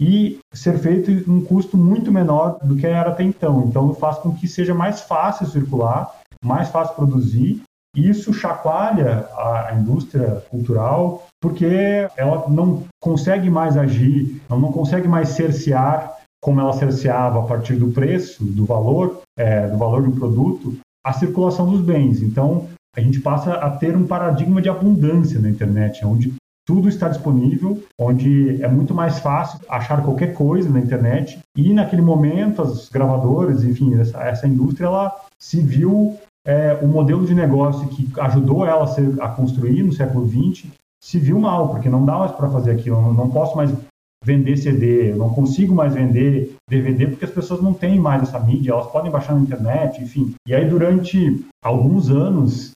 e 0.00 0.38
ser 0.52 0.78
feito 0.78 1.10
em 1.10 1.30
um 1.30 1.44
custo 1.44 1.76
muito 1.76 2.10
menor 2.10 2.58
do 2.64 2.74
que 2.74 2.86
era 2.86 3.10
até 3.10 3.22
então. 3.22 3.64
Então 3.66 3.94
faz 3.94 4.18
com 4.18 4.34
que 4.34 4.48
seja 4.48 4.74
mais 4.74 5.02
fácil 5.02 5.46
circular, 5.46 6.10
mais 6.42 6.70
fácil 6.70 6.96
produzir. 6.96 7.62
Isso 7.94 8.32
chacoalha 8.32 9.28
a 9.36 9.74
indústria 9.74 10.42
cultural, 10.48 11.26
porque 11.40 12.08
ela 12.16 12.48
não 12.48 12.84
consegue 13.00 13.50
mais 13.50 13.76
agir, 13.76 14.40
ela 14.48 14.60
não 14.60 14.72
consegue 14.72 15.06
mais 15.06 15.30
cercear 15.30 16.16
como 16.42 16.60
ela 16.60 16.72
cerceava 16.72 17.40
a 17.40 17.46
partir 17.46 17.74
do 17.74 17.92
preço, 17.92 18.42
do 18.42 18.64
valor, 18.64 19.20
é, 19.36 19.68
do 19.68 19.76
valor 19.76 20.02
do 20.02 20.12
produto, 20.12 20.78
a 21.04 21.12
circulação 21.12 21.68
dos 21.68 21.82
bens. 21.82 22.22
Então, 22.22 22.68
a 22.96 23.00
gente 23.00 23.20
passa 23.20 23.54
a 23.54 23.70
ter 23.70 23.96
um 23.96 24.06
paradigma 24.06 24.60
de 24.60 24.68
abundância 24.68 25.40
na 25.40 25.48
internet, 25.48 26.04
onde 26.04 26.34
tudo 26.66 26.88
está 26.88 27.08
disponível, 27.08 27.82
onde 27.98 28.62
é 28.62 28.68
muito 28.68 28.94
mais 28.94 29.18
fácil 29.18 29.58
achar 29.68 30.02
qualquer 30.02 30.34
coisa 30.34 30.68
na 30.68 30.80
internet. 30.80 31.38
E 31.56 31.72
naquele 31.72 32.02
momento, 32.02 32.62
as 32.62 32.88
gravadoras, 32.88 33.64
enfim, 33.64 33.98
essa, 33.98 34.22
essa 34.22 34.46
indústria, 34.46 34.86
ela 34.86 35.12
se 35.38 35.60
viu 35.60 36.16
é, 36.46 36.74
o 36.80 36.86
modelo 36.86 37.26
de 37.26 37.34
negócio 37.34 37.88
que 37.88 38.08
ajudou 38.20 38.64
ela 38.64 38.84
a, 38.84 38.86
ser, 38.86 39.20
a 39.20 39.28
construir 39.28 39.82
no 39.82 39.92
século 39.92 40.28
XX 40.28 40.66
se 41.02 41.18
viu 41.18 41.38
mal, 41.38 41.70
porque 41.70 41.88
não 41.88 42.04
dá 42.04 42.18
mais 42.18 42.32
para 42.32 42.50
fazer 42.50 42.72
aquilo, 42.72 42.96
eu 42.96 43.14
não 43.14 43.30
posso 43.30 43.56
mais 43.56 43.72
vender 44.22 44.56
CD, 44.56 45.12
eu 45.12 45.16
não 45.16 45.30
consigo 45.30 45.74
mais 45.74 45.94
vender 45.94 46.54
DVD 46.68 47.06
porque 47.06 47.24
as 47.24 47.30
pessoas 47.30 47.62
não 47.62 47.72
têm 47.72 47.98
mais 47.98 48.22
essa 48.22 48.38
mídia, 48.38 48.72
elas 48.72 48.90
podem 48.90 49.10
baixar 49.10 49.34
na 49.34 49.40
internet, 49.40 50.02
enfim. 50.02 50.34
E 50.46 50.54
aí 50.54 50.68
durante 50.68 51.42
alguns 51.64 52.10
anos 52.10 52.72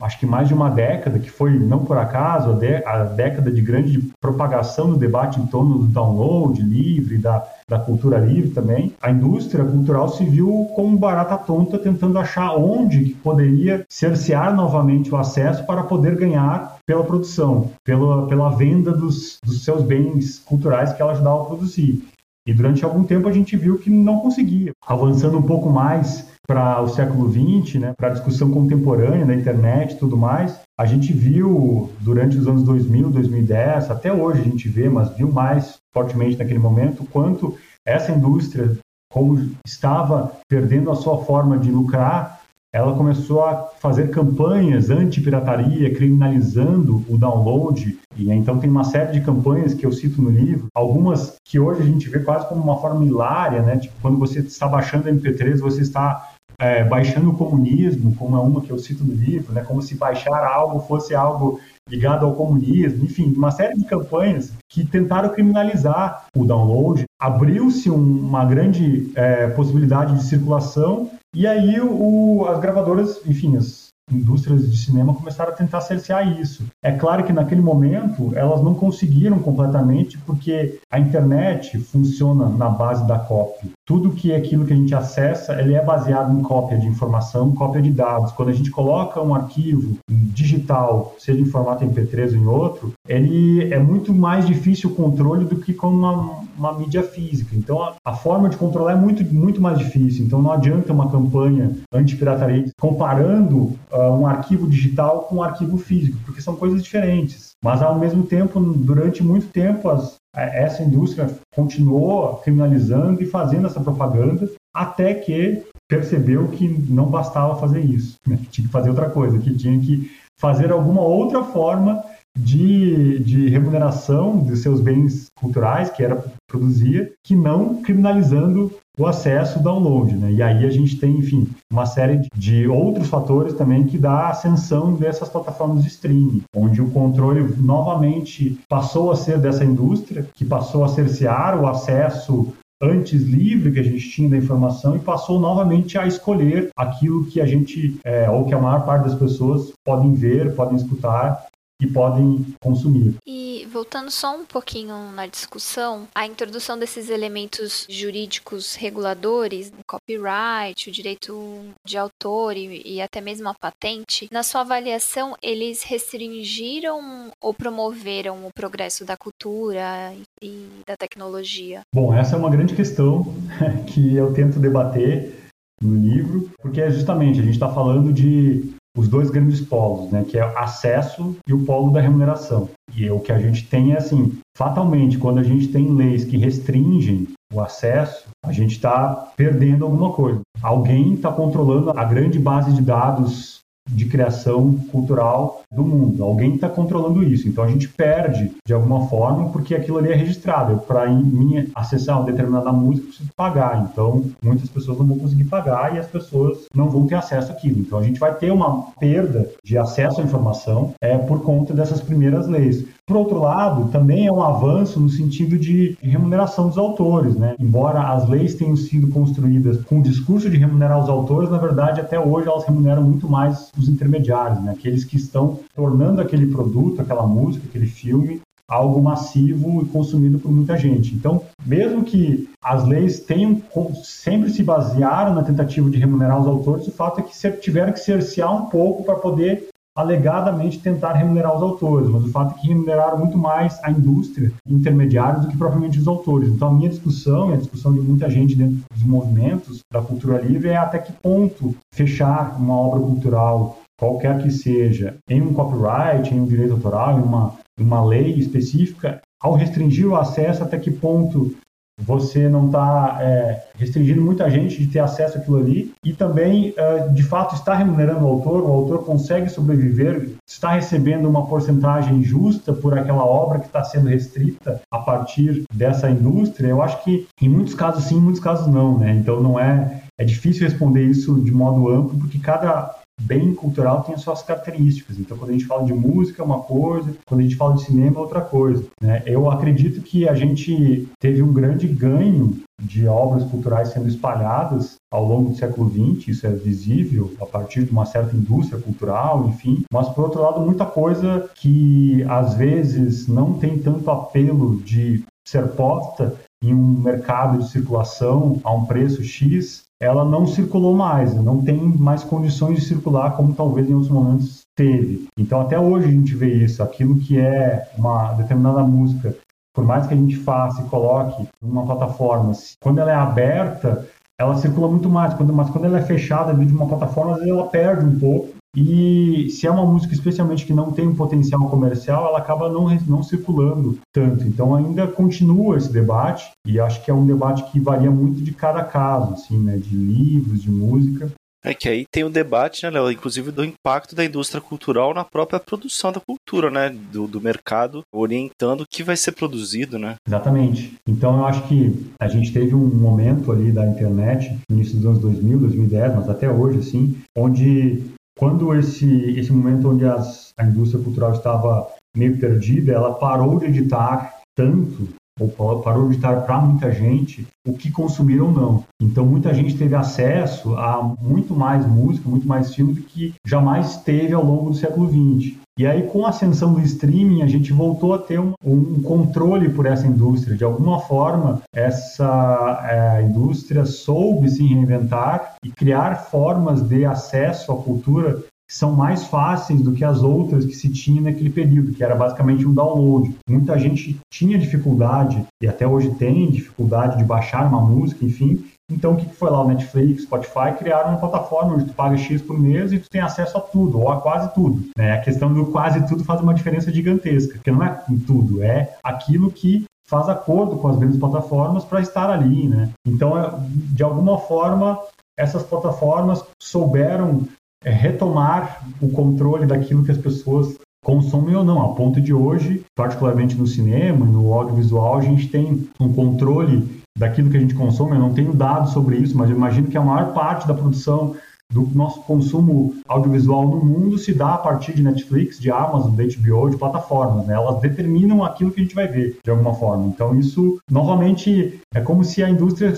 acho 0.00 0.18
que 0.18 0.26
mais 0.26 0.48
de 0.48 0.54
uma 0.54 0.70
década, 0.70 1.18
que 1.18 1.30
foi, 1.30 1.58
não 1.58 1.84
por 1.84 1.98
acaso, 1.98 2.58
a, 2.86 3.04
década 3.04 3.50
de 3.50 3.60
grande 3.60 4.10
propagação 4.20 4.90
do 4.90 4.96
debate 4.96 5.40
em 5.40 5.46
torno 5.46 5.78
do 5.78 5.86
download 5.86 6.60
livre, 6.62 7.18
da, 7.18 7.44
da 7.68 7.78
cultura 7.78 8.18
livre 8.18 8.50
também, 8.50 8.94
a 9.00 9.10
indústria 9.10 9.64
cultural 9.64 10.08
se 10.08 10.24
viu 10.24 10.68
como 10.74 10.98
barata 10.98 11.36
tonta 11.36 11.78
tentando 11.78 12.18
achar 12.18 12.54
onde 12.56 13.16
poderia 13.22 13.84
cercear 13.88 14.54
novamente 14.54 15.12
o 15.12 15.16
acesso 15.16 15.64
para 15.64 15.82
poder 15.82 16.16
ganhar 16.16 16.78
pela 16.86 17.04
produção, 17.04 17.70
pela, 17.84 18.26
pela 18.26 18.50
venda 18.50 18.92
dos, 18.92 19.38
dos 19.44 19.64
seus 19.64 19.82
bens 19.82 20.38
culturais 20.38 20.92
que 20.92 21.02
ela 21.02 21.12
ajudava 21.12 21.42
a 21.42 21.46
produzir. 21.46 22.02
E 22.46 22.54
durante 22.54 22.84
algum 22.84 23.04
tempo 23.04 23.28
a 23.28 23.32
gente 23.32 23.56
viu 23.56 23.78
que 23.78 23.90
não 23.90 24.20
conseguia. 24.20 24.72
Avançando 24.86 25.38
um 25.38 25.42
pouco 25.42 25.68
mais 25.68 26.29
para 26.50 26.82
o 26.82 26.88
século 26.88 27.30
XX, 27.30 27.80
né, 27.80 27.94
para 27.96 28.08
a 28.08 28.12
discussão 28.12 28.50
contemporânea 28.50 29.24
da 29.24 29.32
internet 29.32 29.92
e 29.92 29.98
tudo 29.98 30.16
mais, 30.16 30.58
a 30.76 30.84
gente 30.84 31.12
viu 31.12 31.92
durante 32.00 32.36
os 32.36 32.48
anos 32.48 32.64
2000, 32.64 33.08
2010, 33.08 33.88
até 33.88 34.12
hoje 34.12 34.40
a 34.40 34.44
gente 34.44 34.68
vê, 34.68 34.88
mas 34.88 35.16
viu 35.16 35.30
mais 35.30 35.76
fortemente 35.94 36.36
naquele 36.36 36.58
momento, 36.58 37.06
quanto 37.12 37.56
essa 37.86 38.10
indústria, 38.10 38.76
como 39.12 39.48
estava 39.64 40.32
perdendo 40.48 40.90
a 40.90 40.96
sua 40.96 41.18
forma 41.18 41.56
de 41.56 41.70
lucrar, 41.70 42.40
ela 42.72 42.96
começou 42.96 43.44
a 43.44 43.68
fazer 43.78 44.10
campanhas 44.10 44.90
anti-pirataria, 44.90 45.94
criminalizando 45.94 47.04
o 47.08 47.18
download. 47.18 47.98
E 48.16 48.30
então 48.30 48.60
tem 48.60 48.70
uma 48.70 48.84
série 48.84 49.12
de 49.12 49.20
campanhas 49.24 49.74
que 49.74 49.84
eu 49.84 49.92
cito 49.92 50.22
no 50.22 50.30
livro, 50.30 50.66
algumas 50.72 51.36
que 51.44 51.58
hoje 51.58 51.82
a 51.82 51.86
gente 51.86 52.08
vê 52.08 52.20
quase 52.20 52.48
como 52.48 52.62
uma 52.62 52.80
forma 52.80 53.04
hilária, 53.04 53.62
né? 53.62 53.76
Tipo, 53.76 53.94
quando 54.00 54.18
você 54.18 54.38
está 54.38 54.68
baixando 54.68 55.08
MP3, 55.08 55.58
você 55.58 55.82
está 55.82 56.30
é, 56.60 56.84
baixando 56.84 57.30
o 57.30 57.36
comunismo, 57.36 58.14
como 58.14 58.36
é 58.36 58.38
uma 58.38 58.60
que 58.60 58.70
eu 58.70 58.78
cito 58.78 59.02
no 59.02 59.14
livro, 59.14 59.52
né? 59.52 59.64
Como 59.64 59.80
se 59.80 59.94
baixar 59.94 60.44
algo 60.44 60.80
fosse 60.80 61.14
algo 61.14 61.58
ligado 61.88 62.26
ao 62.26 62.34
comunismo, 62.34 63.04
enfim, 63.04 63.32
uma 63.34 63.50
série 63.50 63.74
de 63.74 63.84
campanhas 63.84 64.52
que 64.68 64.84
tentaram 64.84 65.30
criminalizar 65.30 66.26
o 66.36 66.44
download. 66.44 67.04
Abriu-se 67.18 67.90
uma 67.90 68.44
grande 68.44 69.10
é, 69.16 69.48
possibilidade 69.48 70.14
de 70.14 70.24
circulação 70.24 71.10
e 71.34 71.46
aí 71.46 71.80
o, 71.80 72.46
as 72.46 72.60
gravadoras, 72.60 73.20
enfim, 73.26 73.56
as 73.56 73.89
indústrias 74.10 74.70
de 74.70 74.76
cinema 74.76 75.14
começaram 75.14 75.52
a 75.52 75.56
tentar 75.56 75.80
cercear 75.80 76.40
isso. 76.40 76.64
É 76.82 76.92
claro 76.92 77.24
que 77.24 77.32
naquele 77.32 77.60
momento 77.60 78.32
elas 78.34 78.62
não 78.62 78.74
conseguiram 78.74 79.38
completamente 79.38 80.18
porque 80.18 80.78
a 80.90 80.98
internet 80.98 81.78
funciona 81.78 82.48
na 82.48 82.68
base 82.68 83.06
da 83.06 83.18
cópia. 83.18 83.70
Tudo 83.86 84.12
que 84.12 84.32
é 84.32 84.36
aquilo 84.36 84.64
que 84.64 84.72
a 84.72 84.76
gente 84.76 84.94
acessa, 84.94 85.60
ele 85.60 85.74
é 85.74 85.84
baseado 85.84 86.38
em 86.38 86.42
cópia 86.42 86.78
de 86.78 86.86
informação, 86.86 87.52
cópia 87.52 87.82
de 87.82 87.90
dados. 87.90 88.32
Quando 88.32 88.50
a 88.50 88.54
gente 88.54 88.70
coloca 88.70 89.20
um 89.20 89.34
arquivo 89.34 89.98
digital, 90.08 91.14
seja 91.18 91.40
em 91.40 91.46
formato 91.46 91.84
MP3 91.84 92.32
ou 92.32 92.36
em 92.36 92.46
outro, 92.46 92.92
ele 93.10 93.74
é 93.74 93.78
muito 93.80 94.14
mais 94.14 94.46
difícil 94.46 94.90
o 94.90 94.94
controle 94.94 95.44
do 95.44 95.56
que 95.56 95.74
com 95.74 95.88
uma, 95.88 96.44
uma 96.56 96.78
mídia 96.78 97.02
física. 97.02 97.56
Então 97.56 97.82
a, 97.82 97.96
a 98.04 98.14
forma 98.14 98.48
de 98.48 98.56
controlar 98.56 98.92
é 98.92 98.94
muito, 98.94 99.24
muito 99.34 99.60
mais 99.60 99.78
difícil. 99.78 100.24
Então 100.24 100.40
não 100.40 100.52
adianta 100.52 100.92
uma 100.92 101.10
campanha 101.10 101.72
anti-pirataria 101.92 102.70
comparando 102.80 103.76
uh, 103.90 104.12
um 104.12 104.28
arquivo 104.28 104.68
digital 104.68 105.22
com 105.22 105.36
um 105.36 105.42
arquivo 105.42 105.76
físico, 105.76 106.18
porque 106.24 106.40
são 106.40 106.54
coisas 106.54 106.84
diferentes. 106.84 107.50
Mas 107.64 107.82
ao 107.82 107.98
mesmo 107.98 108.22
tempo, 108.22 108.60
durante 108.60 109.24
muito 109.24 109.48
tempo, 109.48 109.90
as, 109.90 110.14
essa 110.32 110.84
indústria 110.84 111.28
continuou 111.52 112.36
criminalizando 112.36 113.20
e 113.20 113.26
fazendo 113.26 113.66
essa 113.66 113.80
propaganda 113.80 114.48
até 114.72 115.14
que 115.14 115.64
percebeu 115.88 116.46
que 116.46 116.68
não 116.88 117.06
bastava 117.06 117.56
fazer 117.56 117.80
isso, 117.80 118.14
né? 118.24 118.36
que 118.36 118.46
tinha 118.46 118.66
que 118.68 118.72
fazer 118.72 118.90
outra 118.90 119.10
coisa, 119.10 119.40
que 119.40 119.52
tinha 119.56 119.76
que 119.80 120.08
fazer 120.40 120.70
alguma 120.70 121.02
outra 121.02 121.42
forma 121.42 122.00
de, 122.38 123.18
de 123.20 123.48
remuneração 123.48 124.38
dos 124.38 124.62
seus 124.62 124.80
bens 124.80 125.26
culturais 125.34 125.90
que 125.90 126.02
era 126.02 126.24
produzia, 126.48 127.12
que 127.24 127.34
não 127.34 127.82
criminalizando 127.82 128.72
o 128.98 129.06
acesso, 129.06 129.58
o 129.58 129.62
download, 129.62 130.14
né? 130.16 130.32
E 130.32 130.42
aí 130.42 130.66
a 130.66 130.70
gente 130.70 130.98
tem, 130.98 131.18
enfim, 131.18 131.46
uma 131.72 131.86
série 131.86 132.28
de 132.34 132.66
outros 132.66 133.08
fatores 133.08 133.54
também 133.54 133.84
que 133.84 133.96
dá 133.96 134.28
ascensão 134.28 134.94
dessas 134.94 135.28
plataformas 135.28 135.82
de 135.82 135.88
streaming, 135.88 136.42
onde 136.54 136.82
o 136.82 136.90
controle 136.90 137.54
novamente 137.56 138.58
passou 138.68 139.10
a 139.10 139.16
ser 139.16 139.38
dessa 139.38 139.64
indústria, 139.64 140.26
que 140.34 140.44
passou 140.44 140.84
a 140.84 140.88
cercear 140.88 141.58
o 141.60 141.66
acesso 141.66 142.52
antes 142.82 143.22
livre 143.22 143.72
que 143.72 143.80
a 143.80 143.84
gente 143.84 144.08
tinha 144.08 144.30
da 144.30 144.36
informação 144.38 144.96
e 144.96 145.00
passou 145.00 145.38
novamente 145.38 145.98
a 145.98 146.06
escolher 146.06 146.70
aquilo 146.74 147.26
que 147.26 147.40
a 147.40 147.46
gente, 147.46 148.00
é, 148.02 148.28
ou 148.30 148.46
que 148.46 148.54
a 148.54 148.58
maior 148.58 148.86
parte 148.86 149.04
das 149.04 149.14
pessoas 149.14 149.70
podem 149.84 150.14
ver, 150.14 150.54
podem 150.54 150.76
escutar 150.76 151.46
e 151.80 151.86
podem 151.86 152.44
consumir. 152.60 153.14
E 153.26 153.66
voltando 153.72 154.10
só 154.10 154.36
um 154.36 154.44
pouquinho 154.44 155.10
na 155.12 155.26
discussão, 155.26 156.06
a 156.14 156.26
introdução 156.26 156.78
desses 156.78 157.08
elementos 157.08 157.86
jurídicos 157.88 158.74
reguladores, 158.74 159.72
copyright, 159.86 160.88
o 160.88 160.92
direito 160.92 161.60
de 161.86 161.96
autor 161.96 162.56
e, 162.56 162.82
e 162.84 163.00
até 163.00 163.20
mesmo 163.20 163.48
a 163.48 163.54
patente, 163.54 164.28
na 164.30 164.42
sua 164.42 164.60
avaliação, 164.60 165.36
eles 165.42 165.82
restringiram 165.82 167.30
ou 167.40 167.54
promoveram 167.54 168.46
o 168.46 168.52
progresso 168.52 169.04
da 169.04 169.16
cultura 169.16 170.14
e 170.42 170.68
da 170.86 170.96
tecnologia? 170.96 171.80
Bom, 171.94 172.12
essa 172.14 172.36
é 172.36 172.38
uma 172.38 172.50
grande 172.50 172.74
questão 172.74 173.24
que 173.86 174.14
eu 174.14 174.32
tento 174.32 174.58
debater 174.58 175.40
no 175.82 175.96
livro, 175.96 176.50
porque 176.60 176.80
é 176.80 176.90
justamente 176.90 177.40
a 177.40 177.42
gente 177.42 177.54
está 177.54 177.72
falando 177.72 178.12
de 178.12 178.74
os 178.96 179.08
dois 179.08 179.30
grandes 179.30 179.60
polos, 179.60 180.10
né, 180.10 180.24
que 180.24 180.38
é 180.38 180.42
acesso 180.58 181.36
e 181.46 181.52
o 181.52 181.64
polo 181.64 181.92
da 181.92 182.00
remuneração. 182.00 182.68
E 182.94 183.08
o 183.10 183.20
que 183.20 183.32
a 183.32 183.38
gente 183.38 183.66
tem 183.66 183.92
é 183.92 183.98
assim, 183.98 184.38
fatalmente, 184.56 185.18
quando 185.18 185.38
a 185.38 185.44
gente 185.44 185.68
tem 185.68 185.94
leis 185.94 186.24
que 186.24 186.36
restringem 186.36 187.28
o 187.52 187.60
acesso, 187.60 188.28
a 188.44 188.52
gente 188.52 188.72
está 188.72 189.32
perdendo 189.36 189.84
alguma 189.84 190.12
coisa. 190.12 190.40
Alguém 190.62 191.14
está 191.14 191.30
controlando 191.30 191.90
a 191.90 192.04
grande 192.04 192.38
base 192.38 192.72
de 192.72 192.82
dados 192.82 193.60
de 193.90 194.06
criação 194.06 194.74
cultural 194.90 195.62
do 195.72 195.84
mundo. 195.84 196.22
Alguém 196.24 196.54
está 196.54 196.68
controlando 196.68 197.22
isso. 197.22 197.48
Então 197.48 197.62
a 197.62 197.68
gente 197.68 197.88
perde 197.88 198.50
de 198.66 198.72
alguma 198.72 199.06
forma 199.08 199.50
porque 199.50 199.74
aquilo 199.74 199.98
ali 199.98 200.10
é 200.10 200.14
registrado. 200.14 200.78
Para 200.78 201.08
mim 201.08 201.70
acessar 201.74 202.18
uma 202.18 202.30
determinada 202.30 202.72
música, 202.72 203.06
eu 203.06 203.08
preciso 203.08 203.30
pagar. 203.36 203.88
Então 203.90 204.24
muitas 204.42 204.68
pessoas 204.68 204.98
não 204.98 205.06
vão 205.06 205.18
conseguir 205.18 205.44
pagar 205.44 205.94
e 205.94 205.98
as 205.98 206.06
pessoas 206.06 206.66
não 206.74 206.88
vão 206.88 207.06
ter 207.06 207.14
acesso 207.14 207.52
àquilo. 207.52 207.80
Então 207.80 207.98
a 207.98 208.02
gente 208.02 208.18
vai 208.18 208.34
ter 208.34 208.50
uma 208.50 208.90
perda 208.98 209.48
de 209.64 209.78
acesso 209.78 210.20
à 210.20 210.24
informação 210.24 210.94
é, 211.00 211.16
por 211.18 211.42
conta 211.42 211.72
dessas 211.72 212.00
primeiras 212.00 212.46
leis. 212.46 212.84
Por 213.10 213.16
outro 213.16 213.40
lado, 213.40 213.88
também 213.88 214.28
é 214.28 214.32
um 214.32 214.40
avanço 214.40 215.00
no 215.00 215.08
sentido 215.08 215.58
de 215.58 215.98
remuneração 216.00 216.68
dos 216.68 216.78
autores, 216.78 217.34
né? 217.34 217.56
Embora 217.58 218.12
as 218.12 218.28
leis 218.28 218.54
tenham 218.54 218.76
sido 218.76 219.08
construídas 219.08 219.82
com 219.82 219.98
o 219.98 220.02
discurso 220.02 220.48
de 220.48 220.56
remunerar 220.56 221.02
os 221.02 221.08
autores, 221.08 221.50
na 221.50 221.58
verdade, 221.58 222.00
até 222.00 222.20
hoje 222.20 222.46
elas 222.46 222.62
remuneram 222.62 223.02
muito 223.02 223.28
mais 223.28 223.72
os 223.76 223.88
intermediários, 223.88 224.62
né? 224.62 224.70
Aqueles 224.78 225.02
que 225.02 225.16
estão 225.16 225.58
tornando 225.74 226.20
aquele 226.20 226.46
produto, 226.46 227.02
aquela 227.02 227.26
música, 227.26 227.66
aquele 227.68 227.88
filme 227.88 228.40
algo 228.68 229.02
massivo 229.02 229.82
e 229.82 229.86
consumido 229.86 230.38
por 230.38 230.52
muita 230.52 230.76
gente. 230.76 231.12
Então, 231.12 231.42
mesmo 231.66 232.04
que 232.04 232.48
as 232.62 232.86
leis 232.86 233.18
tenham 233.18 233.60
sempre 234.04 234.50
se 234.50 234.62
basearam 234.62 235.34
na 235.34 235.42
tentativa 235.42 235.90
de 235.90 235.98
remunerar 235.98 236.40
os 236.40 236.46
autores, 236.46 236.86
o 236.86 236.92
fato 236.92 237.18
é 237.18 237.24
que 237.24 237.60
tiveram 237.60 237.92
que 237.92 237.98
cercear 237.98 238.54
um 238.54 238.66
pouco 238.66 239.02
para 239.02 239.16
poder 239.16 239.69
alegadamente 239.96 240.78
tentar 240.78 241.12
remunerar 241.12 241.56
os 241.56 241.62
autores, 241.62 242.08
mas 242.08 242.24
o 242.24 242.30
fato 242.30 242.56
é 242.56 242.60
que 242.60 242.68
remuneraram 242.68 243.18
muito 243.18 243.36
mais 243.36 243.78
a 243.82 243.90
indústria 243.90 244.52
intermediária 244.66 245.40
do 245.40 245.48
que 245.48 245.56
propriamente 245.56 245.98
os 245.98 246.06
autores. 246.06 246.48
Então 246.48 246.68
a 246.68 246.72
minha 246.72 246.88
discussão 246.88 247.50
e 247.50 247.54
a 247.54 247.58
discussão 247.58 247.92
de 247.92 248.00
muita 248.00 248.30
gente 248.30 248.54
dentro 248.54 248.78
dos 248.92 249.02
movimentos 249.02 249.80
da 249.92 250.00
cultura 250.00 250.40
livre 250.40 250.68
é 250.68 250.76
até 250.76 250.98
que 250.98 251.12
ponto 251.12 251.74
fechar 251.94 252.56
uma 252.58 252.76
obra 252.76 253.00
cultural 253.00 253.78
qualquer 253.98 254.42
que 254.42 254.50
seja, 254.50 255.16
em 255.28 255.42
um 255.42 255.52
copyright, 255.52 256.32
em 256.32 256.40
um 256.40 256.46
direito 256.46 256.72
autoral, 256.72 257.18
em 257.18 257.22
uma, 257.22 257.58
uma 257.78 258.02
lei 258.02 258.34
específica, 258.34 259.20
ao 259.42 259.54
restringir 259.54 260.08
o 260.08 260.16
acesso, 260.16 260.62
até 260.62 260.78
que 260.78 260.90
ponto 260.90 261.54
você 262.00 262.48
não 262.48 262.66
está 262.66 263.18
é, 263.20 263.62
restringindo 263.76 264.22
muita 264.22 264.50
gente 264.50 264.78
de 264.78 264.86
ter 264.86 265.00
acesso 265.00 265.38
àquilo 265.38 265.58
ali 265.58 265.92
e 266.04 266.12
também, 266.12 266.74
é, 266.76 267.08
de 267.08 267.22
fato, 267.22 267.54
está 267.54 267.74
remunerando 267.74 268.24
o 268.24 268.28
autor, 268.28 268.62
o 268.62 268.72
autor 268.72 269.04
consegue 269.04 269.48
sobreviver, 269.48 270.30
está 270.46 270.72
recebendo 270.72 271.28
uma 271.28 271.46
porcentagem 271.46 272.22
justa 272.22 272.72
por 272.72 272.98
aquela 272.98 273.24
obra 273.24 273.58
que 273.58 273.66
está 273.66 273.84
sendo 273.84 274.08
restrita 274.08 274.80
a 274.90 274.98
partir 274.98 275.64
dessa 275.72 276.10
indústria. 276.10 276.68
Eu 276.68 276.82
acho 276.82 277.02
que 277.04 277.26
em 277.40 277.48
muitos 277.48 277.74
casos 277.74 278.04
sim, 278.04 278.16
em 278.16 278.20
muitos 278.20 278.40
casos 278.40 278.66
não, 278.66 278.98
né? 278.98 279.12
Então 279.12 279.42
não 279.42 279.58
é 279.58 280.02
é 280.20 280.24
difícil 280.24 280.68
responder 280.68 281.02
isso 281.02 281.40
de 281.40 281.50
modo 281.50 281.88
amplo 281.88 282.18
porque 282.18 282.38
cada 282.38 282.94
bem 283.20 283.54
cultural 283.54 284.02
tem 284.02 284.14
as 284.14 284.22
suas 284.22 284.42
características. 284.42 285.18
Então, 285.18 285.36
quando 285.36 285.50
a 285.50 285.52
gente 285.52 285.66
fala 285.66 285.84
de 285.84 285.92
música 285.92 286.42
é 286.42 286.44
uma 286.44 286.60
coisa, 286.60 287.14
quando 287.26 287.40
a 287.40 287.42
gente 287.42 287.56
fala 287.56 287.74
de 287.74 287.84
cinema 287.84 288.16
é 288.16 288.20
outra 288.20 288.40
coisa. 288.40 288.84
Né? 289.00 289.22
Eu 289.26 289.50
acredito 289.50 290.02
que 290.02 290.28
a 290.28 290.34
gente 290.34 291.08
teve 291.18 291.42
um 291.42 291.52
grande 291.52 291.86
ganho 291.86 292.60
de 292.80 293.06
obras 293.06 293.44
culturais 293.44 293.90
sendo 293.90 294.08
espalhadas 294.08 294.96
ao 295.12 295.24
longo 295.24 295.50
do 295.50 295.56
século 295.56 295.90
XX, 295.90 296.28
isso 296.28 296.46
é 296.46 296.50
visível 296.50 297.30
a 297.40 297.44
partir 297.44 297.84
de 297.84 297.90
uma 297.90 298.06
certa 298.06 298.34
indústria 298.34 298.80
cultural, 298.80 299.48
enfim. 299.48 299.82
Mas, 299.92 300.08
por 300.08 300.24
outro 300.24 300.40
lado, 300.40 300.60
muita 300.60 300.86
coisa 300.86 301.50
que 301.54 302.24
às 302.24 302.54
vezes 302.54 303.28
não 303.28 303.54
tem 303.54 303.78
tanto 303.78 304.10
apelo 304.10 304.76
de 304.76 305.22
ser 305.46 305.68
posta 305.68 306.34
em 306.62 306.74
um 306.74 307.00
mercado 307.00 307.58
de 307.58 307.70
circulação 307.70 308.60
a 308.62 308.72
um 308.72 308.84
preço 308.84 309.22
X, 309.24 309.82
ela 310.00 310.24
não 310.24 310.46
circulou 310.46 310.94
mais, 310.94 311.34
não 311.34 311.62
tem 311.62 311.76
mais 311.76 312.24
condições 312.24 312.76
de 312.76 312.86
circular 312.86 313.36
como 313.36 313.54
talvez 313.54 313.88
em 313.88 313.94
outros 313.94 314.10
momentos 314.10 314.62
teve. 314.74 315.26
Então 315.38 315.60
até 315.60 315.78
hoje 315.78 316.08
a 316.08 316.10
gente 316.10 316.34
vê 316.34 316.54
isso, 316.64 316.82
aquilo 316.82 317.18
que 317.18 317.38
é 317.38 317.90
uma 317.98 318.32
determinada 318.32 318.82
música, 318.82 319.36
por 319.74 319.84
mais 319.84 320.06
que 320.06 320.14
a 320.14 320.16
gente 320.16 320.36
faça 320.36 320.80
e 320.80 320.88
coloque 320.88 321.46
numa 321.62 321.84
plataforma, 321.84 322.52
quando 322.82 322.98
ela 322.98 323.10
é 323.10 323.14
aberta, 323.14 324.06
ela 324.38 324.56
circula 324.56 324.88
muito 324.88 325.08
mais, 325.08 325.38
mas 325.38 325.68
quando 325.68 325.84
ela 325.84 325.98
é 325.98 326.02
fechada 326.02 326.54
dentro 326.54 326.68
de 326.68 326.74
uma 326.74 326.88
plataforma, 326.88 327.32
às 327.32 327.38
vezes 327.38 327.52
ela 327.52 327.66
perde 327.66 328.06
um 328.06 328.18
pouco 328.18 328.59
e 328.76 329.48
se 329.50 329.66
é 329.66 329.70
uma 329.70 329.84
música 329.84 330.14
especialmente 330.14 330.64
que 330.64 330.72
não 330.72 330.92
tem 330.92 331.06
um 331.06 331.14
potencial 331.14 331.68
comercial, 331.68 332.28
ela 332.28 332.38
acaba 332.38 332.68
não, 332.68 332.88
não 333.06 333.22
circulando 333.22 333.98
tanto. 334.12 334.46
Então 334.46 334.74
ainda 334.74 335.06
continua 335.08 335.76
esse 335.76 335.92
debate 335.92 336.50
e 336.66 336.78
acho 336.78 337.04
que 337.04 337.10
é 337.10 337.14
um 337.14 337.26
debate 337.26 337.70
que 337.70 337.80
varia 337.80 338.10
muito 338.10 338.42
de 338.42 338.52
cada 338.52 338.84
caso, 338.84 339.34
assim, 339.34 339.58
né, 339.58 339.76
de 339.76 339.94
livros, 339.94 340.62
de 340.62 340.70
música. 340.70 341.30
É 341.62 341.74
que 341.74 341.88
aí 341.88 342.06
tem 342.10 342.24
o 342.24 342.30
debate, 342.30 342.84
né, 342.84 342.90
Léo, 342.90 343.10
inclusive 343.10 343.50
do 343.50 343.62
impacto 343.62 344.14
da 344.14 344.24
indústria 344.24 344.62
cultural 344.62 345.12
na 345.12 345.24
própria 345.24 345.60
produção 345.60 346.10
da 346.10 346.20
cultura, 346.20 346.70
né, 346.70 346.88
do, 346.88 347.26
do 347.26 347.40
mercado, 347.40 348.02
orientando 348.14 348.80
o 348.80 348.86
que 348.90 349.02
vai 349.02 349.16
ser 349.16 349.32
produzido, 349.32 349.98
né? 349.98 350.14
Exatamente. 350.26 350.94
Então 351.06 351.38
eu 351.38 351.44
acho 351.44 351.68
que 351.68 352.10
a 352.18 352.28
gente 352.28 352.50
teve 352.50 352.74
um 352.74 352.86
momento 352.86 353.52
ali 353.52 353.70
da 353.70 353.86
internet, 353.86 354.56
no 354.70 354.76
início 354.76 354.96
dos 354.96 355.04
anos 355.04 355.18
2000, 355.20 355.58
2010, 355.58 356.14
mas 356.14 356.28
até 356.30 356.48
hoje, 356.48 356.78
assim, 356.78 357.14
onde 357.36 358.02
quando 358.38 358.74
esse, 358.74 359.06
esse 359.38 359.52
momento 359.52 359.90
onde 359.90 360.04
as, 360.04 360.52
a 360.56 360.64
indústria 360.64 361.02
cultural 361.02 361.32
estava 361.32 361.88
meio 362.16 362.38
perdida, 362.38 362.92
ela 362.92 363.14
parou 363.14 363.58
de 363.58 363.66
editar 363.66 364.40
tanto, 364.56 365.08
ou 365.38 365.48
parou 365.80 366.08
de 366.08 366.14
editar 366.14 366.42
para 366.42 366.60
muita 366.60 366.92
gente, 366.92 367.46
o 367.66 367.72
que 367.72 367.90
consumiram 367.90 368.46
ou 368.46 368.52
não. 368.52 368.84
Então 369.00 369.24
muita 369.24 369.54
gente 369.54 369.76
teve 369.76 369.94
acesso 369.94 370.74
a 370.76 371.02
muito 371.02 371.54
mais 371.54 371.86
música, 371.86 372.28
muito 372.28 372.46
mais 372.46 372.74
filme 372.74 372.92
do 372.92 373.02
que 373.02 373.34
jamais 373.46 373.98
teve 373.98 374.34
ao 374.34 374.44
longo 374.44 374.70
do 374.70 374.76
século 374.76 375.08
XX. 375.08 375.59
E 375.80 375.86
aí, 375.86 376.02
com 376.02 376.26
a 376.26 376.28
ascensão 376.28 376.74
do 376.74 376.80
streaming, 376.82 377.40
a 377.40 377.46
gente 377.46 377.72
voltou 377.72 378.12
a 378.12 378.18
ter 378.18 378.38
um, 378.38 378.52
um 378.62 379.00
controle 379.00 379.70
por 379.70 379.86
essa 379.86 380.06
indústria. 380.06 380.54
De 380.54 380.62
alguma 380.62 381.00
forma, 381.00 381.62
essa 381.74 382.86
é, 382.86 383.22
indústria 383.22 383.86
soube 383.86 384.50
se 384.50 384.62
reinventar 384.62 385.54
e 385.64 385.70
criar 385.70 386.16
formas 386.16 386.82
de 386.82 387.06
acesso 387.06 387.72
à 387.72 387.76
cultura 387.76 388.42
que 388.68 388.76
são 388.76 388.92
mais 388.92 389.24
fáceis 389.24 389.80
do 389.80 389.94
que 389.94 390.04
as 390.04 390.22
outras 390.22 390.66
que 390.66 390.74
se 390.74 390.90
tinha 390.90 391.22
naquele 391.22 391.48
período, 391.48 391.94
que 391.94 392.04
era 392.04 392.14
basicamente 392.14 392.68
um 392.68 392.74
download. 392.74 393.34
Muita 393.48 393.78
gente 393.78 394.20
tinha 394.30 394.58
dificuldade, 394.58 395.42
e 395.62 395.66
até 395.66 395.86
hoje 395.86 396.10
tem 396.10 396.50
dificuldade 396.50 397.16
de 397.16 397.24
baixar 397.24 397.66
uma 397.66 397.80
música, 397.80 398.22
enfim, 398.22 398.62
então, 398.90 399.12
o 399.12 399.16
que 399.16 399.26
foi 399.34 399.50
lá? 399.50 399.62
O 399.62 399.68
Netflix, 399.68 400.22
Spotify 400.22 400.72
criaram 400.78 401.10
uma 401.10 401.18
plataforma 401.18 401.74
onde 401.74 401.86
tu 401.86 401.94
paga 401.94 402.16
X 402.16 402.42
por 402.42 402.58
mês 402.58 402.92
e 402.92 402.98
tu 402.98 403.08
tem 403.08 403.20
acesso 403.20 403.56
a 403.56 403.60
tudo, 403.60 404.00
ou 404.00 404.10
a 404.10 404.20
quase 404.20 404.52
tudo. 404.54 404.88
Né? 404.96 405.12
A 405.12 405.20
questão 405.20 405.52
do 405.52 405.66
quase 405.66 406.06
tudo 406.06 406.24
faz 406.24 406.40
uma 406.40 406.54
diferença 406.54 406.92
gigantesca, 406.92 407.54
porque 407.54 407.70
não 407.70 407.82
é 407.82 408.02
tudo, 408.26 408.62
é 408.62 408.96
aquilo 409.02 409.50
que 409.50 409.84
faz 410.08 410.28
acordo 410.28 410.76
com 410.76 410.88
as 410.88 410.96
grandes 410.96 411.18
plataformas 411.18 411.84
para 411.84 412.00
estar 412.00 412.28
ali, 412.28 412.66
né? 412.66 412.90
Então, 413.06 413.38
é, 413.38 413.48
de 413.68 414.02
alguma 414.02 414.38
forma, 414.38 414.98
essas 415.38 415.62
plataformas 415.62 416.44
souberam 416.60 417.42
é, 417.84 417.90
retomar 417.90 418.84
o 419.00 419.08
controle 419.10 419.66
daquilo 419.66 420.04
que 420.04 420.10
as 420.10 420.18
pessoas 420.18 420.76
consomem 421.04 421.54
ou 421.54 421.64
não. 421.64 421.80
A 421.80 421.94
ponto 421.94 422.20
de 422.20 422.34
hoje, 422.34 422.84
particularmente 422.96 423.54
no 423.54 423.66
cinema 423.66 424.26
no 424.26 424.52
audiovisual, 424.52 425.16
a 425.16 425.22
gente 425.22 425.48
tem 425.48 425.88
um 425.98 426.12
controle 426.12 426.99
daquilo 427.16 427.50
que 427.50 427.56
a 427.56 427.60
gente 427.60 427.74
consome. 427.74 428.12
Eu 428.12 428.20
não 428.20 428.34
tenho 428.34 428.52
dados 428.52 428.92
sobre 428.92 429.16
isso, 429.16 429.36
mas 429.36 429.50
eu 429.50 429.56
imagino 429.56 429.88
que 429.88 429.98
a 429.98 430.02
maior 430.02 430.32
parte 430.32 430.66
da 430.66 430.74
produção 430.74 431.36
do 431.70 431.86
nosso 431.94 432.20
consumo 432.22 432.96
audiovisual 433.06 433.68
no 433.68 433.84
mundo 433.84 434.18
se 434.18 434.34
dá 434.34 434.54
a 434.54 434.58
partir 434.58 434.92
de 434.92 435.02
Netflix, 435.02 435.58
de 435.58 435.70
Amazon, 435.70 436.14
de 436.14 436.36
HBO, 436.36 436.68
de 436.68 436.76
plataformas. 436.76 437.46
Né? 437.46 437.54
Elas 437.54 437.80
determinam 437.80 438.44
aquilo 438.44 438.72
que 438.72 438.80
a 438.80 438.82
gente 438.82 438.94
vai 438.94 439.06
ver, 439.06 439.38
de 439.42 439.50
alguma 439.50 439.74
forma. 439.74 440.06
Então, 440.08 440.38
isso, 440.38 440.80
novamente, 440.90 441.80
é 441.94 442.00
como 442.00 442.24
se 442.24 442.42
a 442.42 442.50
indústria 442.50 442.92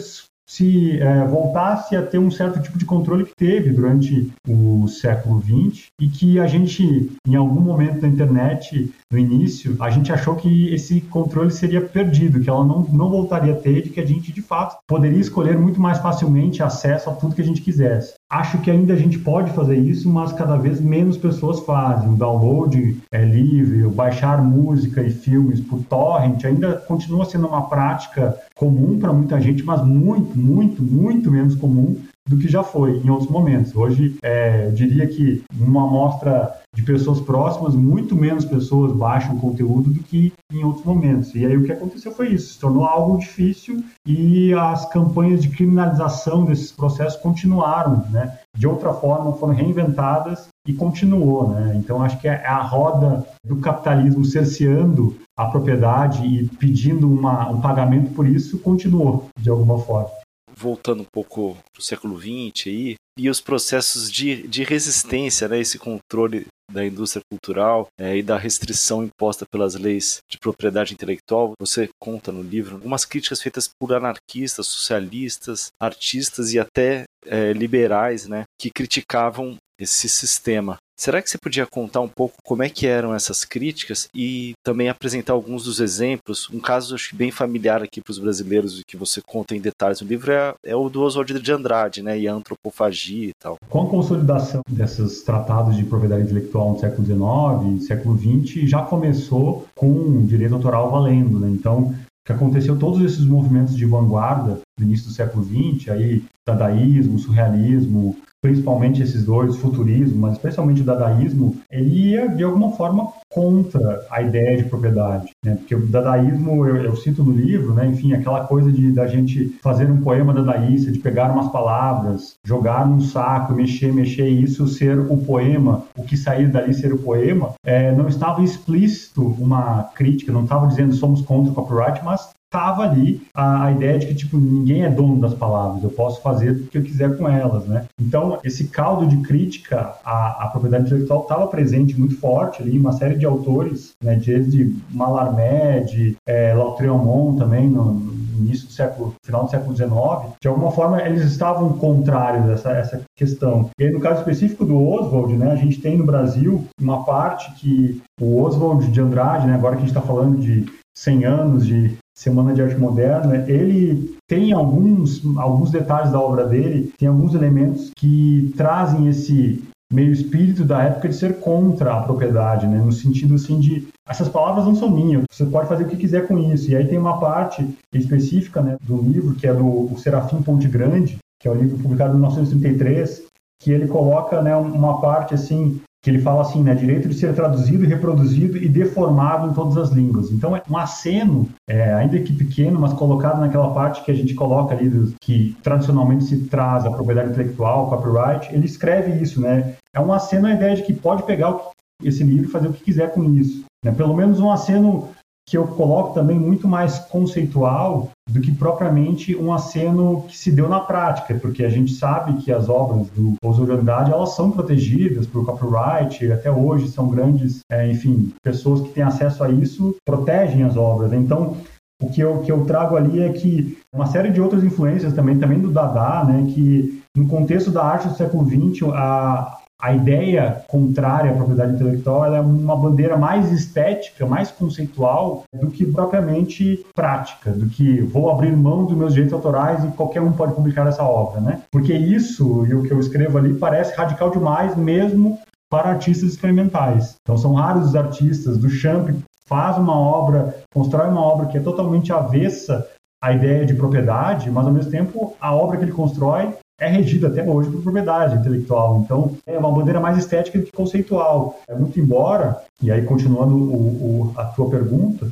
se 0.53 1.01
é, 1.01 1.25
voltasse 1.25 1.97
a 1.97 2.03
ter 2.03 2.19
um 2.19 2.31
certo 2.31 2.61
tipo 2.61 2.77
de 2.77 2.85
controle 2.85 3.25
que 3.25 3.35
teve 3.35 3.71
durante 3.71 4.31
o 4.47 4.87
século 4.87 5.41
XX 5.41 5.87
e 5.99 6.07
que 6.09 6.39
a 6.39 6.47
gente, 6.47 7.11
em 7.27 7.35
algum 7.35 7.61
momento 7.63 8.03
da 8.03 8.07
internet, 8.07 8.93
no 9.11 9.19
início, 9.19 9.75
a 9.81 9.89
gente 9.89 10.13
achou 10.13 10.37
que 10.37 10.69
esse 10.75 11.01
controle 11.01 11.51
seria 11.51 11.81
perdido, 11.81 12.39
que 12.39 12.51
ela 12.51 12.65
não, 12.67 12.83
não 12.83 13.09
voltaria 13.09 13.55
a 13.55 13.57
ter, 13.57 13.81
de 13.81 13.89
que 13.89 14.01
a 14.01 14.05
gente, 14.05 14.31
de 14.31 14.43
fato, 14.43 14.77
poderia 14.87 15.21
escolher 15.21 15.59
muito 15.59 15.81
mais 15.81 15.99
facilmente 15.99 16.63
acesso 16.63 17.09
a 17.09 17.15
tudo 17.15 17.35
que 17.35 17.41
a 17.41 17.47
gente 17.47 17.63
quisesse. 17.63 18.13
Acho 18.33 18.57
que 18.63 18.71
ainda 18.71 18.95
a 18.95 18.97
gente 18.97 19.19
pode 19.19 19.51
fazer 19.51 19.77
isso, 19.77 20.09
mas 20.09 20.33
cada 20.33 20.57
vez 20.57 20.81
menos 20.81 21.19
pessoas 21.19 21.61
fazem. 21.61 22.09
O 22.09 22.17
download 22.17 22.97
é 23.11 23.23
livre, 23.27 23.85
o 23.85 23.91
baixar 23.91 24.43
música 24.43 25.03
e 25.03 25.11
filmes 25.11 25.61
por 25.61 25.81
torrent 25.85 26.43
ainda 26.47 26.77
continua 26.89 27.27
sendo 27.27 27.47
uma 27.47 27.69
prática 27.69 28.35
comum 28.55 28.99
para 28.99 29.13
muita 29.13 29.39
gente, 29.39 29.63
mas 29.63 29.85
muito, 29.85 30.39
muito, 30.39 30.83
muito 30.83 31.31
menos 31.31 31.55
comum 31.55 31.95
do 32.29 32.39
que 32.39 32.49
já 32.49 32.63
foi 32.63 32.99
em 32.99 33.11
outros 33.11 33.31
momentos. 33.31 33.75
Hoje, 33.75 34.17
é, 34.23 34.67
eu 34.67 34.73
diria 34.73 35.07
que 35.07 35.43
numa 35.55 35.85
amostra 35.85 36.61
de 36.75 36.83
pessoas 36.83 37.21
próximas, 37.21 37.75
muito 37.75 38.17
menos 38.17 38.45
pessoas 38.45 38.93
baixam 38.93 39.39
conteúdo 39.39 39.91
do 39.91 40.03
que 40.03 40.33
em 40.51 40.65
outros 40.65 40.85
momentos. 40.85 41.35
E 41.35 41.45
aí 41.45 41.57
o 41.57 41.65
que 41.65 41.73
aconteceu 41.73 42.13
foi 42.13 42.29
isso, 42.29 42.55
se 42.55 42.59
tornou 42.59 42.85
algo 42.85 43.19
difícil 43.19 43.85
e 44.07 44.55
as 44.55 44.89
campanhas 44.89 45.43
de 45.43 45.51
criminalização 45.51 46.45
desses 46.45 46.73
processos 46.73 47.21
continuaram, 47.21 48.07
né? 48.11 48.39
De 48.57 48.67
outra 48.67 48.93
forma, 48.95 49.35
foram 49.35 49.55
reinventadas 49.55 50.49
e 50.67 50.73
continuou, 50.73 51.51
né? 51.51 51.75
Então 51.77 52.03
acho 52.03 52.19
que 52.19 52.29
é 52.29 52.47
a 52.47 52.63
roda 52.63 53.27
do 53.45 53.57
capitalismo 53.57 54.25
cerceando 54.25 55.17
a 55.37 55.47
propriedade 55.47 56.25
e 56.25 56.49
pedindo 56.57 57.11
uma, 57.11 57.51
um 57.51 57.61
pagamento 57.61 58.13
por 58.13 58.27
isso 58.27 58.59
continuou 58.59 59.29
de 59.39 59.51
alguma 59.51 59.79
forma 59.79 60.11
voltando 60.57 61.03
um 61.03 61.07
pouco 61.13 61.57
para 61.73 61.81
o 61.81 61.83
século 61.83 62.19
XX 62.19 62.67
aí, 62.67 62.97
e 63.19 63.29
os 63.29 63.41
processos 63.41 64.11
de, 64.11 64.47
de 64.49 64.65
resistência, 64.65 65.47
né, 65.47 65.61
esse 65.61 65.79
controle 65.79 66.47
da 66.73 66.85
indústria 66.85 67.23
cultural 67.31 67.87
é, 68.01 68.17
e 68.17 68.23
da 68.23 68.39
restrição 68.39 69.05
imposta 69.05 69.45
pelas 69.51 69.75
leis 69.75 70.19
de 70.31 70.39
propriedade 70.39 70.95
intelectual. 70.95 71.53
Você 71.61 71.91
conta 72.01 72.33
no 72.33 72.43
livro 72.43 72.77
algumas 72.77 73.05
críticas 73.05 73.43
feitas 73.43 73.69
por 73.69 73.93
anarquistas, 73.93 74.67
socialistas, 74.67 75.69
artistas 75.79 76.53
e 76.55 76.59
até 76.59 77.05
é, 77.27 77.53
liberais, 77.53 78.27
né, 78.27 78.45
que 78.59 78.71
criticavam 78.71 79.57
esse 79.79 80.09
sistema. 80.09 80.77
Será 80.97 81.21
que 81.21 81.29
você 81.29 81.39
podia 81.39 81.67
contar 81.67 82.01
um 82.01 82.09
pouco 82.09 82.37
como 82.45 82.63
é 82.63 82.69
que 82.69 82.87
eram 82.87 83.15
essas 83.15 83.45
críticas 83.45 84.09
e 84.15 84.53
também 84.65 84.89
apresentar 84.89 85.33
alguns 85.33 85.65
dos 85.65 85.81
exemplos? 85.81 86.49
Um 86.51 86.61
caso 86.61 86.95
acho 86.95 87.17
bem 87.17 87.31
familiar 87.31 87.83
aqui 87.83 88.01
para 88.01 88.13
os 88.13 88.19
brasileiros 88.19 88.83
que 88.87 88.97
você 88.97 89.21
conta 89.21 89.57
em 89.57 89.61
detalhes 89.61 90.01
no 90.01 90.07
livro 90.07 90.31
é, 90.33 90.55
é, 90.65 90.77
o 90.77 90.89
do 90.89 91.03
Oswald 91.03 91.33
de 91.41 91.53
Andrade, 91.53 92.03
né? 92.03 92.19
E 92.19 92.29
a 92.29 92.35
antropofagia 92.35 93.29
e 93.29 93.35
tal. 93.35 93.57
Com 93.69 93.83
a 93.83 93.91
consolidação 93.91 94.63
desses 94.69 95.23
tratados 95.23 95.77
de 95.77 95.85
propriedade 95.85 96.25
intelectual 96.25 96.73
no 96.73 96.79
século 96.79 97.07
XIX, 97.07 97.87
século 97.87 98.19
XX, 98.19 98.69
já 98.69 98.83
começou 98.83 99.67
com 99.75 100.25
direito 100.27 100.55
autoral 100.55 100.91
valendo, 100.91 101.41
né? 101.41 101.49
Então, 101.51 101.95
que 102.25 102.33
aconteceu 102.33 102.79
todos 102.79 103.03
esses 103.03 103.25
movimentos 103.25 103.77
de 103.77 103.85
vanguarda 103.85 104.61
no 104.79 104.87
início 104.87 105.09
do 105.09 105.13
século 105.13 105.45
XX, 105.45 105.89
aí 105.89 106.25
dadaísmo, 106.47 107.19
surrealismo, 107.19 108.17
principalmente 108.43 109.01
esses 109.01 109.25
dois, 109.25 109.57
futurismo, 109.57 110.21
mas 110.21 110.33
especialmente 110.33 110.83
o 110.83 110.85
dadaísmo, 110.85 111.57
ele 111.71 112.11
ia 112.11 112.29
de 112.29 112.43
alguma 112.43 112.73
forma 112.73 113.09
contra 113.31 114.05
a 114.11 114.21
ideia 114.21 114.59
de 114.59 114.65
propriedade, 114.65 115.31
né? 115.45 115.55
Porque 115.55 115.75
o 115.75 115.87
dadaísmo, 115.87 116.67
eu, 116.67 116.77
eu 116.77 116.97
cito 116.97 117.23
no 117.23 117.33
livro, 117.33 117.73
né? 117.73 117.87
Enfim, 117.87 118.13
aquela 118.13 118.45
coisa 118.45 118.71
de 118.71 118.91
da 118.91 119.07
gente 119.07 119.57
fazer 119.63 119.89
um 119.91 120.03
poema 120.03 120.35
dadaísta, 120.35 120.91
de 120.91 120.99
pegar 120.99 121.31
umas 121.31 121.51
palavras, 121.53 122.35
jogar 122.45 122.87
num 122.87 123.01
saco, 123.01 123.55
mexer, 123.55 123.93
mexer 123.93 124.29
isso 124.29 124.67
ser 124.67 124.99
o 124.99 125.17
poema, 125.19 125.85
o 125.97 126.03
que 126.03 126.17
sair 126.17 126.49
dali 126.49 126.75
ser 126.75 126.93
o 126.93 126.99
poema, 126.99 127.55
é, 127.65 127.95
não 127.95 128.09
estava 128.09 128.43
explícito 128.43 129.25
uma 129.39 129.85
crítica, 129.95 130.33
não 130.33 130.43
estava 130.43 130.67
dizendo 130.67 130.93
somos 130.95 131.23
contra 131.23 131.53
o 131.53 131.55
copyright, 131.55 132.05
mas 132.05 132.31
estava 132.53 132.83
ali 132.83 133.23
a, 133.35 133.65
a, 133.65 133.73
ideia 133.73 133.99
de 133.99 134.07
que 134.07 134.15
tipo 134.15 134.37
ninguém 134.37 134.85
é 134.85 134.91
dono 134.91 135.19
das 135.19 135.33
palavras, 135.33 135.83
eu 135.83 135.89
posso 135.89 136.21
fazer 136.21 136.51
o 136.51 136.67
que 136.67 136.77
eu 136.77 136.83
quiser 136.83 137.17
com 137.17 137.27
elas, 137.27 137.65
né? 137.67 137.87
Então 137.99 138.39
esse 138.45 138.69
caldo 138.69 139.07
de 139.07 139.17
crítica 139.23 139.95
à, 140.05 140.45
à 140.45 140.49
propriedade 140.49 140.85
intelectual 140.85 141.23
estava 141.23 141.47
presente 141.47 141.99
muito 141.99 142.19
forte 142.19 142.61
ali, 142.61 142.79
uma 142.79 142.93
série 142.93 143.17
de 143.17 143.25
autores, 143.25 143.93
né, 144.03 144.17
desde 144.17 144.75
Mallarmé, 144.91 145.87
é, 146.29 146.53
Lautréamont 146.53 147.39
também 147.39 147.69
no, 147.69 147.95
no, 147.95 148.23
início 148.43 148.67
do 148.67 148.73
século, 148.73 149.15
final 149.25 149.45
do 149.45 149.51
século 149.51 149.75
XIX, 149.75 150.35
de 150.41 150.49
alguma 150.49 150.73
forma 150.73 151.01
eles 151.01 151.23
estavam 151.23 151.73
contrários 151.75 152.49
a 152.49 152.53
essa, 152.53 152.71
essa 152.73 153.03
questão. 153.17 153.71
E 153.79 153.85
aí, 153.85 153.93
no 153.93 154.01
caso 154.01 154.19
específico 154.19 154.65
do 154.65 154.83
Oswald, 154.85 155.35
né, 155.37 155.53
a 155.53 155.57
gente 155.57 155.81
tem 155.81 155.97
no 155.97 156.05
Brasil 156.05 156.65
uma 156.81 157.05
parte 157.05 157.53
que 157.55 158.03
o 158.21 158.43
Oswald 158.43 158.91
de 158.91 159.01
Andrade, 159.01 159.47
né, 159.47 159.55
agora 159.55 159.77
que 159.77 159.83
a 159.83 159.87
gente 159.87 159.97
está 159.97 160.03
falando 160.03 160.41
de 160.41 160.67
100 160.97 161.25
anos 161.25 161.67
de 161.67 161.97
Semana 162.23 162.55
de 162.55 162.63
Arte 162.63 162.79
Moderna, 162.79 163.45
ele 163.51 164.15
tem 164.29 164.53
alguns, 164.53 165.27
alguns 165.37 165.73
detalhes 165.73 166.13
da 166.13 166.21
obra 166.21 166.47
dele, 166.47 166.93
tem 166.97 167.09
alguns 167.09 167.35
elementos 167.35 167.91
que 167.97 168.55
trazem 168.57 169.09
esse 169.09 169.61
meio 169.93 170.13
espírito 170.13 170.65
da 170.65 170.85
época 170.85 171.09
de 171.09 171.17
ser 171.17 171.41
contra 171.41 171.95
a 171.95 172.03
propriedade, 172.03 172.69
né? 172.69 172.79
no 172.79 172.93
sentido 172.93 173.35
assim 173.35 173.59
de 173.59 173.89
essas 174.09 174.29
palavras 174.29 174.65
não 174.65 174.77
são 174.77 174.89
minhas, 174.89 175.25
você 175.33 175.45
pode 175.45 175.69
fazer 175.69 175.83
o 175.83 175.89
que 175.89 175.97
quiser 175.97 176.29
com 176.29 176.39
isso. 176.39 176.71
E 176.71 176.77
aí 176.77 176.87
tem 176.87 176.97
uma 176.97 177.19
parte 177.19 177.69
específica 177.93 178.63
né, 178.63 178.77
do 178.81 179.03
livro, 179.03 179.35
que 179.35 179.49
é 179.49 179.53
do 179.53 179.91
Serafim 179.99 180.41
Ponte 180.43 180.69
Grande, 180.69 181.19
que 181.41 181.49
é 181.49 181.51
um 181.51 181.57
livro 181.57 181.77
publicado 181.77 182.13
em 182.13 182.21
1933, 182.21 183.25
que 183.61 183.73
ele 183.73 183.89
coloca 183.89 184.41
né, 184.41 184.55
uma 184.55 185.01
parte 185.01 185.35
assim 185.35 185.81
que 186.03 186.11
ele 186.11 186.19
fala 186.19 186.43
assim, 186.43 186.63
né, 186.63 186.75
direito 186.75 187.09
de 187.09 187.15
ser 187.15 187.33
traduzido, 187.33 187.87
reproduzido 187.87 188.59
e 188.59 188.69
deformado 188.69 189.49
em 189.49 189.55
todas 189.55 189.77
as 189.77 189.91
línguas. 189.91 190.33
Então, 190.33 190.57
é 190.57 190.63
um 190.69 190.77
aceno, 190.77 191.49
é, 191.69 191.95
ainda 191.95 192.19
que 192.19 192.33
pequeno, 192.33 192.81
mas 192.81 192.93
colocado 192.93 193.41
naquela 193.41 193.73
parte 193.73 194.03
que 194.05 194.11
a 194.11 194.15
gente 194.15 194.35
coloca 194.35 194.75
ali, 194.75 195.15
que 195.21 195.57
tradicionalmente 195.63 196.25
se 196.25 196.39
traz 196.49 196.85
a 196.85 196.91
propriedade 196.91 197.31
intelectual, 197.31 197.89
copyright, 197.89 198.53
ele 198.53 198.67
escreve 198.67 199.23
isso, 199.23 199.41
né? 199.41 199.75
É 199.95 200.01
um 200.01 200.13
aceno 200.13 200.49
à 200.49 200.53
ideia 200.53 200.75
de 200.75 200.83
que 200.83 200.93
pode 200.93 201.23
pegar 201.23 201.57
esse 202.03 202.25
livro 202.25 202.47
e 202.47 202.51
fazer 202.51 202.67
o 202.67 202.73
que 202.73 202.83
quiser 202.83 203.13
com 203.13 203.23
isso. 203.35 203.65
Né? 203.85 203.93
Pelo 203.93 204.15
menos 204.15 204.41
um 204.41 204.51
aceno 204.51 205.09
que 205.53 205.59
eu 205.59 205.67
coloco 205.67 206.15
também 206.15 206.39
muito 206.39 206.67
mais 206.67 206.99
conceitual 206.99 208.09
do 208.27 208.41
que 208.41 208.51
propriamente 208.51 209.37
um 209.37 209.53
aceno 209.53 210.25
que 210.27 210.35
se 210.35 210.51
deu 210.51 210.67
na 210.67 210.81
prática, 210.81 211.35
porque 211.35 211.63
a 211.63 211.69
gente 211.69 211.93
sabe 211.93 212.41
que 212.41 212.51
as 212.51 212.71
obras 212.71 213.09
do 213.11 213.37
Andrade 213.71 214.11
elas 214.11 214.35
são 214.35 214.51
protegidas 214.51 215.27
por 215.27 215.45
copyright, 215.45 216.33
até 216.33 216.51
hoje 216.51 216.89
são 216.89 217.07
grandes, 217.07 217.61
é, 217.71 217.87
enfim, 217.91 218.33
pessoas 218.43 218.81
que 218.81 218.95
têm 218.95 219.03
acesso 219.03 219.45
a 219.45 219.51
isso 219.51 219.95
protegem 220.07 220.63
as 220.63 220.75
obras. 220.75 221.13
Então, 221.13 221.59
o 222.03 222.09
que 222.09 222.23
eu, 222.23 222.39
que 222.39 222.51
eu 222.51 222.65
trago 222.65 222.97
ali 222.97 223.21
é 223.21 223.29
que 223.29 223.77
uma 223.95 224.07
série 224.07 224.31
de 224.31 224.41
outras 224.41 224.65
influências 224.65 225.13
também, 225.13 225.39
também 225.39 225.59
do 225.59 225.71
Dada, 225.71 226.25
né, 226.33 226.51
que 226.51 227.03
no 227.15 227.29
contexto 227.29 227.71
da 227.71 227.85
arte 227.85 228.09
do 228.09 228.17
século 228.17 228.49
XX, 228.49 228.89
a, 228.95 229.59
a 229.83 229.93
ideia 229.93 230.63
contrária 230.69 231.33
à 231.33 231.35
propriedade 231.35 231.73
intelectual 231.75 232.33
é 232.33 232.41
uma 232.41 232.77
bandeira 232.77 233.17
mais 233.17 233.51
estética, 233.51 234.25
mais 234.25 234.49
conceitual 234.49 235.43
do 235.53 235.73
que 235.73 235.85
propriamente 235.85 236.87
prática, 236.95 237.51
do 237.51 237.67
que 237.67 238.01
vou 238.01 238.31
abrir 238.31 238.57
mão 238.57 238.85
dos 238.85 238.97
meus 238.97 239.13
direitos 239.13 239.35
autorais 239.35 239.83
e 239.85 239.89
qualquer 239.89 240.23
um 240.23 240.31
pode 240.31 240.55
publicar 240.55 240.87
essa 240.87 241.03
obra, 241.03 241.41
né? 241.41 241.63
Porque 241.69 241.93
isso 241.93 242.65
e 242.65 242.75
o 242.75 242.85
que 242.85 242.93
eu 242.93 243.01
escrevo 243.01 243.39
ali 243.39 243.55
parece 243.55 243.93
radical 243.97 244.31
demais 244.31 244.77
mesmo 244.77 245.41
para 245.69 245.89
artistas 245.91 246.31
experimentais. 246.31 247.17
Então 247.23 247.37
são 247.37 247.55
raros 247.55 247.89
os 247.89 247.97
artistas 247.97 248.57
do 248.57 248.71
Champ 248.71 249.11
faz 249.49 249.77
uma 249.77 249.99
obra, 249.99 250.55
constrói 250.73 251.09
uma 251.09 251.23
obra 251.23 251.47
que 251.47 251.59
é 251.59 251.61
totalmente 251.61 252.13
avessa 252.13 252.87
à 253.21 253.33
ideia 253.33 253.67
de 253.67 253.75
propriedade, 253.75 254.49
mas 254.49 254.65
ao 254.65 254.73
mesmo 254.73 254.93
tempo 254.93 255.35
a 255.41 255.53
obra 255.53 255.77
que 255.77 255.85
ele 255.85 255.93
constrói 255.93 256.55
é 256.83 256.89
regida 256.89 257.29
até 257.29 257.49
hoje 257.49 257.71
por 257.71 257.81
propriedade 257.81 258.37
intelectual. 258.37 259.03
Então, 259.05 259.37
é 259.47 259.57
uma 259.57 259.71
bandeira 259.71 260.01
mais 260.01 260.19
estética 260.19 260.59
do 260.59 260.65
que 260.65 260.73
conceitual. 260.73 261.61
É 261.69 261.75
muito 261.77 261.99
embora, 262.01 262.61
e 262.83 262.91
aí 262.91 263.05
continuando 263.05 263.55
o, 263.55 264.33
o, 264.33 264.35
a 264.37 264.47
tua 264.47 264.69
pergunta, 264.69 265.29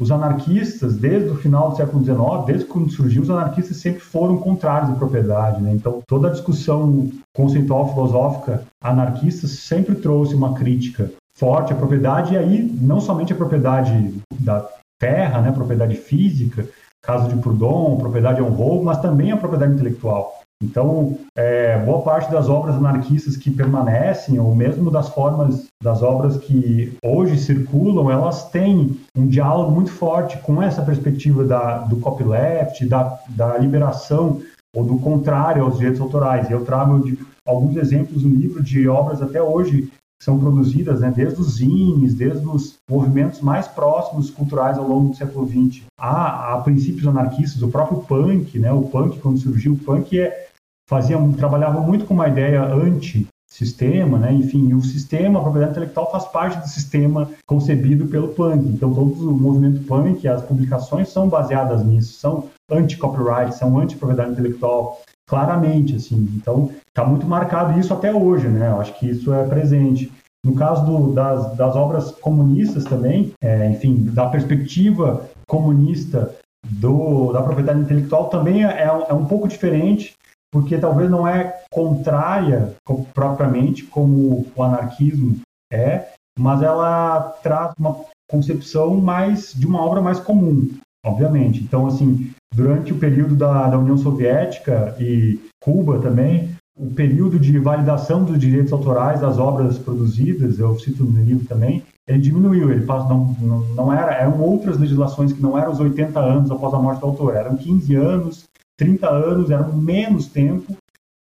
os 0.00 0.10
anarquistas, 0.10 0.96
desde 0.96 1.28
o 1.28 1.34
final 1.34 1.70
do 1.70 1.76
século 1.76 2.02
XIX, 2.02 2.46
desde 2.46 2.64
quando 2.64 2.90
surgiu, 2.90 3.20
os 3.20 3.30
anarquistas 3.30 3.76
sempre 3.76 4.00
foram 4.00 4.38
contrários 4.38 4.90
à 4.90 4.94
propriedade. 4.94 5.60
Né? 5.60 5.72
Então, 5.74 6.00
toda 6.06 6.28
a 6.28 6.32
discussão 6.32 7.10
conceitual 7.36 7.92
filosófica 7.92 8.62
anarquista 8.82 9.46
sempre 9.46 9.96
trouxe 9.96 10.34
uma 10.34 10.54
crítica 10.54 11.10
forte 11.36 11.72
à 11.72 11.76
propriedade, 11.76 12.34
e 12.34 12.38
aí 12.38 12.62
não 12.80 13.00
somente 13.00 13.32
a 13.32 13.36
propriedade 13.36 14.14
da 14.40 14.66
terra, 14.98 15.40
né, 15.40 15.52
propriedade 15.52 15.96
física, 15.96 16.66
caso 17.02 17.28
de 17.28 17.40
Proudhon, 17.40 17.98
propriedade 17.98 18.40
é 18.40 18.42
um 18.42 18.50
roubo, 18.50 18.84
mas 18.84 19.00
também 19.00 19.30
a 19.30 19.36
propriedade 19.36 19.74
intelectual. 19.74 20.38
Então, 20.62 21.16
é, 21.36 21.78
boa 21.78 22.02
parte 22.02 22.30
das 22.32 22.48
obras 22.48 22.74
anarquistas 22.74 23.36
que 23.36 23.50
permanecem, 23.50 24.40
ou 24.40 24.54
mesmo 24.54 24.90
das 24.90 25.08
formas 25.08 25.66
das 25.80 26.02
obras 26.02 26.36
que 26.36 26.96
hoje 27.02 27.38
circulam, 27.38 28.10
elas 28.10 28.50
têm 28.50 28.98
um 29.16 29.28
diálogo 29.28 29.70
muito 29.70 29.92
forte 29.92 30.36
com 30.38 30.60
essa 30.60 30.82
perspectiva 30.82 31.44
da, 31.44 31.78
do 31.78 31.98
copyleft, 31.98 32.84
da, 32.86 33.18
da 33.28 33.56
liberação 33.56 34.40
ou 34.74 34.84
do 34.84 34.98
contrário 34.98 35.62
aos 35.62 35.76
direitos 35.78 36.00
autorais. 36.00 36.50
Eu 36.50 36.64
trago 36.64 37.04
de, 37.04 37.16
alguns 37.46 37.76
exemplos 37.76 38.24
no 38.24 38.34
livro 38.34 38.62
de 38.62 38.88
obras 38.88 39.22
até 39.22 39.40
hoje 39.40 39.90
que 40.18 40.24
são 40.24 40.38
produzidas, 40.38 41.00
né, 41.00 41.12
desde 41.14 41.40
os 41.40 41.58
zines, 41.58 42.12
desde 42.12 42.44
os 42.46 42.76
movimentos 42.90 43.40
mais 43.40 43.68
próximos 43.68 44.30
culturais 44.30 44.76
ao 44.76 44.88
longo 44.88 45.10
do 45.10 45.16
século 45.16 45.46
XX, 45.46 45.84
a, 45.96 46.54
a 46.54 46.60
princípios 46.60 47.06
anarquistas, 47.06 47.62
o 47.62 47.68
próprio 47.68 47.98
punk, 47.98 48.58
né, 48.58 48.72
o 48.72 48.82
punk 48.82 49.20
quando 49.20 49.38
surgiu, 49.38 49.74
o 49.74 49.78
punk 49.78 50.18
é, 50.18 50.47
fazia, 50.88 51.18
trabalhava 51.36 51.80
muito 51.80 52.06
com 52.06 52.14
uma 52.14 52.28
ideia 52.28 52.64
anti-sistema, 52.64 54.18
né? 54.18 54.32
enfim, 54.32 54.72
o 54.72 54.82
sistema, 54.82 55.38
a 55.38 55.42
propriedade 55.42 55.72
intelectual 55.72 56.10
faz 56.10 56.24
parte 56.24 56.58
do 56.58 56.66
sistema 56.66 57.30
concebido 57.46 58.06
pelo 58.06 58.28
punk. 58.28 58.66
Então, 58.66 58.92
todo 58.92 59.30
o 59.30 59.38
movimento 59.38 59.84
punk, 59.84 60.26
as 60.26 60.42
publicações 60.42 61.10
são 61.10 61.28
baseadas 61.28 61.84
nisso, 61.84 62.18
são 62.18 62.48
anti-copyright, 62.70 63.54
são 63.54 63.78
anti-propriedade 63.78 64.32
intelectual. 64.32 65.00
claramente, 65.28 65.94
assim. 65.94 66.26
Então, 66.36 66.70
está 66.88 67.04
muito 67.04 67.26
marcado 67.26 67.78
isso 67.78 67.92
até 67.92 68.10
hoje, 68.10 68.48
né? 68.48 68.70
Eu 68.70 68.80
acho 68.80 68.98
que 68.98 69.10
isso 69.10 69.30
é 69.34 69.44
presente. 69.46 70.10
No 70.42 70.54
caso 70.54 70.86
do, 70.86 71.12
das, 71.12 71.54
das 71.54 71.76
obras 71.76 72.10
comunistas 72.12 72.84
também, 72.84 73.32
é, 73.42 73.68
enfim, 73.68 74.04
da 74.14 74.26
perspectiva 74.26 75.28
comunista 75.46 76.34
do, 76.64 77.30
da 77.32 77.42
propriedade 77.42 77.80
intelectual 77.80 78.30
também 78.30 78.64
é, 78.64 78.84
é 79.08 79.12
um 79.12 79.26
pouco 79.26 79.46
diferente, 79.46 80.14
porque 80.52 80.78
talvez 80.78 81.10
não 81.10 81.26
é 81.26 81.60
contrária 81.70 82.74
propriamente 83.14 83.84
como 83.84 84.46
o 84.54 84.62
anarquismo 84.62 85.40
é, 85.72 86.08
mas 86.38 86.62
ela 86.62 87.20
traz 87.42 87.72
uma 87.78 87.96
concepção 88.30 88.96
mais 88.96 89.52
de 89.52 89.66
uma 89.66 89.80
obra 89.80 90.00
mais 90.00 90.20
comum, 90.20 90.68
obviamente. 91.04 91.62
Então, 91.62 91.86
assim, 91.86 92.30
durante 92.54 92.92
o 92.92 92.98
período 92.98 93.34
da, 93.34 93.68
da 93.68 93.78
União 93.78 93.96
Soviética 93.96 94.96
e 94.98 95.38
Cuba 95.62 96.00
também, 96.00 96.56
o 96.78 96.90
período 96.92 97.38
de 97.40 97.58
validação 97.58 98.24
dos 98.24 98.38
direitos 98.38 98.72
autorais 98.72 99.20
das 99.20 99.36
obras 99.36 99.78
produzidas, 99.78 100.58
eu 100.58 100.78
cito 100.78 101.02
no 101.02 101.24
livro 101.24 101.44
também, 101.46 101.82
ele 102.06 102.20
diminuiu, 102.20 102.70
ele 102.70 102.86
não, 102.86 103.36
não, 103.40 103.60
não 103.74 103.92
era, 103.92 104.12
eram 104.14 104.40
outras 104.40 104.78
legislações 104.78 105.32
que 105.32 105.42
não 105.42 105.58
eram 105.58 105.72
os 105.72 105.80
80 105.80 106.18
anos 106.18 106.50
após 106.50 106.72
a 106.72 106.78
morte 106.78 107.00
do 107.00 107.06
autor, 107.06 107.34
eram 107.34 107.56
15 107.56 107.94
anos, 107.96 108.44
30 108.78 109.08
anos, 109.08 109.50
era 109.50 109.64
menos 109.64 110.28
tempo, 110.28 110.76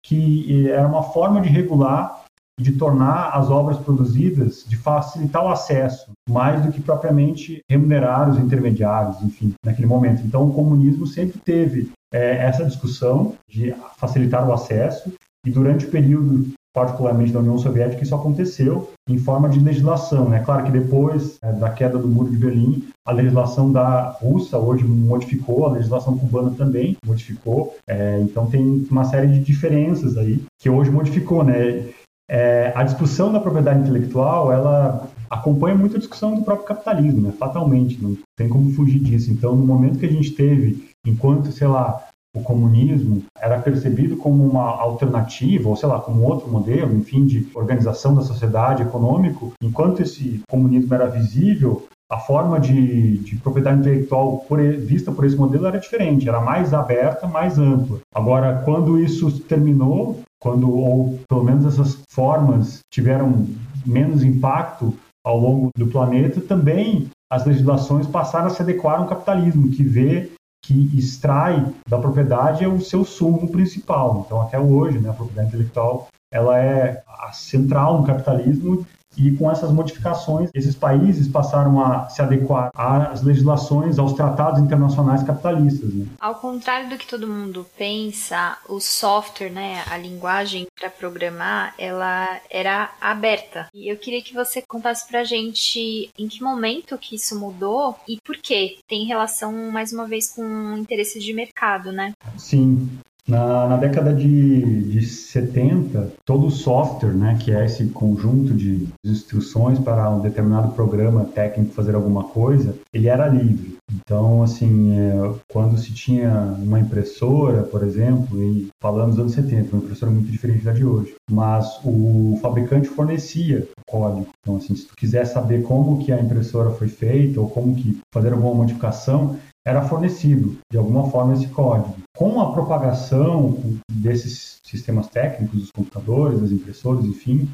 que 0.05 0.69
era 0.71 0.87
uma 0.87 1.03
forma 1.03 1.41
de 1.41 1.49
regular 1.49 2.25
de 2.59 2.73
tornar 2.73 3.31
as 3.35 3.51
obras 3.51 3.77
produzidas, 3.77 4.65
de 4.67 4.77
facilitar 4.77 5.45
o 5.45 5.49
acesso, 5.49 6.11
mais 6.29 6.65
do 6.65 6.73
que 6.73 6.81
propriamente 6.81 7.61
remunerar 7.71 8.31
os 8.31 8.39
intermediários, 8.39 9.21
enfim, 9.23 9.53
naquele 9.65 9.87
momento. 9.87 10.23
Então, 10.25 10.49
o 10.49 10.55
comunismo 10.55 11.07
sempre 11.07 11.39
teve 11.39 11.91
é, 12.13 12.47
essa 12.47 12.65
discussão 12.65 13.35
de 13.47 13.75
facilitar 13.99 14.49
o 14.49 14.55
acesso, 14.55 15.13
e 15.45 15.51
durante 15.51 15.85
o 15.85 15.91
período, 15.91 16.55
particularmente 16.77 17.33
da 17.33 17.39
União 17.39 17.57
Soviética, 17.57 18.03
isso 18.03 18.15
aconteceu 18.15 18.91
em 19.09 19.17
forma 19.17 19.49
de 19.49 19.59
legislação. 19.59 20.29
Né? 20.29 20.43
claro 20.45 20.65
que 20.65 20.71
depois 20.71 21.39
é, 21.43 21.51
da 21.53 21.71
queda 21.71 21.97
do 21.97 22.07
Muro 22.07 22.31
de 22.31 22.37
Berlim, 22.37 22.87
a 23.03 23.13
legislação 23.13 23.73
da 23.73 24.11
russa 24.11 24.59
hoje 24.59 24.85
modificou, 24.85 25.65
a 25.65 25.73
legislação 25.73 26.19
cubana 26.19 26.51
também 26.51 26.95
modificou, 27.07 27.75
é, 27.89 28.21
então 28.21 28.47
tem 28.47 28.87
uma 28.91 29.05
série 29.05 29.29
de 29.29 29.39
diferenças 29.39 30.19
aí 30.19 30.43
que 30.61 30.69
hoje 30.69 30.91
modificou, 30.91 31.43
né? 31.43 31.89
É, 32.29 32.73
a 32.75 32.83
discussão 32.83 33.33
da 33.33 33.41
propriedade 33.41 33.81
intelectual, 33.81 34.53
ela 34.53 35.09
acompanha 35.31 35.77
muito 35.77 35.97
a 35.97 35.99
discussão 35.99 36.35
do 36.35 36.43
próprio 36.43 36.67
capitalismo, 36.67 37.23
né? 37.23 37.33
fatalmente, 37.39 38.03
não 38.03 38.17
tem 38.37 38.49
como 38.49 38.73
fugir 38.73 38.99
disso. 38.99 39.31
Então, 39.31 39.55
no 39.55 39.65
momento 39.65 39.99
que 39.99 40.07
a 40.07 40.11
gente 40.11 40.33
teve, 40.33 40.89
enquanto, 41.07 41.53
sei 41.53 41.69
lá, 41.69 42.03
o 42.37 42.43
comunismo 42.43 43.23
era 43.41 43.59
percebido 43.59 44.17
como 44.17 44.47
uma 44.47 44.63
alternativa, 44.63 45.69
ou 45.69 45.75
sei 45.75 45.89
lá, 45.89 45.99
como 45.99 46.23
outro 46.23 46.49
modelo, 46.49 46.95
enfim, 46.95 47.25
de 47.25 47.49
organização 47.55 48.15
da 48.15 48.21
sociedade 48.21 48.83
econômico, 48.83 49.53
enquanto 49.63 50.03
esse 50.03 50.41
comunismo 50.49 50.95
era 50.95 51.07
visível, 51.07 51.87
a 52.11 52.19
forma 52.19 52.61
de, 52.61 53.19
de 53.19 53.37
propriedade 53.37 53.81
intelectual 53.81 54.45
por, 54.47 54.61
vista 54.61 55.11
por 55.11 55.25
esse 55.25 55.35
modelo 55.35 55.67
era 55.67 55.81
diferente, 55.81 56.29
era 56.29 56.41
mais 56.41 56.73
aberta, 56.75 57.27
mais 57.27 57.59
ampla. 57.59 57.99
Agora, 58.15 58.63
quando 58.65 59.01
isso 59.01 59.41
terminou, 59.41 60.21
quando 60.41 60.71
ou 60.71 61.19
pelo 61.29 61.43
menos 61.43 61.65
essas 61.65 61.99
formas 62.11 62.81
tiveram 62.93 63.47
menos 63.85 64.23
impacto 64.23 64.95
ao 65.25 65.39
longo 65.39 65.71
do 65.77 65.89
planeta, 65.89 66.41
também 66.41 67.09
as 67.33 67.45
legislações 67.45 68.07
passaram 68.07 68.47
a 68.47 68.51
se 68.51 68.63
adequar 68.63 69.01
a 69.01 69.03
um 69.03 69.09
capitalismo 69.09 69.71
que 69.71 69.83
vê 69.83 70.31
que 70.67 70.91
extrai 70.99 71.65
da 71.89 71.97
propriedade 71.97 72.65
é 72.65 72.69
o 72.69 72.81
seu 72.81 73.05
sumo 73.05 73.49
principal. 73.49 74.25
Então, 74.27 74.43
até 74.43 74.59
hoje, 74.59 74.99
né, 74.99 75.11
a 75.11 75.13
propriedade 75.13 75.49
intelectual 75.49 76.09
ela 76.33 76.59
é 76.59 77.05
a 77.07 77.33
central 77.33 78.01
no 78.01 78.07
capitalismo 78.07 78.85
e 79.17 79.33
com 79.33 79.51
essas 79.51 79.71
modificações, 79.71 80.51
esses 80.55 80.75
países 80.75 81.29
passaram 81.29 81.81
a 81.81 82.09
se 82.09 82.21
adequar 82.21 82.71
às 82.75 83.23
legislações, 83.23 83.99
aos 83.99 84.13
tratados 84.13 84.61
internacionais 84.61 85.23
capitalistas. 85.23 85.93
Né? 85.93 86.07
Ao 86.21 86.35
contrário 86.35 86.89
do 86.89 86.97
que 86.97 87.07
todo 87.07 87.27
mundo 87.27 87.67
pensa, 87.77 88.59
o 88.69 88.81
software, 88.81 89.51
né, 89.51 89.83
a 89.91 89.97
linguagem 89.97 90.67
para 90.79 90.91
programar, 90.91 91.75
ela 91.79 92.41
era 92.51 92.93
aberta. 93.01 93.69
E 93.75 93.91
eu 93.91 93.97
queria 93.97 94.23
que 94.23 94.35
você 94.35 94.63
contasse 94.63 95.07
para 95.07 95.21
a 95.21 95.25
gente 95.25 96.11
em 96.19 96.29
que 96.29 96.43
momento 96.43 96.99
que 96.99 97.17
isso 97.17 97.39
mudou 97.39 97.97
e 98.07 98.19
por 98.21 98.37
quê. 98.37 98.79
Tem 98.89 99.05
relação, 99.05 99.53
mais 99.71 99.93
uma 99.93 100.07
vez, 100.07 100.33
com 100.33 100.77
interesses 100.77 101.23
de 101.23 101.33
mercado, 101.33 101.93
né? 101.93 102.13
Sim. 102.37 102.89
Na, 103.29 103.67
na 103.67 103.77
década 103.77 104.15
de, 104.15 104.85
de 104.85 105.05
70, 105.05 106.13
todo 106.25 106.47
o 106.47 106.51
software, 106.51 107.13
né, 107.13 107.37
que 107.41 107.51
é 107.51 107.65
esse 107.65 107.87
conjunto 107.87 108.55
de 108.55 108.87
instruções 109.05 109.79
para 109.81 110.09
um 110.11 110.21
determinado 110.21 110.73
programa 110.75 111.25
técnico 111.25 111.75
fazer 111.75 111.97
alguma 111.97 112.25
coisa, 112.25 112.75
ele 112.93 113.09
era 113.09 113.27
livre. 113.27 113.77
Então, 113.93 114.43
assim, 114.43 114.93
é, 114.93 115.35
quando 115.49 115.77
se 115.79 115.93
tinha 115.93 116.57
uma 116.59 116.79
impressora, 116.79 117.63
por 117.63 117.83
exemplo, 117.83 118.43
e 118.43 118.69
falando 118.81 119.11
dos 119.11 119.19
anos 119.19 119.33
70, 119.33 119.75
uma 119.75 119.85
impressora 119.85 120.13
muito 120.13 120.31
diferente 120.31 120.65
da 120.65 120.73
de 120.73 120.85
hoje, 120.85 121.15
mas 121.31 121.81
o 121.85 122.39
fabricante 122.43 122.89
fornecia 122.89 123.67
o 123.79 123.91
código. 123.91 124.29
Então, 124.41 124.57
assim, 124.57 124.75
se 124.75 124.87
tu 124.87 124.95
quiser 124.97 125.25
saber 125.25 125.63
como 125.63 125.99
que 125.99 126.13
a 126.13 126.21
impressora 126.21 126.71
foi 126.71 126.89
feita 126.89 127.41
ou 127.41 127.49
como 127.49 127.75
que 127.75 127.99
fazer 128.13 128.33
alguma 128.33 128.55
modificação, 128.55 129.37
era 129.67 129.83
fornecido 129.83 130.57
de 130.71 130.79
alguma 130.79 131.11
forma 131.11 131.35
esse 131.35 131.49
código. 131.49 131.97
Com 132.17 132.41
a 132.41 132.53
propagação 132.53 133.59
desses 133.91 134.61
sistemas 134.63 135.09
técnicos, 135.09 135.59
dos 135.59 135.71
computadores, 135.73 136.41
das 136.41 136.53
impressoras, 136.53 137.05
enfim, 137.05 137.51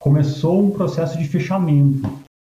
começou 0.00 0.60
um 0.60 0.72
processo 0.72 1.16
de 1.16 1.28
fechamento 1.28 2.02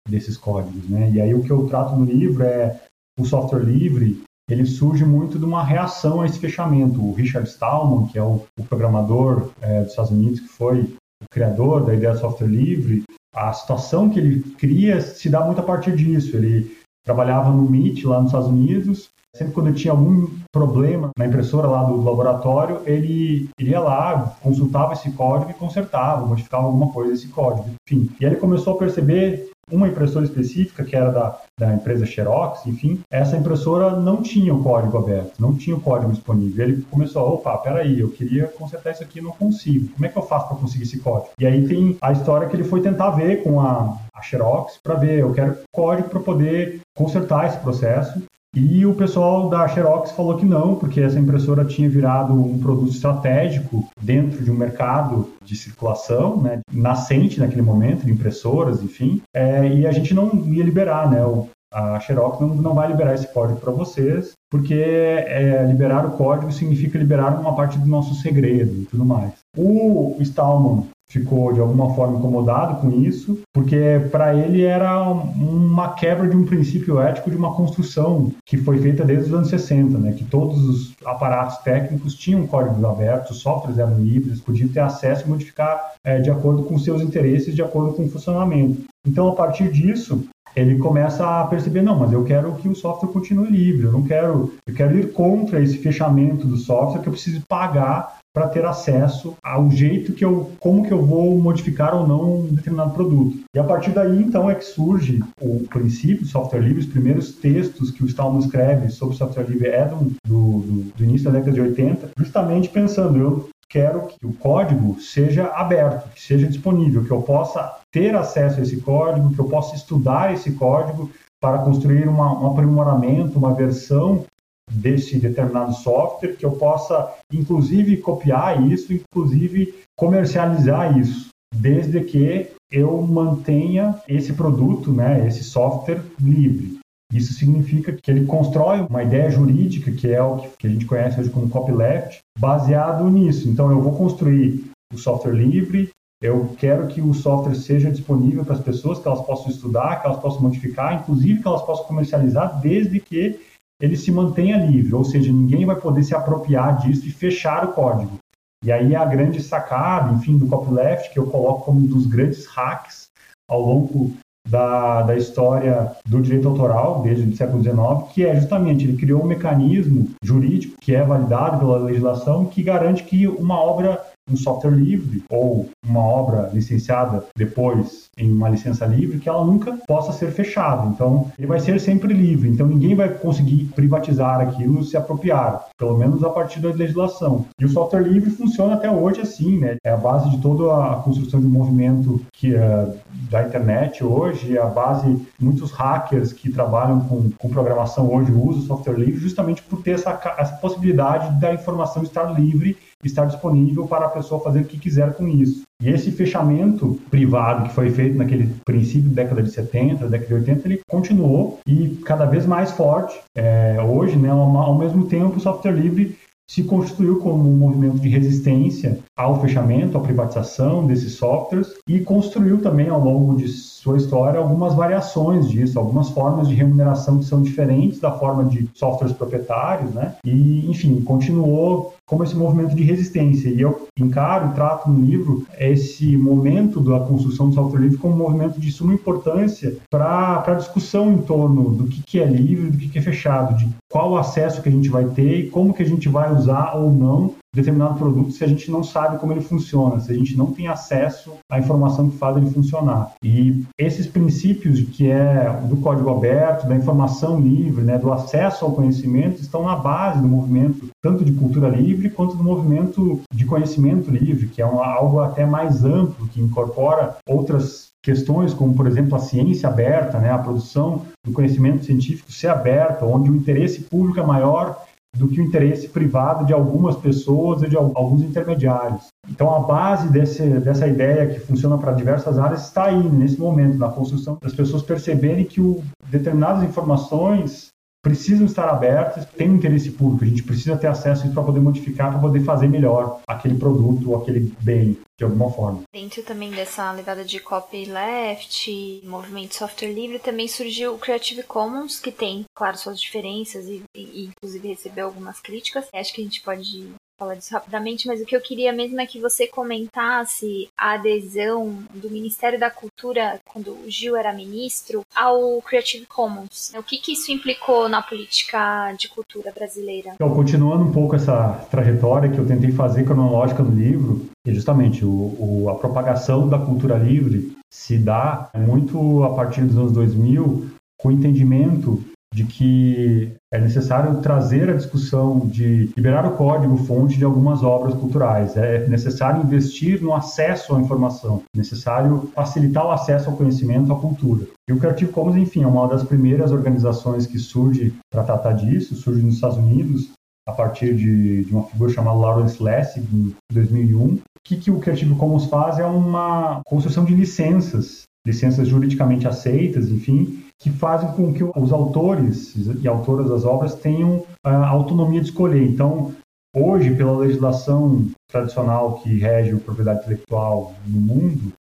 desses 0.08 0.36
códigos, 0.36 0.88
né? 0.88 1.10
E 1.12 1.20
aí 1.20 1.32
o 1.32 1.44
que 1.44 1.50
eu 1.50 1.68
trato 1.68 1.94
no 1.94 2.04
livro 2.04 2.42
é 2.42 2.80
o 3.16 3.24
software 3.24 3.62
livre, 3.62 4.20
ele 4.50 4.66
surge 4.66 5.04
muito 5.04 5.38
de 5.38 5.44
uma 5.44 5.62
reação 5.62 6.20
a 6.20 6.26
esse 6.26 6.40
fechamento. 6.40 7.00
O 7.00 7.14
Richard 7.14 7.48
Stallman, 7.48 8.08
que 8.08 8.18
é 8.18 8.22
o, 8.22 8.42
o 8.58 8.64
programador 8.64 9.52
é, 9.60 9.82
dos 9.82 9.90
Estados 9.90 10.10
Unidos, 10.10 10.40
que 10.40 10.48
foi 10.48 10.80
o 11.22 11.26
criador 11.30 11.86
da 11.86 11.94
ideia 11.94 12.12
do 12.12 12.18
software 12.18 12.48
livre, 12.48 13.04
a 13.32 13.52
situação 13.52 14.10
que 14.10 14.18
ele 14.18 14.40
cria 14.58 15.00
se 15.00 15.30
dá 15.30 15.44
muito 15.44 15.60
a 15.60 15.64
partir 15.64 15.96
disso. 15.96 16.36
Ele 16.36 16.76
trabalhava 17.04 17.50
no 17.50 17.66
MIT 17.66 18.06
lá 18.06 18.18
nos 18.18 18.26
Estados 18.26 18.48
Unidos. 18.48 19.10
Sempre 19.36 19.52
quando 19.52 19.74
tinha 19.74 19.92
algum 19.92 20.28
problema 20.52 21.10
na 21.18 21.26
impressora 21.26 21.66
lá 21.66 21.82
do 21.82 22.00
laboratório, 22.02 22.82
ele 22.86 23.48
iria 23.58 23.80
lá, 23.80 24.36
consultava 24.40 24.92
esse 24.92 25.10
código 25.10 25.50
e 25.50 25.54
consertava, 25.54 26.24
modificava 26.24 26.64
alguma 26.64 26.92
coisa 26.92 27.12
desse 27.12 27.26
código. 27.28 27.68
Enfim, 27.88 28.08
e 28.20 28.24
aí 28.24 28.30
ele 28.30 28.40
começou 28.40 28.74
a 28.74 28.78
perceber 28.78 29.50
uma 29.70 29.88
impressora 29.88 30.24
específica, 30.24 30.84
que 30.84 30.96
era 30.96 31.10
da, 31.10 31.38
da 31.58 31.74
empresa 31.74 32.06
Xerox, 32.06 32.66
enfim, 32.66 33.00
essa 33.10 33.36
impressora 33.36 33.96
não 33.96 34.22
tinha 34.22 34.54
o 34.54 34.62
código 34.62 34.98
aberto, 34.98 35.40
não 35.40 35.54
tinha 35.54 35.76
o 35.76 35.80
código 35.80 36.12
disponível. 36.12 36.64
Ele 36.64 36.82
começou, 36.90 37.34
opa, 37.34 37.56
peraí, 37.58 38.00
eu 38.00 38.10
queria 38.10 38.46
consertar 38.46 38.92
isso 38.92 39.02
aqui 39.02 39.20
não 39.20 39.32
consigo. 39.32 39.88
Como 39.94 40.06
é 40.06 40.08
que 40.08 40.18
eu 40.18 40.22
faço 40.22 40.48
para 40.48 40.56
conseguir 40.56 40.84
esse 40.84 40.98
código? 40.98 41.30
E 41.38 41.46
aí 41.46 41.66
tem 41.66 41.96
a 42.00 42.12
história 42.12 42.48
que 42.48 42.56
ele 42.56 42.64
foi 42.64 42.80
tentar 42.80 43.10
ver 43.10 43.42
com 43.42 43.60
a, 43.60 43.96
a 44.14 44.22
Xerox 44.22 44.78
para 44.82 44.94
ver, 44.94 45.20
eu 45.20 45.32
quero 45.32 45.58
código 45.72 46.08
para 46.08 46.20
poder 46.20 46.80
consertar 46.96 47.46
esse 47.46 47.58
processo. 47.58 48.22
E 48.54 48.86
o 48.86 48.94
pessoal 48.94 49.48
da 49.48 49.66
Xerox 49.66 50.12
falou 50.12 50.36
que 50.36 50.46
não, 50.46 50.76
porque 50.76 51.00
essa 51.00 51.18
impressora 51.18 51.64
tinha 51.64 51.88
virado 51.88 52.32
um 52.32 52.56
produto 52.58 52.92
estratégico 52.92 53.88
dentro 54.00 54.44
de 54.44 54.50
um 54.50 54.54
mercado 54.54 55.28
de 55.44 55.56
circulação, 55.56 56.40
né, 56.40 56.60
nascente 56.72 57.40
naquele 57.40 57.62
momento, 57.62 58.06
de 58.06 58.12
impressoras, 58.12 58.80
enfim, 58.80 59.20
é, 59.34 59.66
e 59.66 59.86
a 59.86 59.90
gente 59.90 60.14
não 60.14 60.30
ia 60.46 60.62
liberar, 60.62 61.10
né, 61.10 61.24
o, 61.24 61.48
a 61.72 61.98
Xerox 61.98 62.40
não, 62.40 62.48
não 62.54 62.74
vai 62.74 62.86
liberar 62.86 63.14
esse 63.14 63.26
código 63.32 63.58
para 63.58 63.72
vocês, 63.72 64.34
porque 64.48 64.74
é, 64.74 65.66
liberar 65.66 66.06
o 66.06 66.12
código 66.12 66.52
significa 66.52 66.96
liberar 66.96 67.40
uma 67.40 67.56
parte 67.56 67.76
do 67.76 67.86
nosso 67.86 68.14
segredo 68.14 68.82
e 68.82 68.86
tudo 68.86 69.04
mais. 69.04 69.32
O 69.56 70.16
Stallman 70.20 70.86
ficou 71.14 71.52
de 71.52 71.60
alguma 71.60 71.94
forma 71.94 72.18
incomodado 72.18 72.80
com 72.80 72.90
isso, 72.90 73.38
porque 73.52 74.00
para 74.10 74.34
ele 74.34 74.62
era 74.62 75.00
uma 75.08 75.94
quebra 75.94 76.28
de 76.28 76.36
um 76.36 76.44
princípio 76.44 77.00
ético 77.00 77.30
de 77.30 77.36
uma 77.36 77.54
construção 77.54 78.32
que 78.44 78.56
foi 78.56 78.78
feita 78.78 79.04
desde 79.04 79.26
os 79.26 79.34
anos 79.34 79.48
60, 79.48 79.96
né, 79.98 80.12
que 80.12 80.24
todos 80.24 80.64
os 80.64 80.94
aparatos 81.04 81.58
técnicos 81.58 82.16
tinham 82.16 82.46
códigos 82.48 82.84
abertos, 82.84 83.38
softwares 83.38 83.78
eram 83.78 84.02
livres, 84.02 84.40
podiam 84.40 84.68
ter 84.68 84.80
acesso 84.80 85.24
e 85.24 85.30
modificar 85.30 85.80
é, 86.02 86.18
de 86.18 86.30
acordo 86.30 86.64
com 86.64 86.76
seus 86.78 87.00
interesses, 87.00 87.54
de 87.54 87.62
acordo 87.62 87.92
com 87.94 88.04
o 88.04 88.08
funcionamento. 88.08 88.82
Então, 89.06 89.28
a 89.28 89.32
partir 89.32 89.70
disso, 89.70 90.26
ele 90.56 90.78
começa 90.78 91.40
a 91.40 91.44
perceber, 91.46 91.82
não, 91.82 91.98
mas 91.98 92.12
eu 92.12 92.24
quero 92.24 92.54
que 92.54 92.68
o 92.68 92.74
software 92.74 93.12
continue 93.12 93.50
livre, 93.50 93.86
eu 93.86 93.92
não 93.92 94.02
quero, 94.02 94.52
eu 94.66 94.74
quero 94.74 94.98
ir 94.98 95.12
contra 95.12 95.60
esse 95.60 95.78
fechamento 95.78 96.46
do 96.46 96.56
software 96.56 97.02
que 97.02 97.08
eu 97.08 97.12
preciso 97.12 97.42
pagar 97.48 98.18
para 98.34 98.48
ter 98.48 98.64
acesso 98.64 99.36
ao 99.42 99.70
jeito 99.70 100.12
que 100.12 100.24
eu, 100.24 100.50
como 100.58 100.84
que 100.84 100.92
eu 100.92 101.00
vou 101.00 101.38
modificar 101.38 101.94
ou 101.94 102.06
não 102.06 102.40
um 102.40 102.54
determinado 102.54 102.92
produto. 102.92 103.38
E 103.54 103.58
a 103.60 103.64
partir 103.64 103.92
daí, 103.92 104.20
então, 104.20 104.50
é 104.50 104.56
que 104.56 104.64
surge 104.64 105.22
o 105.40 105.60
princípio 105.68 106.22
do 106.22 106.26
software 106.26 106.58
livre, 106.58 106.80
os 106.80 106.86
primeiros 106.86 107.32
textos 107.32 107.92
que 107.92 108.02
o 108.02 108.06
Stallman 108.06 108.40
escreve 108.40 108.88
sobre 108.88 109.16
software 109.16 109.44
livre 109.44 109.68
é 109.68 109.84
do, 109.84 110.10
do, 110.26 110.92
do 110.96 111.04
início 111.04 111.30
da 111.30 111.38
década 111.38 111.52
de 111.52 111.60
80, 111.60 112.10
justamente 112.18 112.68
pensando, 112.68 113.18
eu 113.18 113.48
quero 113.68 114.08
que 114.08 114.26
o 114.26 114.32
código 114.32 115.00
seja 115.00 115.46
aberto, 115.46 116.12
que 116.12 116.20
seja 116.20 116.48
disponível, 116.48 117.04
que 117.04 117.10
eu 117.12 117.22
possa 117.22 117.76
ter 117.92 118.16
acesso 118.16 118.58
a 118.58 118.62
esse 118.62 118.78
código, 118.78 119.32
que 119.32 119.38
eu 119.38 119.46
possa 119.46 119.76
estudar 119.76 120.34
esse 120.34 120.50
código 120.52 121.08
para 121.40 121.58
construir 121.58 122.08
uma, 122.08 122.40
um 122.40 122.46
aprimoramento, 122.52 123.38
uma 123.38 123.54
versão 123.54 124.24
desse 124.70 125.18
determinado 125.18 125.74
software, 125.74 126.36
que 126.36 126.44
eu 126.44 126.52
possa, 126.52 127.12
inclusive, 127.32 127.98
copiar 127.98 128.70
isso, 128.70 128.92
inclusive 128.92 129.74
comercializar 129.96 130.98
isso, 130.98 131.28
desde 131.54 132.00
que 132.02 132.48
eu 132.70 133.00
mantenha 133.02 134.00
esse 134.08 134.32
produto, 134.32 134.92
né, 134.92 135.26
esse 135.26 135.44
software 135.44 136.02
livre. 136.20 136.78
Isso 137.12 137.32
significa 137.34 137.92
que 137.92 138.10
ele 138.10 138.26
constrói 138.26 138.80
uma 138.80 139.02
ideia 139.04 139.30
jurídica, 139.30 139.92
que 139.92 140.10
é 140.10 140.22
o 140.22 140.38
que 140.58 140.66
a 140.66 140.70
gente 140.70 140.86
conhece 140.86 141.20
hoje 141.20 141.30
como 141.30 141.48
copyleft, 141.48 142.18
baseado 142.38 143.08
nisso. 143.08 143.48
Então, 143.48 143.70
eu 143.70 143.80
vou 143.80 143.94
construir 143.96 144.64
o 144.92 144.98
software 144.98 145.34
livre, 145.34 145.90
eu 146.20 146.54
quero 146.58 146.88
que 146.88 147.00
o 147.00 147.12
software 147.12 147.54
seja 147.54 147.90
disponível 147.90 148.44
para 148.44 148.54
as 148.54 148.60
pessoas, 148.60 148.98
que 148.98 149.06
elas 149.06 149.24
possam 149.24 149.50
estudar, 149.50 150.00
que 150.00 150.06
elas 150.06 150.20
possam 150.20 150.40
modificar, 150.40 150.94
inclusive 150.94 151.40
que 151.40 151.46
elas 151.46 151.62
possam 151.62 151.84
comercializar, 151.84 152.60
desde 152.60 152.98
que 152.98 153.38
ele 153.80 153.96
se 153.96 154.10
mantenha 154.12 154.64
livre, 154.64 154.94
ou 154.94 155.04
seja, 155.04 155.32
ninguém 155.32 155.66
vai 155.66 155.76
poder 155.76 156.02
se 156.02 156.14
apropriar 156.14 156.78
disso 156.78 157.06
e 157.06 157.10
fechar 157.10 157.64
o 157.64 157.72
código. 157.72 158.18
E 158.64 158.72
aí 158.72 158.94
a 158.96 159.04
grande 159.04 159.42
sacada, 159.42 160.12
enfim, 160.12 160.38
do 160.38 160.46
copyleft, 160.46 161.12
que 161.12 161.18
eu 161.18 161.26
coloco 161.26 161.66
como 161.66 161.80
um 161.80 161.86
dos 161.86 162.06
grandes 162.06 162.46
hacks 162.46 163.08
ao 163.48 163.60
longo 163.60 164.12
da, 164.48 165.02
da 165.02 165.16
história 165.16 165.92
do 166.06 166.20
direito 166.20 166.48
autoral, 166.48 167.02
desde 167.02 167.28
o 167.28 167.36
século 167.36 167.62
XIX, 167.62 168.12
que 168.12 168.24
é 168.24 168.34
justamente, 168.34 168.84
ele 168.84 168.96
criou 168.96 169.22
um 169.22 169.26
mecanismo 169.26 170.10
jurídico 170.22 170.76
que 170.80 170.94
é 170.94 171.02
validado 171.02 171.58
pela 171.58 171.78
legislação 171.78 172.46
que 172.46 172.62
garante 172.62 173.04
que 173.04 173.26
uma 173.26 173.58
obra 173.58 174.02
um 174.30 174.36
software 174.36 174.70
livre 174.70 175.22
ou 175.28 175.68
uma 175.86 176.00
obra 176.00 176.50
licenciada 176.52 177.24
depois 177.36 178.04
em 178.16 178.30
uma 178.30 178.48
licença 178.48 178.86
livre 178.86 179.18
que 179.18 179.28
ela 179.28 179.44
nunca 179.44 179.78
possa 179.86 180.12
ser 180.12 180.30
fechada. 180.30 180.86
Então, 180.88 181.30
ele 181.38 181.46
vai 181.46 181.60
ser 181.60 181.80
sempre 181.80 182.12
livre. 182.14 182.48
Então, 182.48 182.66
ninguém 182.66 182.94
vai 182.94 183.08
conseguir 183.08 183.64
privatizar 183.74 184.40
aquilo, 184.40 184.84
se 184.84 184.96
apropriar, 184.96 185.66
pelo 185.76 185.98
menos 185.98 186.22
a 186.22 186.30
partir 186.30 186.60
da 186.60 186.70
legislação. 186.70 187.44
E 187.58 187.64
o 187.64 187.68
software 187.68 188.02
livre 188.02 188.30
funciona 188.30 188.74
até 188.74 188.90
hoje 188.90 189.20
assim, 189.20 189.58
né? 189.58 189.76
É 189.84 189.90
a 189.90 189.96
base 189.96 190.30
de 190.30 190.38
toda 190.38 190.92
a 190.92 190.96
construção 190.96 191.40
de 191.40 191.46
um 191.46 191.50
movimento 191.50 192.20
que 192.32 192.54
é 192.54 192.94
da 193.30 193.42
internet 193.42 194.04
hoje, 194.04 194.56
é 194.56 194.60
a 194.60 194.66
base 194.66 195.20
muitos 195.40 195.70
hackers 195.72 196.32
que 196.32 196.50
trabalham 196.50 197.00
com, 197.00 197.30
com 197.30 197.48
programação 197.48 198.12
hoje 198.12 198.32
usam 198.32 198.62
software 198.62 198.94
livre 198.94 199.20
justamente 199.20 199.62
por 199.62 199.82
ter 199.82 199.92
essa, 199.92 200.18
essa 200.38 200.56
possibilidade 200.56 201.40
da 201.40 201.52
informação 201.52 202.02
estar 202.02 202.38
livre 202.38 202.76
estar 203.06 203.26
disponível 203.26 203.86
para 203.86 204.06
a 204.06 204.10
pessoa 204.10 204.40
fazer 204.40 204.60
o 204.60 204.64
que 204.64 204.78
quiser 204.78 205.14
com 205.14 205.28
isso. 205.28 205.62
E 205.82 205.88
esse 205.88 206.10
fechamento 206.10 206.98
privado 207.10 207.68
que 207.68 207.74
foi 207.74 207.90
feito 207.90 208.16
naquele 208.16 208.54
princípio 208.64 209.10
da 209.10 209.22
década 209.22 209.42
de 209.42 209.50
70, 209.50 210.08
década 210.08 210.26
de 210.26 210.34
80, 210.34 210.68
ele 210.68 210.80
continuou 210.88 211.58
e 211.66 211.98
cada 212.04 212.24
vez 212.24 212.46
mais 212.46 212.72
forte. 212.72 213.20
É, 213.36 213.76
hoje, 213.82 214.16
né, 214.16 214.30
ao, 214.30 214.78
mesmo 214.78 215.06
tempo, 215.06 215.36
o 215.36 215.40
software 215.40 215.72
livre 215.72 216.16
se 216.48 216.62
constituiu 216.62 217.20
como 217.20 217.50
um 217.50 217.56
movimento 217.56 217.98
de 217.98 218.08
resistência 218.08 218.98
ao 219.16 219.40
fechamento, 219.40 219.96
à 219.96 220.00
privatização 220.00 220.86
desses 220.86 221.14
softwares 221.14 221.74
e 221.88 222.00
construiu 222.00 222.60
também 222.60 222.88
ao 222.88 223.02
longo 223.02 223.36
de 223.36 223.48
sua 223.84 223.98
história 223.98 224.40
algumas 224.40 224.74
variações 224.74 225.50
disso, 225.50 225.78
algumas 225.78 226.08
formas 226.08 226.48
de 226.48 226.54
remuneração 226.54 227.18
que 227.18 227.26
são 227.26 227.42
diferentes 227.42 228.00
da 228.00 228.10
forma 228.10 228.44
de 228.46 228.66
softwares 228.74 229.14
proprietários, 229.14 229.92
né? 229.92 230.14
E, 230.24 230.68
enfim, 230.70 231.02
continuou 231.02 231.92
como 232.06 232.24
esse 232.24 232.34
movimento 232.34 232.74
de 232.74 232.82
resistência. 232.82 233.48
E 233.48 233.60
eu 233.60 233.86
encaro 233.98 234.54
trato 234.54 234.88
no 234.88 235.04
livro 235.04 235.46
esse 235.58 236.16
momento 236.16 236.80
da 236.80 237.00
construção 237.00 237.50
do 237.50 237.54
software 237.54 237.80
livre 237.80 237.98
como 237.98 238.14
um 238.14 238.18
movimento 238.18 238.58
de 238.58 238.72
suma 238.72 238.94
importância 238.94 239.76
para 239.90 240.42
a 240.46 240.54
discussão 240.54 241.12
em 241.12 241.18
torno 241.18 241.70
do 241.70 241.84
que, 241.84 242.02
que 242.02 242.20
é 242.20 242.24
livre, 242.24 242.70
do 242.70 242.78
que, 242.78 242.88
que 242.88 242.98
é 242.98 243.02
fechado, 243.02 243.56
de 243.56 243.68
qual 243.90 244.16
acesso 244.16 244.62
que 244.62 244.68
a 244.68 244.72
gente 244.72 244.88
vai 244.88 245.04
ter 245.06 245.40
e 245.40 245.50
como 245.50 245.74
que 245.74 245.82
a 245.82 245.86
gente 245.86 246.08
vai 246.08 246.32
usar 246.34 246.74
ou 246.74 246.90
não 246.90 247.34
determinado 247.54 247.98
produto 247.98 248.32
se 248.32 248.44
a 248.44 248.48
gente 248.48 248.70
não 248.70 248.82
sabe 248.82 249.18
como 249.18 249.32
ele 249.32 249.40
funciona, 249.40 250.00
se 250.00 250.10
a 250.10 250.14
gente 250.14 250.36
não 250.36 250.46
tem 250.46 250.66
acesso 250.66 251.32
à 251.50 251.58
informação 251.58 252.10
que 252.10 252.16
faz 252.16 252.36
ele 252.36 252.50
funcionar. 252.50 253.12
E 253.22 253.64
esses 253.78 254.06
princípios 254.06 254.80
que 254.80 255.10
é 255.10 255.60
do 255.68 255.76
código 255.76 256.10
aberto, 256.10 256.66
da 256.66 256.76
informação 256.76 257.40
livre, 257.40 257.82
né, 257.82 257.98
do 257.98 258.12
acesso 258.12 258.64
ao 258.64 258.72
conhecimento, 258.72 259.40
estão 259.40 259.64
na 259.64 259.76
base 259.76 260.20
do 260.20 260.28
movimento 260.28 260.88
tanto 261.02 261.24
de 261.24 261.32
cultura 261.32 261.68
livre 261.68 262.10
quanto 262.10 262.36
do 262.36 262.42
movimento 262.42 263.20
de 263.32 263.44
conhecimento 263.44 264.10
livre, 264.10 264.48
que 264.48 264.60
é 264.60 264.66
um, 264.66 264.82
algo 264.82 265.20
até 265.20 265.46
mais 265.46 265.84
amplo, 265.84 266.28
que 266.28 266.40
incorpora 266.40 267.16
outras 267.28 267.88
questões 268.02 268.52
como, 268.52 268.74
por 268.74 268.86
exemplo, 268.86 269.16
a 269.16 269.18
ciência 269.18 269.68
aberta, 269.68 270.18
né, 270.18 270.30
a 270.30 270.38
produção 270.38 271.02
do 271.24 271.32
conhecimento 271.32 271.84
científico 271.84 272.30
ser 272.30 272.48
aberta, 272.48 273.06
onde 273.06 273.30
o 273.30 273.34
interesse 273.34 273.80
público 273.82 274.20
é 274.20 274.26
maior 274.26 274.84
do 275.14 275.28
que 275.28 275.40
o 275.40 275.44
interesse 275.44 275.88
privado 275.88 276.44
de 276.44 276.52
algumas 276.52 276.96
pessoas 276.96 277.62
e 277.62 277.68
de 277.68 277.76
alguns 277.76 278.22
intermediários. 278.22 279.08
Então, 279.28 279.54
a 279.54 279.60
base 279.60 280.08
desse, 280.08 280.42
dessa 280.60 280.86
ideia 280.86 281.26
que 281.26 281.40
funciona 281.40 281.78
para 281.78 281.92
diversas 281.92 282.38
áreas 282.38 282.66
está 282.66 282.84
aí, 282.84 283.02
nesse 283.02 283.38
momento, 283.38 283.78
na 283.78 283.88
construção 283.88 284.38
das 284.42 284.52
pessoas 284.52 284.82
perceberem 284.82 285.44
que 285.44 285.60
o, 285.60 285.82
determinadas 286.10 286.62
informações 286.62 287.73
precisam 288.04 288.44
estar 288.44 288.68
abertas, 288.68 289.24
tem 289.24 289.50
um 289.50 289.56
interesse 289.56 289.90
público, 289.90 290.24
a 290.24 290.28
gente 290.28 290.42
precisa 290.42 290.76
ter 290.76 290.86
acesso 290.86 291.22
a 291.22 291.24
isso 291.24 291.34
para 291.34 291.42
poder 291.42 291.60
modificar, 291.60 292.10
para 292.10 292.20
poder 292.20 292.44
fazer 292.44 292.68
melhor 292.68 293.22
aquele 293.26 293.56
produto 293.56 294.10
ou 294.10 294.18
aquele 294.18 294.52
bem, 294.60 294.98
de 295.18 295.24
alguma 295.24 295.50
forma. 295.50 295.82
Dentro 295.90 296.22
também 296.22 296.50
dessa 296.50 296.92
levada 296.92 297.24
de 297.24 297.40
copyleft, 297.40 299.00
movimento 299.04 299.54
software 299.54 299.92
livre, 299.92 300.18
também 300.18 300.46
surgiu 300.46 300.94
o 300.94 300.98
Creative 300.98 301.42
Commons, 301.44 301.98
que 301.98 302.12
tem, 302.12 302.44
claro, 302.54 302.76
suas 302.76 303.00
diferenças 303.00 303.66
e, 303.66 303.82
e 303.94 304.26
inclusive 304.26 304.68
recebeu 304.68 305.06
algumas 305.06 305.40
críticas. 305.40 305.86
Acho 305.94 306.12
que 306.12 306.20
a 306.20 306.24
gente 306.24 306.42
pode 306.42 306.92
falar 307.18 307.34
disso 307.34 307.54
rapidamente, 307.54 308.06
mas 308.06 308.20
o 308.20 308.24
que 308.24 308.34
eu 308.34 308.40
queria 308.40 308.72
mesmo 308.72 309.00
é 309.00 309.06
que 309.06 309.20
você 309.20 309.46
comentasse 309.46 310.68
a 310.76 310.94
adesão 310.94 311.78
do 311.94 312.10
Ministério 312.10 312.58
da 312.58 312.70
Cultura, 312.70 313.38
quando 313.46 313.72
o 313.72 313.90
Gil 313.90 314.16
era 314.16 314.32
ministro, 314.32 315.02
ao 315.14 315.62
Creative 315.62 316.06
Commons. 316.06 316.72
O 316.76 316.82
que, 316.82 316.98
que 316.98 317.12
isso 317.12 317.30
implicou 317.30 317.88
na 317.88 318.02
política 318.02 318.92
de 318.98 319.08
cultura 319.08 319.52
brasileira? 319.52 320.12
Então, 320.14 320.34
continuando 320.34 320.84
um 320.84 320.92
pouco 320.92 321.14
essa 321.14 321.66
trajetória 321.70 322.30
que 322.30 322.38
eu 322.38 322.46
tentei 322.46 322.72
fazer 322.72 323.04
cronológica 323.04 323.62
no 323.62 323.74
livro, 323.74 324.26
é 324.46 324.52
justamente 324.52 325.04
o, 325.04 325.08
o, 325.08 325.70
a 325.70 325.76
propagação 325.76 326.48
da 326.48 326.58
cultura 326.58 326.96
livre 326.96 327.56
se 327.72 327.96
dá 327.96 328.50
muito 328.54 329.22
a 329.24 329.34
partir 329.34 329.62
dos 329.62 329.76
anos 329.76 329.92
2000 329.92 330.70
com 330.98 331.08
o 331.08 331.12
entendimento 331.12 332.02
de 332.34 332.42
que 332.42 333.32
é 333.52 333.60
necessário 333.60 334.20
trazer 334.20 334.68
a 334.68 334.74
discussão 334.74 335.38
de 335.38 335.88
liberar 335.96 336.26
o 336.26 336.36
código-fonte 336.36 337.16
de 337.16 337.24
algumas 337.24 337.62
obras 337.62 337.94
culturais. 337.94 338.56
É 338.56 338.88
necessário 338.88 339.40
investir 339.40 340.02
no 340.02 340.12
acesso 340.12 340.74
à 340.74 340.80
informação, 340.80 341.42
é 341.54 341.58
necessário 341.58 342.28
facilitar 342.34 342.84
o 342.84 342.90
acesso 342.90 343.30
ao 343.30 343.36
conhecimento, 343.36 343.92
à 343.92 343.96
cultura. 343.96 344.48
E 344.68 344.72
o 344.72 344.78
Creative 344.80 345.12
Commons, 345.12 345.36
enfim, 345.36 345.62
é 345.62 345.66
uma 345.66 345.86
das 345.86 346.02
primeiras 346.02 346.50
organizações 346.50 347.24
que 347.24 347.38
surge 347.38 347.94
para 348.10 348.24
tratar 348.24 348.54
disso, 348.54 348.96
surge 348.96 349.22
nos 349.22 349.36
Estados 349.36 349.56
Unidos, 349.56 350.10
a 350.48 350.52
partir 350.52 350.92
de, 350.96 351.44
de 351.44 351.52
uma 351.52 351.64
figura 351.64 351.92
chamada 351.92 352.18
Lawrence 352.18 352.60
Lessig, 352.60 353.06
em 353.14 353.32
2001. 353.52 354.14
O 354.14 354.20
que, 354.44 354.56
que 354.56 354.72
o 354.72 354.80
Creative 354.80 355.14
Commons 355.14 355.46
faz 355.46 355.78
é 355.78 355.86
uma 355.86 356.60
construção 356.66 357.04
de 357.04 357.14
licenças, 357.14 358.02
licenças 358.26 358.66
juridicamente 358.66 359.28
aceitas, 359.28 359.88
enfim, 359.88 360.43
que 360.64 360.70
fazem 360.70 361.12
com 361.12 361.30
que 361.30 361.44
os 361.44 361.70
autores 361.70 362.54
e 362.80 362.88
autoras 362.88 363.28
das 363.28 363.44
obras 363.44 363.74
tenham 363.74 364.24
a 364.42 364.66
autonomia 364.66 365.20
de 365.20 365.26
escolher. 365.26 365.62
Então, 365.62 366.14
hoje, 366.56 366.96
pela 366.96 367.18
legislação 367.18 368.06
tradicional 368.30 368.94
que 368.94 369.14
rege 369.18 369.54
a 369.54 369.58
propriedade 369.58 370.00
intelectual 370.00 370.72
no 370.86 370.98
mundo, 370.98 371.52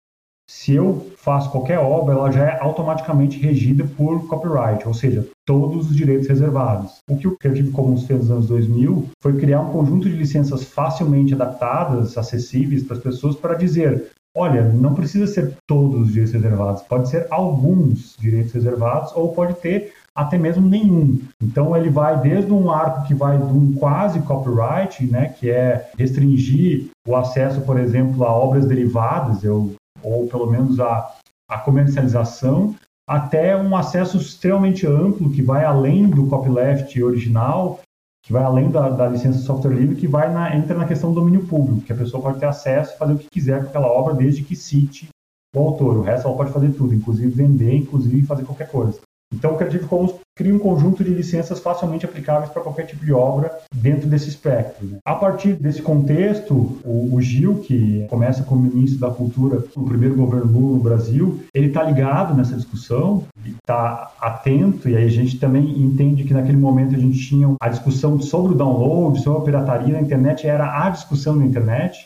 se 0.49 0.73
eu 0.73 1.11
faço 1.17 1.51
qualquer 1.51 1.81
obra, 1.81 2.15
ela 2.15 2.31
já 2.31 2.45
é 2.45 2.61
automaticamente 2.61 3.41
regida 3.41 3.85
por 3.97 4.29
copyright, 4.29 4.87
ou 4.87 4.95
seja, 4.95 5.27
todos 5.45 5.91
os 5.91 5.97
direitos 5.97 6.29
reservados. 6.29 6.99
O 7.11 7.17
que 7.17 7.27
o 7.27 7.37
Creative 7.37 7.73
Commons 7.73 8.07
fez 8.07 8.21
nos 8.21 8.31
anos 8.31 8.47
2000 8.47 9.09
foi 9.21 9.37
criar 9.37 9.63
um 9.63 9.73
conjunto 9.73 10.09
de 10.09 10.15
licenças 10.15 10.63
facilmente 10.63 11.35
adaptadas, 11.35 12.17
acessíveis 12.17 12.85
para 12.85 12.99
as 12.99 13.03
pessoas, 13.03 13.35
para 13.35 13.55
dizer 13.55 14.13
Olha, 14.35 14.63
não 14.63 14.95
precisa 14.95 15.27
ser 15.27 15.55
todos 15.67 16.03
os 16.03 16.09
direitos 16.09 16.33
reservados, 16.33 16.83
pode 16.83 17.09
ser 17.11 17.27
alguns 17.31 18.17
direitos 18.19 18.53
reservados 18.53 19.13
ou 19.15 19.35
pode 19.35 19.55
ter 19.55 19.93
até 20.15 20.39
mesmo 20.39 20.67
nenhum. 20.67 21.21
Então 21.43 21.77
ele 21.77 21.91
vai 21.91 22.19
desde 22.21 22.51
um 22.51 22.71
arco 22.71 23.07
que 23.07 23.15
vai 23.15 23.37
de 23.37 23.45
um 23.45 23.75
quase 23.75 24.21
copyright, 24.23 25.05
né, 25.07 25.29
que 25.29 25.51
é 25.51 25.91
restringir 25.99 26.89
o 27.07 27.15
acesso, 27.15 27.61
por 27.63 27.79
exemplo, 27.79 28.25
a 28.25 28.33
obras 28.33 28.67
derivadas, 28.67 29.45
eu, 29.45 29.75
ou 30.03 30.27
pelo 30.27 30.51
menos 30.51 30.81
a, 30.81 31.15
a 31.49 31.59
comercialização, 31.59 32.75
até 33.07 33.55
um 33.57 33.77
acesso 33.77 34.17
extremamente 34.17 34.87
amplo 34.87 35.31
que 35.31 35.43
vai 35.43 35.65
além 35.65 36.09
do 36.09 36.27
copyleft 36.27 37.03
original, 37.03 37.81
que 38.23 38.33
vai 38.33 38.45
além 38.45 38.71
da, 38.71 38.89
da 38.89 39.09
licença 39.09 39.39
de 39.39 39.45
software 39.45 39.75
livre, 39.75 39.97
que 39.97 40.07
vai 40.07 40.33
na, 40.33 40.57
entra 40.57 40.77
na 40.77 40.87
questão 40.87 41.13
do 41.13 41.21
domínio 41.21 41.47
público, 41.47 41.81
que 41.81 41.93
a 41.93 41.97
pessoa 41.97 42.23
pode 42.23 42.39
ter 42.39 42.47
acesso 42.47 42.95
e 42.95 42.99
fazer 42.99 43.13
o 43.15 43.19
que 43.19 43.29
quiser 43.31 43.63
com 43.63 43.69
aquela 43.69 43.89
obra, 43.89 44.15
desde 44.15 44.45
que 44.45 44.55
cite 44.55 45.09
o 45.55 45.61
autor. 45.61 45.99
O 45.99 46.03
resto 46.03 46.29
ela 46.29 46.37
pode 46.37 46.53
fazer 46.53 46.73
tudo, 46.73 46.95
inclusive 46.95 47.29
vender, 47.31 47.75
inclusive 47.75 48.27
fazer 48.27 48.45
qualquer 48.45 48.71
coisa. 48.71 49.01
Então, 49.33 49.55
o 49.55 49.57
Creative 49.57 49.87
Commons 49.87 50.15
cria 50.37 50.55
um 50.55 50.59
conjunto 50.59 51.05
de 51.05 51.11
licenças 51.11 51.61
facilmente 51.61 52.05
aplicáveis 52.05 52.51
para 52.51 52.63
qualquer 52.63 52.87
tipo 52.87 53.05
de 53.05 53.13
obra 53.13 53.51
dentro 53.75 54.09
desse 54.09 54.29
espectro. 54.29 54.87
Né? 54.87 54.99
A 55.05 55.15
partir 55.15 55.55
desse 55.55 55.83
contexto, 55.83 56.55
o, 56.85 57.15
o, 57.15 57.21
Gil, 57.21 57.61
que 57.61 58.07
começa 58.09 58.43
como 58.43 58.63
ministro 58.63 59.01
da 59.01 59.11
Cultura 59.11 59.65
no 59.77 59.85
primeiro 59.85 60.17
governo 60.17 60.51
Lula 60.51 60.77
no 60.77 60.83
Brasil, 60.83 61.41
ele 61.55 61.69
está 61.69 61.83
ligado 61.83 62.35
nessa 62.35 62.57
discussão, 62.57 63.25
está 63.45 64.13
atento, 64.21 64.89
e 64.89 64.97
aí 64.97 65.05
a 65.05 65.11
gente 65.11 65.39
também 65.39 65.83
entende 65.83 66.25
que 66.25 66.35
naquele 66.35 66.57
momento 66.57 66.95
a 66.95 66.99
gente 66.99 67.19
tinha 67.19 67.55
a 67.61 67.69
discussão 67.69 68.21
sobre 68.21 68.53
o 68.53 68.57
download, 68.57 69.21
sobre 69.23 69.41
a 69.41 69.45
pirataria 69.45 69.95
na 69.95 70.01
internet, 70.01 70.47
era 70.47 70.87
a 70.87 70.91
discussão 70.91 71.37
na 71.37 71.45
internet. 71.45 72.05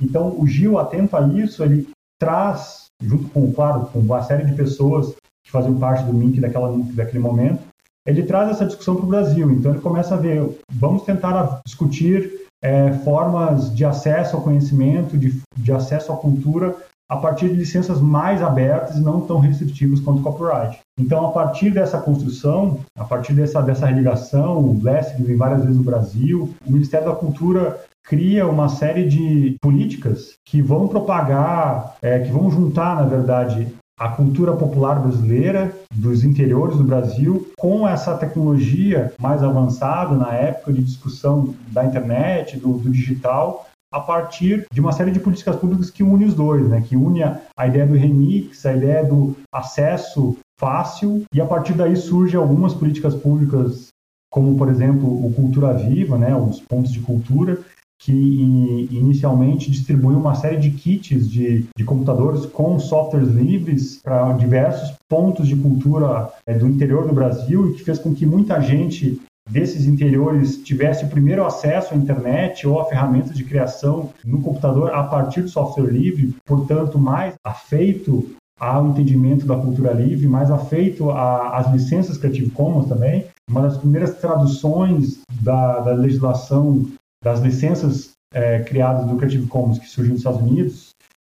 Então, 0.00 0.34
o 0.38 0.46
Gil, 0.46 0.78
atento 0.78 1.16
a 1.16 1.26
isso, 1.28 1.62
ele 1.62 1.88
traz, 2.20 2.86
junto 3.00 3.28
com, 3.28 3.52
claro, 3.52 3.86
com 3.86 4.00
uma 4.00 4.22
série 4.22 4.44
de 4.44 4.52
pessoas 4.52 5.14
que 5.48 5.52
faziam 5.52 5.78
parte 5.78 6.04
do 6.04 6.12
MINC 6.12 6.40
daquela, 6.40 6.76
daquele 6.92 7.18
momento, 7.18 7.60
ele 8.06 8.22
traz 8.22 8.50
essa 8.50 8.66
discussão 8.66 8.96
para 8.96 9.04
o 9.04 9.08
Brasil. 9.08 9.50
Então 9.50 9.72
ele 9.72 9.80
começa 9.80 10.14
a 10.14 10.18
ver, 10.18 10.46
vamos 10.70 11.02
tentar 11.02 11.60
discutir 11.64 12.30
é, 12.62 12.92
formas 12.92 13.74
de 13.74 13.84
acesso 13.84 14.36
ao 14.36 14.42
conhecimento, 14.42 15.16
de, 15.16 15.40
de 15.56 15.72
acesso 15.72 16.12
à 16.12 16.16
cultura 16.16 16.76
a 17.10 17.16
partir 17.16 17.48
de 17.48 17.54
licenças 17.54 17.98
mais 18.02 18.42
abertas 18.42 18.96
e 18.96 19.00
não 19.00 19.22
tão 19.22 19.38
restritivas 19.38 20.00
quanto 20.00 20.20
o 20.20 20.22
copyright. 20.22 20.78
Então, 21.00 21.26
a 21.26 21.32
partir 21.32 21.70
dessa 21.70 21.98
construção, 21.98 22.80
a 22.98 23.04
partir 23.04 23.32
dessa, 23.32 23.62
dessa 23.62 23.86
religação, 23.86 24.58
o 24.58 24.82
Lessig 24.82 25.22
vem 25.22 25.36
várias 25.36 25.62
vezes 25.62 25.78
no 25.78 25.82
Brasil, 25.82 26.54
o 26.66 26.70
Ministério 26.70 27.08
da 27.08 27.14
Cultura 27.14 27.80
cria 28.06 28.46
uma 28.46 28.68
série 28.68 29.08
de 29.08 29.56
políticas 29.62 30.34
que 30.44 30.60
vão 30.60 30.86
propagar, 30.86 31.96
é, 32.02 32.18
que 32.18 32.30
vão 32.30 32.50
juntar, 32.50 32.96
na 32.96 33.04
verdade, 33.04 33.68
a 33.98 34.08
cultura 34.10 34.54
popular 34.54 35.00
brasileira, 35.00 35.74
dos 35.92 36.22
interiores 36.22 36.76
do 36.76 36.84
Brasil, 36.84 37.50
com 37.58 37.86
essa 37.86 38.16
tecnologia 38.16 39.12
mais 39.20 39.42
avançada 39.42 40.14
na 40.14 40.32
época 40.32 40.72
de 40.72 40.82
discussão 40.82 41.54
da 41.72 41.84
internet, 41.84 42.56
do, 42.58 42.74
do 42.74 42.90
digital, 42.90 43.66
a 43.92 44.00
partir 44.00 44.66
de 44.72 44.80
uma 44.80 44.92
série 44.92 45.10
de 45.10 45.18
políticas 45.18 45.56
públicas 45.56 45.90
que 45.90 46.02
une 46.02 46.26
os 46.26 46.34
dois, 46.34 46.68
né? 46.68 46.80
que 46.86 46.94
une 46.96 47.22
a 47.22 47.66
ideia 47.66 47.86
do 47.86 47.94
remix, 47.94 48.64
a 48.64 48.76
ideia 48.76 49.04
do 49.04 49.34
acesso 49.52 50.36
fácil, 50.60 51.24
e 51.32 51.40
a 51.40 51.46
partir 51.46 51.72
daí 51.72 51.96
surgem 51.96 52.38
algumas 52.38 52.74
políticas 52.74 53.14
públicas, 53.14 53.88
como, 54.30 54.56
por 54.56 54.68
exemplo, 54.68 55.08
o 55.26 55.32
Cultura 55.32 55.72
Viva, 55.72 56.18
né? 56.18 56.36
os 56.36 56.60
pontos 56.60 56.92
de 56.92 57.00
cultura, 57.00 57.58
que 57.98 58.88
inicialmente 58.92 59.70
distribuiu 59.70 60.18
uma 60.18 60.34
série 60.34 60.56
de 60.56 60.70
kits 60.70 61.28
de, 61.28 61.66
de 61.76 61.84
computadores 61.84 62.46
com 62.46 62.78
softwares 62.78 63.28
livres 63.28 64.00
para 64.02 64.32
diversos 64.34 64.94
pontos 65.08 65.48
de 65.48 65.56
cultura 65.56 66.30
é, 66.46 66.54
do 66.54 66.66
interior 66.66 67.06
do 67.06 67.14
Brasil 67.14 67.70
e 67.70 67.74
que 67.74 67.84
fez 67.84 67.98
com 67.98 68.14
que 68.14 68.24
muita 68.24 68.60
gente 68.60 69.20
desses 69.50 69.86
interiores 69.86 70.58
tivesse 70.58 71.04
o 71.04 71.08
primeiro 71.08 71.44
acesso 71.44 71.94
à 71.94 71.96
internet 71.96 72.66
ou 72.66 72.80
a 72.80 72.84
ferramentas 72.84 73.36
de 73.36 73.44
criação 73.44 74.10
no 74.24 74.42
computador 74.42 74.92
a 74.92 75.02
partir 75.02 75.42
do 75.42 75.48
software 75.48 75.90
livre, 75.90 76.34
portanto, 76.44 76.98
mais 76.98 77.34
afeito 77.42 78.30
ao 78.60 78.88
entendimento 78.88 79.46
da 79.46 79.56
cultura 79.56 79.92
livre, 79.92 80.26
mais 80.26 80.50
afeito 80.50 81.10
às 81.10 81.72
licenças 81.72 82.18
Creative 82.18 82.50
Commons 82.50 82.88
também. 82.88 83.24
Uma 83.48 83.62
das 83.62 83.78
primeiras 83.78 84.16
traduções 84.16 85.20
da, 85.40 85.80
da 85.80 85.92
legislação 85.92 86.84
das 87.22 87.40
licenças 87.40 88.12
é, 88.32 88.60
criadas 88.60 89.06
do 89.06 89.16
Creative 89.16 89.46
Commons 89.46 89.78
que 89.78 89.88
surgiu 89.88 90.12
nos 90.12 90.20
Estados 90.20 90.40
Unidos 90.40 90.90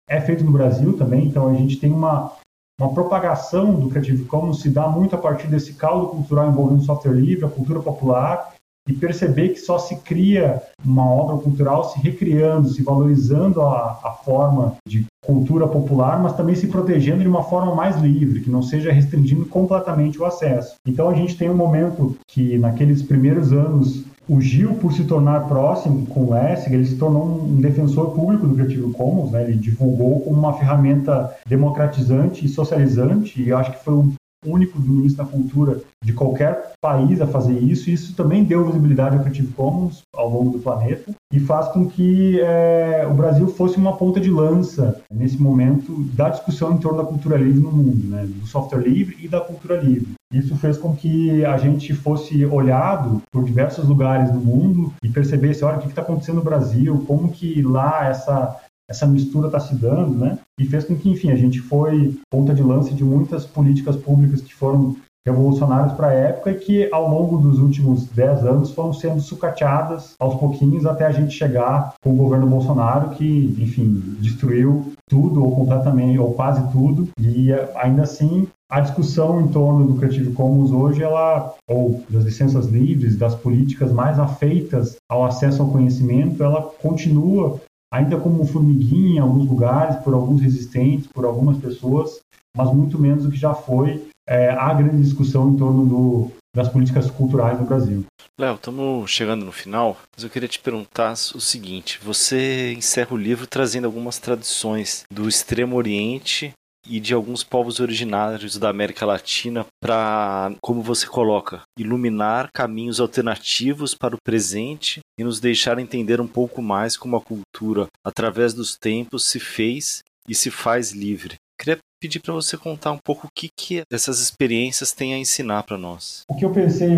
é 0.10 0.20
feito 0.20 0.44
no 0.44 0.52
Brasil 0.52 0.98
também, 0.98 1.26
então 1.26 1.48
a 1.48 1.54
gente 1.54 1.78
tem 1.78 1.92
uma, 1.92 2.34
uma 2.80 2.94
propagação 2.94 3.80
do 3.80 3.90
Creative 3.90 4.26
Commons 4.26 4.62
se 4.62 4.70
dá 4.70 4.88
muito 4.88 5.16
a 5.16 5.18
partir 5.18 5.48
desse 5.48 5.74
caldo 5.74 6.08
cultural 6.08 6.50
envolvendo 6.50 6.84
software 6.84 7.14
livre, 7.14 7.46
a 7.46 7.50
cultura 7.50 7.80
popular, 7.80 8.54
e 8.90 8.94
perceber 8.94 9.50
que 9.50 9.60
só 9.60 9.78
se 9.78 9.96
cria 9.98 10.62
uma 10.84 11.08
obra 11.10 11.38
cultural 11.38 11.84
se 11.84 12.00
recriando, 12.00 12.68
se 12.70 12.82
valorizando 12.82 13.62
a, 13.62 14.00
a 14.04 14.12
forma 14.12 14.76
de 14.88 15.06
cultura 15.24 15.68
popular, 15.68 16.20
mas 16.22 16.36
também 16.36 16.56
se 16.56 16.68
protegendo 16.68 17.22
de 17.22 17.28
uma 17.28 17.44
forma 17.44 17.76
mais 17.76 17.96
livre, 17.98 18.42
que 18.42 18.50
não 18.50 18.62
seja 18.62 18.92
restringindo 18.92 19.46
completamente 19.46 20.20
o 20.20 20.26
acesso. 20.26 20.76
Então 20.86 21.10
a 21.10 21.14
gente 21.14 21.38
tem 21.38 21.50
um 21.50 21.56
momento 21.56 22.18
que 22.28 22.58
naqueles 22.58 23.04
primeiros 23.04 23.54
anos 23.54 24.04
o 24.32 24.40
Gil, 24.40 24.76
por 24.76 24.94
se 24.94 25.04
tornar 25.04 25.42
próximo 25.42 26.06
com 26.06 26.22
o 26.22 26.30
Lessig, 26.32 26.74
ele 26.74 26.86
se 26.86 26.96
tornou 26.96 27.44
um 27.44 27.60
defensor 27.60 28.12
público 28.12 28.48
do 28.48 28.56
Creative 28.56 28.94
Commons, 28.94 29.30
né? 29.32 29.44
ele 29.44 29.58
divulgou 29.58 30.22
como 30.22 30.40
uma 30.40 30.54
ferramenta 30.54 31.36
democratizante 31.46 32.46
e 32.46 32.48
socializante, 32.48 33.42
e 33.42 33.52
acho 33.52 33.74
que 33.74 33.84
foi 33.84 33.94
o 33.94 34.14
único 34.46 34.80
ministro 34.80 35.24
da 35.24 35.30
cultura 35.30 35.82
de 36.04 36.14
qualquer 36.14 36.74
país 36.82 37.22
a 37.22 37.28
fazer 37.28 37.60
isso, 37.60 37.89
e 37.89 37.94
isso 37.94 38.16
também 38.16 38.44
deu 38.44 38.66
visibilidade 38.66 39.16
ao 39.16 39.22
Creative 39.22 39.54
Commons 39.54 40.02
ao 40.16 40.30
longo 40.30 40.52
do 40.52 40.60
planeta 40.60 41.12
e 41.32 41.39
faz 41.39 41.68
com 41.68 41.88
que 41.88 42.39
é, 42.42 43.08
o 43.10 43.14
Brasil 43.14 43.48
fosse 43.48 43.78
uma 43.78 43.96
ponta 43.96 44.20
de 44.20 44.30
lança 44.30 45.00
nesse 45.14 45.39
momento 45.42 46.04
da 46.16 46.30
discussão 46.30 46.74
em 46.74 46.78
torno 46.78 46.98
da 46.98 47.08
cultura 47.08 47.38
livre 47.38 47.62
no 47.62 47.72
mundo, 47.72 48.08
né, 48.08 48.26
do 48.26 48.48
software 48.48 48.82
livre 48.82 49.18
e 49.22 49.28
da 49.28 49.39
cultura 49.39 49.78
livre. 49.78 50.14
Isso 50.34 50.56
fez 50.56 50.78
com 50.78 50.96
que 50.96 51.44
a 51.46 51.58
gente 51.58 51.94
fosse 51.94 52.46
olhado 52.46 53.22
por 53.32 53.44
diversos 53.44 53.88
lugares 53.88 54.32
do 54.32 54.39
mundo 54.39 54.94
e 55.04 55.10
percebesse, 55.10 55.64
olha, 55.64 55.78
o 55.78 55.82
que 55.82 55.88
está 55.88 56.02
acontecendo 56.02 56.38
no 56.38 56.44
Brasil, 56.44 57.04
como 57.06 57.32
que 57.32 57.62
lá 57.62 58.08
essa 58.08 58.58
essa 58.92 59.08
mistura 59.08 59.48
está 59.48 59.60
se 59.60 59.74
dando, 59.74 60.14
né? 60.16 60.38
E 60.60 60.66
fez 60.66 60.84
com 60.84 60.96
que, 60.96 61.10
enfim, 61.10 61.32
a 61.32 61.36
gente 61.36 61.60
foi 61.60 62.16
ponta 62.30 62.54
de 62.54 62.62
lança 62.62 62.94
de 62.94 63.04
muitas 63.04 63.46
políticas 63.46 63.96
públicas 63.96 64.42
que 64.42 64.54
foram 64.54 64.96
revolucionárias 65.26 65.94
para 65.94 66.08
a 66.08 66.14
época 66.14 66.52
e 66.52 66.56
que 66.56 66.89
ao 66.92 67.08
longo 67.08 67.38
dos 67.38 67.60
últimos 67.60 68.06
10 68.08 68.44
anos 68.44 68.72
foram 68.72 68.92
sendo 68.92 69.22
sucateadas 69.22 70.16
aos 70.20 70.36
pouquinhos 70.36 70.86
até 70.86 71.06
a 71.06 71.12
gente 71.12 71.32
chegar 71.34 71.94
com 72.04 72.12
o 72.12 72.18
governo 72.18 72.48
Bolsonaro 72.48 73.12
que, 73.12 73.56
enfim, 73.60 74.02
destruiu 74.20 74.94
tudo 75.08 75.44
ou 75.44 75.56
completamente 75.56 76.18
ou 76.18 76.34
quase 76.34 76.68
tudo 76.72 77.08
e 77.20 77.54
ainda 77.76 78.02
assim 78.02 78.48
a 78.68 78.80
discussão 78.80 79.42
em 79.42 79.50
torno 79.50 79.86
do 79.86 79.96
Creative 79.96 80.32
Commons 80.32 80.72
hoje, 80.72 81.04
ela, 81.04 81.54
ou 81.68 82.02
das 82.10 82.24
licenças 82.24 82.68
livres, 82.68 83.18
das 83.18 83.36
políticas 83.36 83.92
mais 83.92 84.18
afeitas 84.18 84.96
ao 85.10 85.26
acesso 85.26 85.62
ao 85.62 85.70
conhecimento, 85.70 86.42
ela 86.42 86.62
continua 86.82 87.60
ainda 87.92 88.18
como 88.18 88.46
formiguinha 88.46 89.16
em 89.16 89.20
alguns 89.20 89.48
lugares, 89.48 89.98
por 89.98 90.14
alguns 90.14 90.42
resistentes, 90.42 91.08
por 91.08 91.26
algumas 91.26 91.58
pessoas, 91.58 92.22
mas 92.56 92.74
muito 92.74 92.98
menos 92.98 93.24
do 93.24 93.32
que 93.32 93.38
já 93.38 93.54
foi 93.54 94.08
é, 94.28 94.50
a 94.50 94.74
grande 94.74 95.04
discussão 95.04 95.50
em 95.50 95.58
torno 95.58 95.86
do, 95.86 96.32
das 96.56 96.70
políticas 96.70 97.10
culturais 97.12 97.60
no 97.60 97.66
Brasil. 97.66 98.06
Léo, 98.39 98.56
estamos 98.56 99.12
chegando 99.12 99.46
no 99.46 99.52
final, 99.52 99.98
mas 100.16 100.24
eu 100.24 100.30
queria 100.30 100.48
te 100.48 100.60
perguntar 100.60 101.14
o 101.14 101.42
seguinte: 101.42 102.00
você 102.02 102.74
encerra 102.74 103.14
o 103.14 103.18
livro 103.18 103.46
trazendo 103.46 103.86
algumas 103.86 104.18
tradições 104.18 105.04
do 105.12 105.28
Extremo 105.28 105.76
Oriente 105.76 106.54
e 106.88 107.00
de 107.00 107.14
alguns 107.14 107.44
povos 107.44 107.80
originários 107.80 108.58
da 108.58 108.70
América 108.70 109.06
Latina 109.06 109.66
para, 109.82 110.54
como 110.62 110.82
você 110.82 111.06
coloca, 111.06 111.62
iluminar 111.78 112.50
caminhos 112.54 113.00
alternativos 113.00 113.94
para 113.94 114.16
o 114.16 114.22
presente 114.24 115.00
e 115.18 115.24
nos 115.24 115.40
deixar 115.40 115.80
entender 115.80 116.20
um 116.20 116.28
pouco 116.28 116.62
mais 116.62 116.98
como 116.98 117.16
a 117.16 117.22
cultura, 117.22 117.88
através 118.06 118.54
dos 118.54 118.76
tempos, 118.78 119.26
se 119.26 119.40
fez 119.40 120.02
e 120.28 120.36
se 120.36 120.50
faz 120.50 120.92
livre. 120.92 121.36
Queria 121.62 121.78
pedir 122.01 122.20
para 122.20 122.34
você 122.34 122.57
contar 122.57 122.91
um 122.91 122.97
pouco 122.97 123.28
o 123.28 123.30
que, 123.30 123.47
que 123.55 123.84
essas 123.91 124.20
experiências 124.20 124.91
têm 124.91 125.14
a 125.14 125.20
ensinar 125.20 125.62
para 125.62 125.78
nós. 125.78 126.24
O 126.28 126.36
que 126.36 126.43
eu 126.43 126.49
pensei 126.49 126.97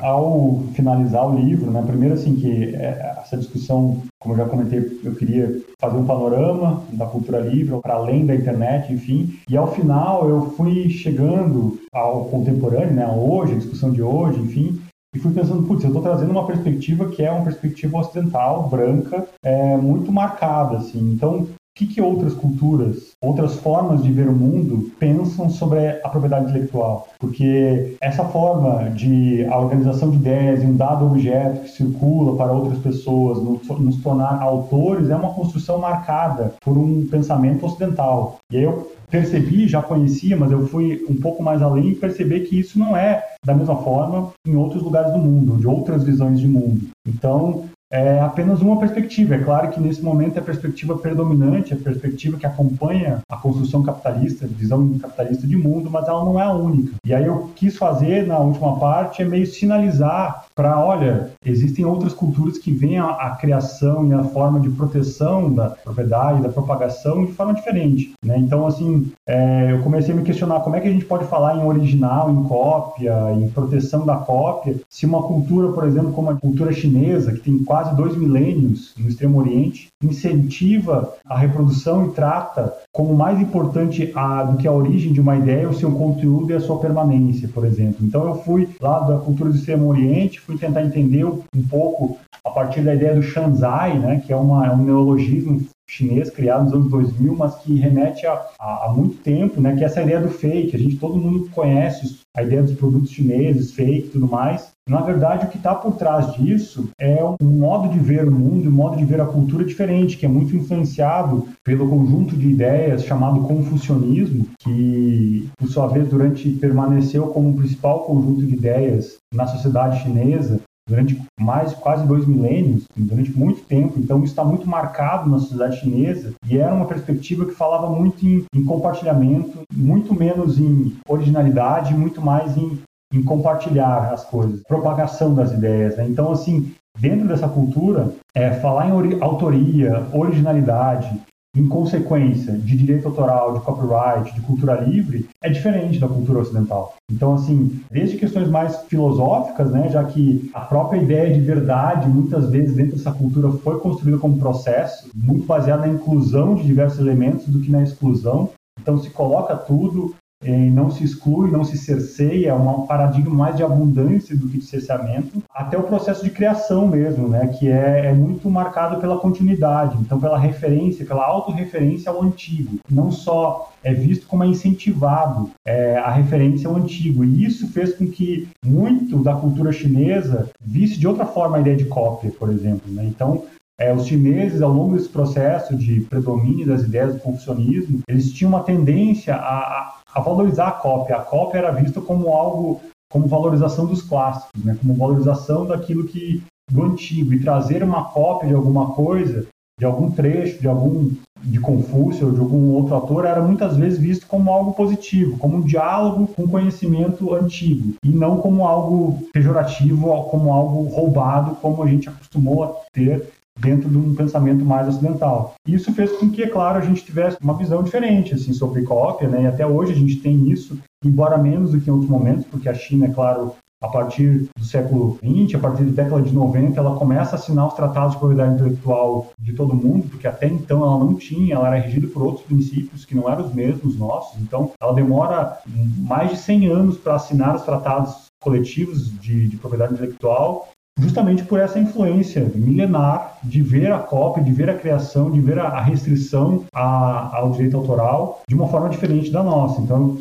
ao 0.00 0.64
finalizar 0.74 1.28
o 1.28 1.38
livro, 1.38 1.70
né, 1.70 1.82
primeiro 1.86 2.14
assim 2.14 2.34
que 2.34 2.74
é, 2.74 3.18
essa 3.22 3.36
discussão, 3.36 4.02
como 4.18 4.32
eu 4.32 4.38
já 4.38 4.46
comentei, 4.46 5.00
eu 5.04 5.14
queria 5.14 5.60
fazer 5.78 5.98
um 5.98 6.06
panorama 6.06 6.82
da 6.94 7.04
cultura 7.04 7.40
livre 7.40 7.78
para 7.82 7.92
além 7.92 8.24
da 8.24 8.34
internet, 8.34 8.90
enfim, 8.90 9.38
e 9.46 9.54
ao 9.54 9.70
final 9.74 10.26
eu 10.30 10.50
fui 10.52 10.88
chegando 10.88 11.78
ao 11.92 12.24
contemporâneo, 12.24 12.94
né, 12.94 13.06
hoje, 13.06 13.52
a 13.52 13.58
discussão 13.58 13.92
de 13.92 14.00
hoje, 14.00 14.40
enfim, 14.40 14.80
e 15.14 15.18
fui 15.18 15.34
pensando, 15.34 15.66
putz, 15.66 15.82
eu 15.82 15.88
estou 15.88 16.02
trazendo 16.02 16.30
uma 16.30 16.46
perspectiva 16.46 17.10
que 17.10 17.22
é 17.22 17.30
uma 17.30 17.44
perspectiva 17.44 17.98
ocidental, 17.98 18.66
branca, 18.68 19.28
é, 19.44 19.76
muito 19.76 20.10
marcada, 20.10 20.78
assim. 20.78 21.00
Então, 21.12 21.48
que, 21.74 21.86
que 21.86 22.00
outras 22.00 22.34
culturas, 22.34 23.12
outras 23.22 23.54
formas 23.56 24.02
de 24.02 24.12
ver 24.12 24.28
o 24.28 24.32
mundo 24.32 24.90
pensam 24.98 25.48
sobre 25.48 25.88
a 26.02 26.08
propriedade 26.08 26.50
intelectual. 26.50 27.08
Porque 27.18 27.96
essa 28.00 28.24
forma 28.24 28.90
de 28.90 29.44
a 29.46 29.58
organização 29.58 30.10
de 30.10 30.16
ideias 30.16 30.62
em 30.62 30.68
um 30.68 30.76
dado 30.76 31.06
objeto 31.06 31.62
que 31.62 31.70
circula 31.70 32.36
para 32.36 32.52
outras 32.52 32.78
pessoas, 32.78 33.38
nos, 33.42 33.96
tornar 34.02 34.42
autores, 34.42 35.10
é 35.10 35.16
uma 35.16 35.34
construção 35.34 35.78
marcada 35.78 36.54
por 36.60 36.76
um 36.76 37.06
pensamento 37.06 37.64
ocidental. 37.66 38.38
E 38.52 38.56
eu 38.56 38.92
percebi, 39.10 39.66
já 39.66 39.82
conhecia, 39.82 40.36
mas 40.36 40.52
eu 40.52 40.66
fui 40.66 41.04
um 41.08 41.16
pouco 41.16 41.42
mais 41.42 41.60
além 41.62 41.90
e 41.90 41.94
percebi 41.94 42.40
que 42.40 42.58
isso 42.58 42.78
não 42.78 42.96
é 42.96 43.24
da 43.44 43.54
mesma 43.54 43.76
forma 43.76 44.32
em 44.46 44.54
outros 44.54 44.82
lugares 44.82 45.12
do 45.12 45.18
mundo, 45.18 45.56
de 45.56 45.66
outras 45.66 46.04
visões 46.04 46.38
de 46.38 46.46
mundo. 46.46 46.88
Então, 47.06 47.64
é 47.90 48.20
apenas 48.20 48.60
uma 48.60 48.78
perspectiva. 48.78 49.34
É 49.34 49.38
claro 49.38 49.70
que 49.70 49.80
nesse 49.80 50.02
momento 50.02 50.36
é 50.36 50.40
a 50.40 50.44
perspectiva 50.44 50.96
predominante, 50.96 51.74
a 51.74 51.76
perspectiva 51.76 52.38
que 52.38 52.46
acompanha 52.46 53.20
a 53.28 53.36
construção 53.36 53.82
capitalista, 53.82 54.46
visão 54.46 54.98
capitalista 54.98 55.46
de 55.46 55.56
mundo, 55.56 55.90
mas 55.90 56.06
ela 56.06 56.24
não 56.24 56.40
é 56.40 56.44
a 56.44 56.52
única. 56.52 56.94
E 57.04 57.12
aí 57.12 57.26
eu 57.26 57.50
quis 57.56 57.76
fazer 57.76 58.26
na 58.26 58.38
última 58.38 58.78
parte 58.78 59.22
é 59.22 59.24
meio 59.24 59.46
sinalizar 59.46 60.46
para, 60.60 60.78
olha, 60.78 61.30
existem 61.42 61.86
outras 61.86 62.12
culturas 62.12 62.58
que 62.58 62.70
veem 62.70 62.98
a, 62.98 63.06
a, 63.06 63.30
criação 63.30 64.06
e 64.06 64.12
a 64.12 64.22
forma 64.24 64.60
de 64.60 64.68
proteção 64.68 65.50
da 65.50 65.70
propriedade, 65.70 66.42
da 66.42 66.50
propagação 66.50 67.24
de 67.24 67.32
forma 67.32 67.54
diferente. 67.54 68.12
Né? 68.22 68.36
Então, 68.36 68.66
assim, 68.66 69.10
é, 69.26 69.72
eu 69.72 69.80
comecei 69.82 70.12
a 70.12 70.16
me 70.18 70.22
questionar 70.22 70.60
como 70.60 70.76
é 70.76 70.80
que 70.80 70.88
a 70.88 70.92
gente 70.92 71.06
pode 71.06 71.24
falar 71.24 71.56
em 71.56 71.64
original, 71.64 72.30
em 72.30 72.44
cópia, 72.44 73.32
em 73.32 73.48
proteção 73.48 74.04
da 74.04 74.16
cópia, 74.16 74.78
se 74.86 75.06
uma 75.06 75.22
cultura, 75.22 75.72
por 75.72 75.84
exemplo, 75.84 76.12
como 76.12 76.28
a 76.28 76.36
cultura 76.36 76.72
chinesa, 76.74 77.32
que 77.32 77.40
tem 77.40 77.64
quase 77.64 77.96
dois 77.96 78.14
milênios 78.14 78.92
no 78.98 79.08
Extremo 79.08 79.38
Oriente, 79.38 79.88
incentiva 80.02 81.14
a 81.24 81.38
reprodução 81.38 82.06
e 82.06 82.10
trata 82.10 82.74
como 82.92 83.14
mais 83.14 83.40
importante 83.40 84.12
a, 84.14 84.42
do 84.42 84.58
que 84.58 84.68
a 84.68 84.72
origem 84.72 85.12
de 85.12 85.20
uma 85.20 85.36
ideia 85.36 85.68
o 85.68 85.74
seu 85.74 85.92
conteúdo 85.92 86.50
e 86.50 86.54
a 86.54 86.60
sua 86.60 86.78
permanência, 86.78 87.48
por 87.48 87.64
exemplo. 87.64 88.04
Então 88.04 88.26
eu 88.26 88.34
fui 88.42 88.68
lá 88.80 89.00
da 89.00 89.18
cultura 89.18 89.50
do 89.50 89.56
Extremo 89.56 89.88
Oriente, 89.88 90.40
fui 90.50 90.58
tentar 90.58 90.82
entender 90.82 91.24
um 91.24 91.62
pouco 91.68 92.18
a 92.44 92.50
partir 92.50 92.82
da 92.82 92.94
ideia 92.94 93.14
do 93.14 93.22
Shanzai, 93.22 93.98
né, 93.98 94.22
que 94.24 94.32
é, 94.32 94.36
uma, 94.36 94.66
é 94.66 94.70
um 94.70 94.82
neologismo 94.82 95.64
chinês 95.88 96.30
criado 96.30 96.64
nos 96.64 96.72
anos 96.72 96.90
2000, 96.90 97.36
mas 97.36 97.54
que 97.56 97.78
remete 97.78 98.26
a, 98.26 98.32
a, 98.58 98.86
a, 98.86 98.92
muito 98.92 99.16
tempo, 99.22 99.60
né, 99.60 99.76
que 99.76 99.82
é 99.82 99.86
essa 99.86 100.02
ideia 100.02 100.20
do 100.20 100.30
fake. 100.30 100.74
A 100.74 100.78
gente, 100.78 100.96
todo 100.96 101.18
mundo 101.18 101.48
conhece 101.50 102.20
a 102.36 102.42
ideia 102.42 102.62
dos 102.62 102.74
produtos 102.74 103.10
chineses, 103.10 103.72
fake 103.72 104.10
tudo 104.10 104.28
mais. 104.28 104.69
Na 104.88 105.00
verdade, 105.00 105.46
o 105.46 105.48
que 105.48 105.56
está 105.56 105.74
por 105.74 105.96
trás 105.96 106.32
disso 106.32 106.88
é 106.98 107.22
um 107.40 107.46
modo 107.46 107.88
de 107.88 107.98
ver 107.98 108.26
o 108.26 108.32
mundo, 108.32 108.68
um 108.68 108.72
modo 108.72 108.96
de 108.96 109.04
ver 109.04 109.20
a 109.20 109.26
cultura 109.26 109.64
diferente, 109.64 110.16
que 110.16 110.26
é 110.26 110.28
muito 110.28 110.56
influenciado 110.56 111.46
pelo 111.64 111.88
conjunto 111.88 112.36
de 112.36 112.48
ideias 112.48 113.04
chamado 113.04 113.40
confucionismo, 113.42 114.46
que, 114.58 115.48
por 115.56 115.68
sua 115.68 115.86
vez, 115.86 116.08
durante 116.08 116.50
permaneceu 116.50 117.28
como 117.28 117.50
o 117.50 117.56
principal 117.56 118.00
conjunto 118.04 118.44
de 118.44 118.54
ideias 118.54 119.16
na 119.32 119.46
sociedade 119.46 120.02
chinesa 120.02 120.60
durante 120.88 121.22
mais 121.38 121.72
quase 121.72 122.04
dois 122.04 122.26
milênios, 122.26 122.84
durante 122.96 123.30
muito 123.30 123.62
tempo. 123.62 123.96
Então, 123.96 124.24
está 124.24 124.44
muito 124.44 124.68
marcado 124.68 125.30
na 125.30 125.38
sociedade 125.38 125.78
chinesa 125.78 126.32
e 126.48 126.58
era 126.58 126.74
uma 126.74 126.86
perspectiva 126.86 127.46
que 127.46 127.52
falava 127.52 127.88
muito 127.88 128.26
em, 128.26 128.44
em 128.52 128.64
compartilhamento, 128.64 129.60
muito 129.72 130.12
menos 130.12 130.58
em 130.58 130.92
originalidade, 131.08 131.94
muito 131.94 132.20
mais 132.20 132.56
em, 132.56 132.80
em 133.12 133.22
compartilhar 133.22 134.12
as 134.12 134.24
coisas, 134.24 134.62
propagação 134.62 135.34
das 135.34 135.52
ideias. 135.52 135.96
Né? 135.96 136.06
Então, 136.08 136.30
assim, 136.30 136.72
dentro 136.98 137.26
dessa 137.26 137.48
cultura, 137.48 138.12
é, 138.34 138.52
falar 138.52 138.88
em 138.88 138.92
ori 138.92 139.18
autoria, 139.20 140.06
originalidade, 140.12 141.20
em 141.56 141.66
consequência 141.66 142.52
de 142.52 142.76
direito 142.76 143.08
autoral, 143.08 143.54
de 143.54 143.64
copyright, 143.64 144.32
de 144.32 144.40
cultura 144.42 144.80
livre, 144.80 145.28
é 145.42 145.50
diferente 145.50 145.98
da 145.98 146.06
cultura 146.06 146.38
ocidental. 146.38 146.94
Então, 147.10 147.34
assim, 147.34 147.80
desde 147.90 148.18
questões 148.18 148.48
mais 148.48 148.82
filosóficas, 148.82 149.70
né, 149.72 149.88
já 149.88 150.04
que 150.04 150.48
a 150.54 150.60
própria 150.60 151.00
ideia 151.00 151.34
de 151.34 151.40
verdade, 151.40 152.08
muitas 152.08 152.48
vezes 152.48 152.76
dentro 152.76 152.96
dessa 152.96 153.10
cultura, 153.10 153.50
foi 153.50 153.80
construída 153.80 154.18
como 154.18 154.38
processo, 154.38 155.10
muito 155.12 155.44
baseado 155.44 155.80
na 155.80 155.88
inclusão 155.88 156.54
de 156.54 156.62
diversos 156.62 157.00
elementos 157.00 157.48
do 157.48 157.60
que 157.60 157.70
na 157.70 157.82
exclusão. 157.82 158.50
Então, 158.80 158.96
se 158.98 159.10
coloca 159.10 159.56
tudo, 159.56 160.14
não 160.42 160.90
se 160.90 161.04
exclui, 161.04 161.50
não 161.50 161.64
se 161.64 161.76
cerceia, 161.76 162.50
é 162.50 162.54
um 162.54 162.86
paradigma 162.86 163.34
mais 163.34 163.56
de 163.56 163.62
abundância 163.62 164.36
do 164.36 164.48
que 164.48 164.58
de 164.58 164.64
cerceamento, 164.64 165.42
até 165.54 165.76
o 165.76 165.82
processo 165.82 166.24
de 166.24 166.30
criação 166.30 166.88
mesmo, 166.88 167.28
né, 167.28 167.46
que 167.48 167.68
é, 167.68 168.06
é 168.06 168.12
muito 168.12 168.48
marcado 168.48 169.00
pela 169.00 169.18
continuidade, 169.18 169.98
então 170.00 170.18
pela 170.18 170.38
referência, 170.38 171.04
pela 171.04 171.26
autorreferência 171.26 172.10
ao 172.10 172.22
antigo. 172.22 172.78
Não 172.90 173.10
só 173.10 173.70
é 173.82 173.92
visto 173.92 174.26
como 174.26 174.44
é 174.44 174.46
incentivado 174.46 175.50
é, 175.66 175.98
a 175.98 176.10
referência 176.10 176.68
ao 176.68 176.76
antigo, 176.76 177.24
e 177.24 177.44
isso 177.44 177.68
fez 177.68 177.94
com 177.94 178.06
que 178.06 178.48
muito 178.64 179.22
da 179.22 179.34
cultura 179.34 179.72
chinesa 179.72 180.48
visse 180.60 180.98
de 180.98 181.06
outra 181.06 181.26
forma 181.26 181.58
a 181.58 181.60
ideia 181.60 181.76
de 181.76 181.84
cópia, 181.84 182.30
por 182.38 182.50
exemplo. 182.50 182.90
Né? 182.90 183.04
Então, 183.04 183.44
é, 183.80 183.94
os 183.94 184.06
chineses, 184.06 184.60
ao 184.60 184.70
longo 184.70 184.94
desse 184.94 185.08
processo 185.08 185.74
de 185.74 186.02
predomínio 186.02 186.66
das 186.66 186.82
ideias 186.82 187.14
do 187.14 187.20
confucionismo, 187.20 188.00
eles 188.06 188.30
tinham 188.30 188.50
uma 188.50 188.62
tendência 188.62 189.34
a, 189.34 189.58
a 189.58 189.99
valorizar 190.18 190.68
a 190.68 190.72
cópia. 190.72 191.16
A 191.16 191.20
cópia 191.20 191.58
era 191.58 191.70
vista 191.70 192.00
como 192.00 192.34
algo, 192.34 192.80
como 193.08 193.28
valorização 193.28 193.86
dos 193.86 194.02
clássicos, 194.02 194.64
né? 194.64 194.76
como 194.80 194.94
valorização 194.94 195.66
daquilo 195.66 196.08
que 196.08 196.42
do 196.70 196.84
antigo 196.84 197.32
e 197.32 197.40
trazer 197.40 197.82
uma 197.82 198.04
cópia 198.04 198.48
de 198.48 198.54
alguma 198.54 198.92
coisa, 198.92 199.46
de 199.78 199.84
algum 199.84 200.10
trecho, 200.10 200.60
de 200.60 200.68
algum 200.68 201.12
de 201.42 201.58
Confúcio 201.58 202.26
ou 202.26 202.32
de 202.32 202.40
algum 202.40 202.70
outro 202.74 202.94
autor 202.94 203.24
era 203.24 203.40
muitas 203.40 203.76
vezes 203.76 203.98
visto 203.98 204.26
como 204.26 204.52
algo 204.52 204.72
positivo, 204.74 205.38
como 205.38 205.56
um 205.56 205.62
diálogo 205.62 206.26
com 206.28 206.46
conhecimento 206.46 207.34
antigo 207.34 207.94
e 208.04 208.10
não 208.10 208.36
como 208.36 208.66
algo 208.66 209.26
pejorativo, 209.32 210.06
como 210.24 210.52
algo 210.52 210.84
roubado, 210.84 211.56
como 211.56 211.82
a 211.82 211.86
gente 211.86 212.08
acostumou 212.08 212.64
a 212.64 212.74
ter 212.92 213.30
dentro 213.60 213.88
de 213.88 213.96
um 213.96 214.14
pensamento 214.14 214.64
mais 214.64 214.88
ocidental. 214.88 215.54
Isso 215.66 215.92
fez 215.92 216.12
com 216.12 216.30
que, 216.30 216.42
é 216.42 216.48
claro, 216.48 216.78
a 216.78 216.84
gente 216.84 217.04
tivesse 217.04 217.36
uma 217.42 217.54
visão 217.56 217.82
diferente 217.82 218.34
assim 218.34 218.52
sobre 218.52 218.82
cópia, 218.82 219.28
né? 219.28 219.42
E 219.42 219.46
até 219.46 219.66
hoje 219.66 219.92
a 219.92 219.96
gente 219.96 220.16
tem 220.16 220.50
isso, 220.50 220.78
embora 221.04 221.38
menos 221.38 221.72
do 221.72 221.80
que 221.80 221.88
em 221.88 221.92
outros 221.92 222.10
momentos, 222.10 222.46
porque 222.46 222.68
a 222.68 222.74
China, 222.74 223.06
é 223.06 223.10
claro, 223.10 223.54
a 223.82 223.88
partir 223.88 224.50
do 224.56 224.64
século 224.64 225.18
XX, 225.24 225.54
a 225.54 225.58
partir 225.58 225.84
da 225.84 226.02
década 226.02 226.22
de 226.22 226.34
90, 226.34 226.78
ela 226.78 226.96
começa 226.96 227.34
a 227.34 227.38
assinar 227.38 227.66
os 227.66 227.72
tratados 227.72 228.12
de 228.12 228.18
propriedade 228.18 228.54
intelectual 228.54 229.30
de 229.38 229.54
todo 229.54 229.74
mundo, 229.74 230.06
porque 230.10 230.26
até 230.26 230.46
então 230.46 230.82
ela 230.82 230.98
não 230.98 231.14
tinha, 231.14 231.54
ela 231.54 231.68
era 231.68 231.78
regida 231.78 232.06
por 232.08 232.22
outros 232.22 232.44
princípios 232.44 233.06
que 233.06 233.14
não 233.14 233.30
eram 233.30 233.46
os 233.46 233.54
mesmos 233.54 233.96
nossos. 233.96 234.38
Então, 234.42 234.72
ela 234.80 234.92
demora 234.92 235.58
mais 235.98 236.30
de 236.30 236.36
100 236.36 236.66
anos 236.66 236.98
para 236.98 237.14
assinar 237.14 237.56
os 237.56 237.62
tratados 237.62 238.26
coletivos 238.42 239.10
de, 239.18 239.48
de 239.48 239.56
propriedade 239.56 239.94
intelectual 239.94 240.68
justamente 240.98 241.42
por 241.44 241.58
essa 241.58 241.78
influência 241.78 242.50
milenar 242.54 243.38
de 243.42 243.62
ver 243.62 243.92
a 243.92 243.98
cópia, 243.98 244.42
de 244.42 244.52
ver 244.52 244.68
a 244.70 244.78
criação, 244.78 245.30
de 245.30 245.40
ver 245.40 245.58
a, 245.58 245.80
restrição 245.80 246.64
ao 246.72 247.50
direito 247.52 247.76
autoral 247.76 248.42
de 248.48 248.54
uma 248.54 248.68
forma 248.68 248.88
diferente 248.88 249.30
da 249.30 249.42
nossa. 249.42 249.80
Então, 249.80 250.18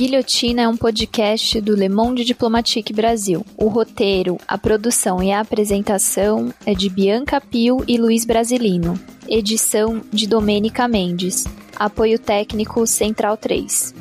Guilhotina 0.01 0.62
é 0.62 0.66
um 0.66 0.78
podcast 0.78 1.60
do 1.60 1.77
Le 1.77 1.90
Monde 1.90 2.24
Diplomatique 2.24 2.90
Brasil. 2.90 3.44
O 3.55 3.68
roteiro, 3.68 4.39
a 4.48 4.56
produção 4.56 5.22
e 5.22 5.31
a 5.31 5.40
apresentação 5.40 6.55
é 6.64 6.72
de 6.72 6.89
Bianca 6.89 7.39
Pio 7.39 7.85
e 7.86 7.98
Luiz 7.98 8.24
Brasilino. 8.24 8.98
Edição 9.28 10.01
de 10.10 10.27
Domênica 10.27 10.89
Mendes. 10.89 11.44
Apoio 11.77 12.18
técnico 12.18 12.86
Central 12.86 13.36
3. 13.36 13.94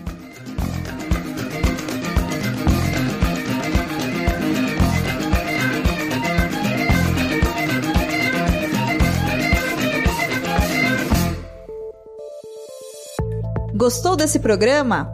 Gostou 13.76 14.16
desse 14.16 14.40
programa? 14.40 15.14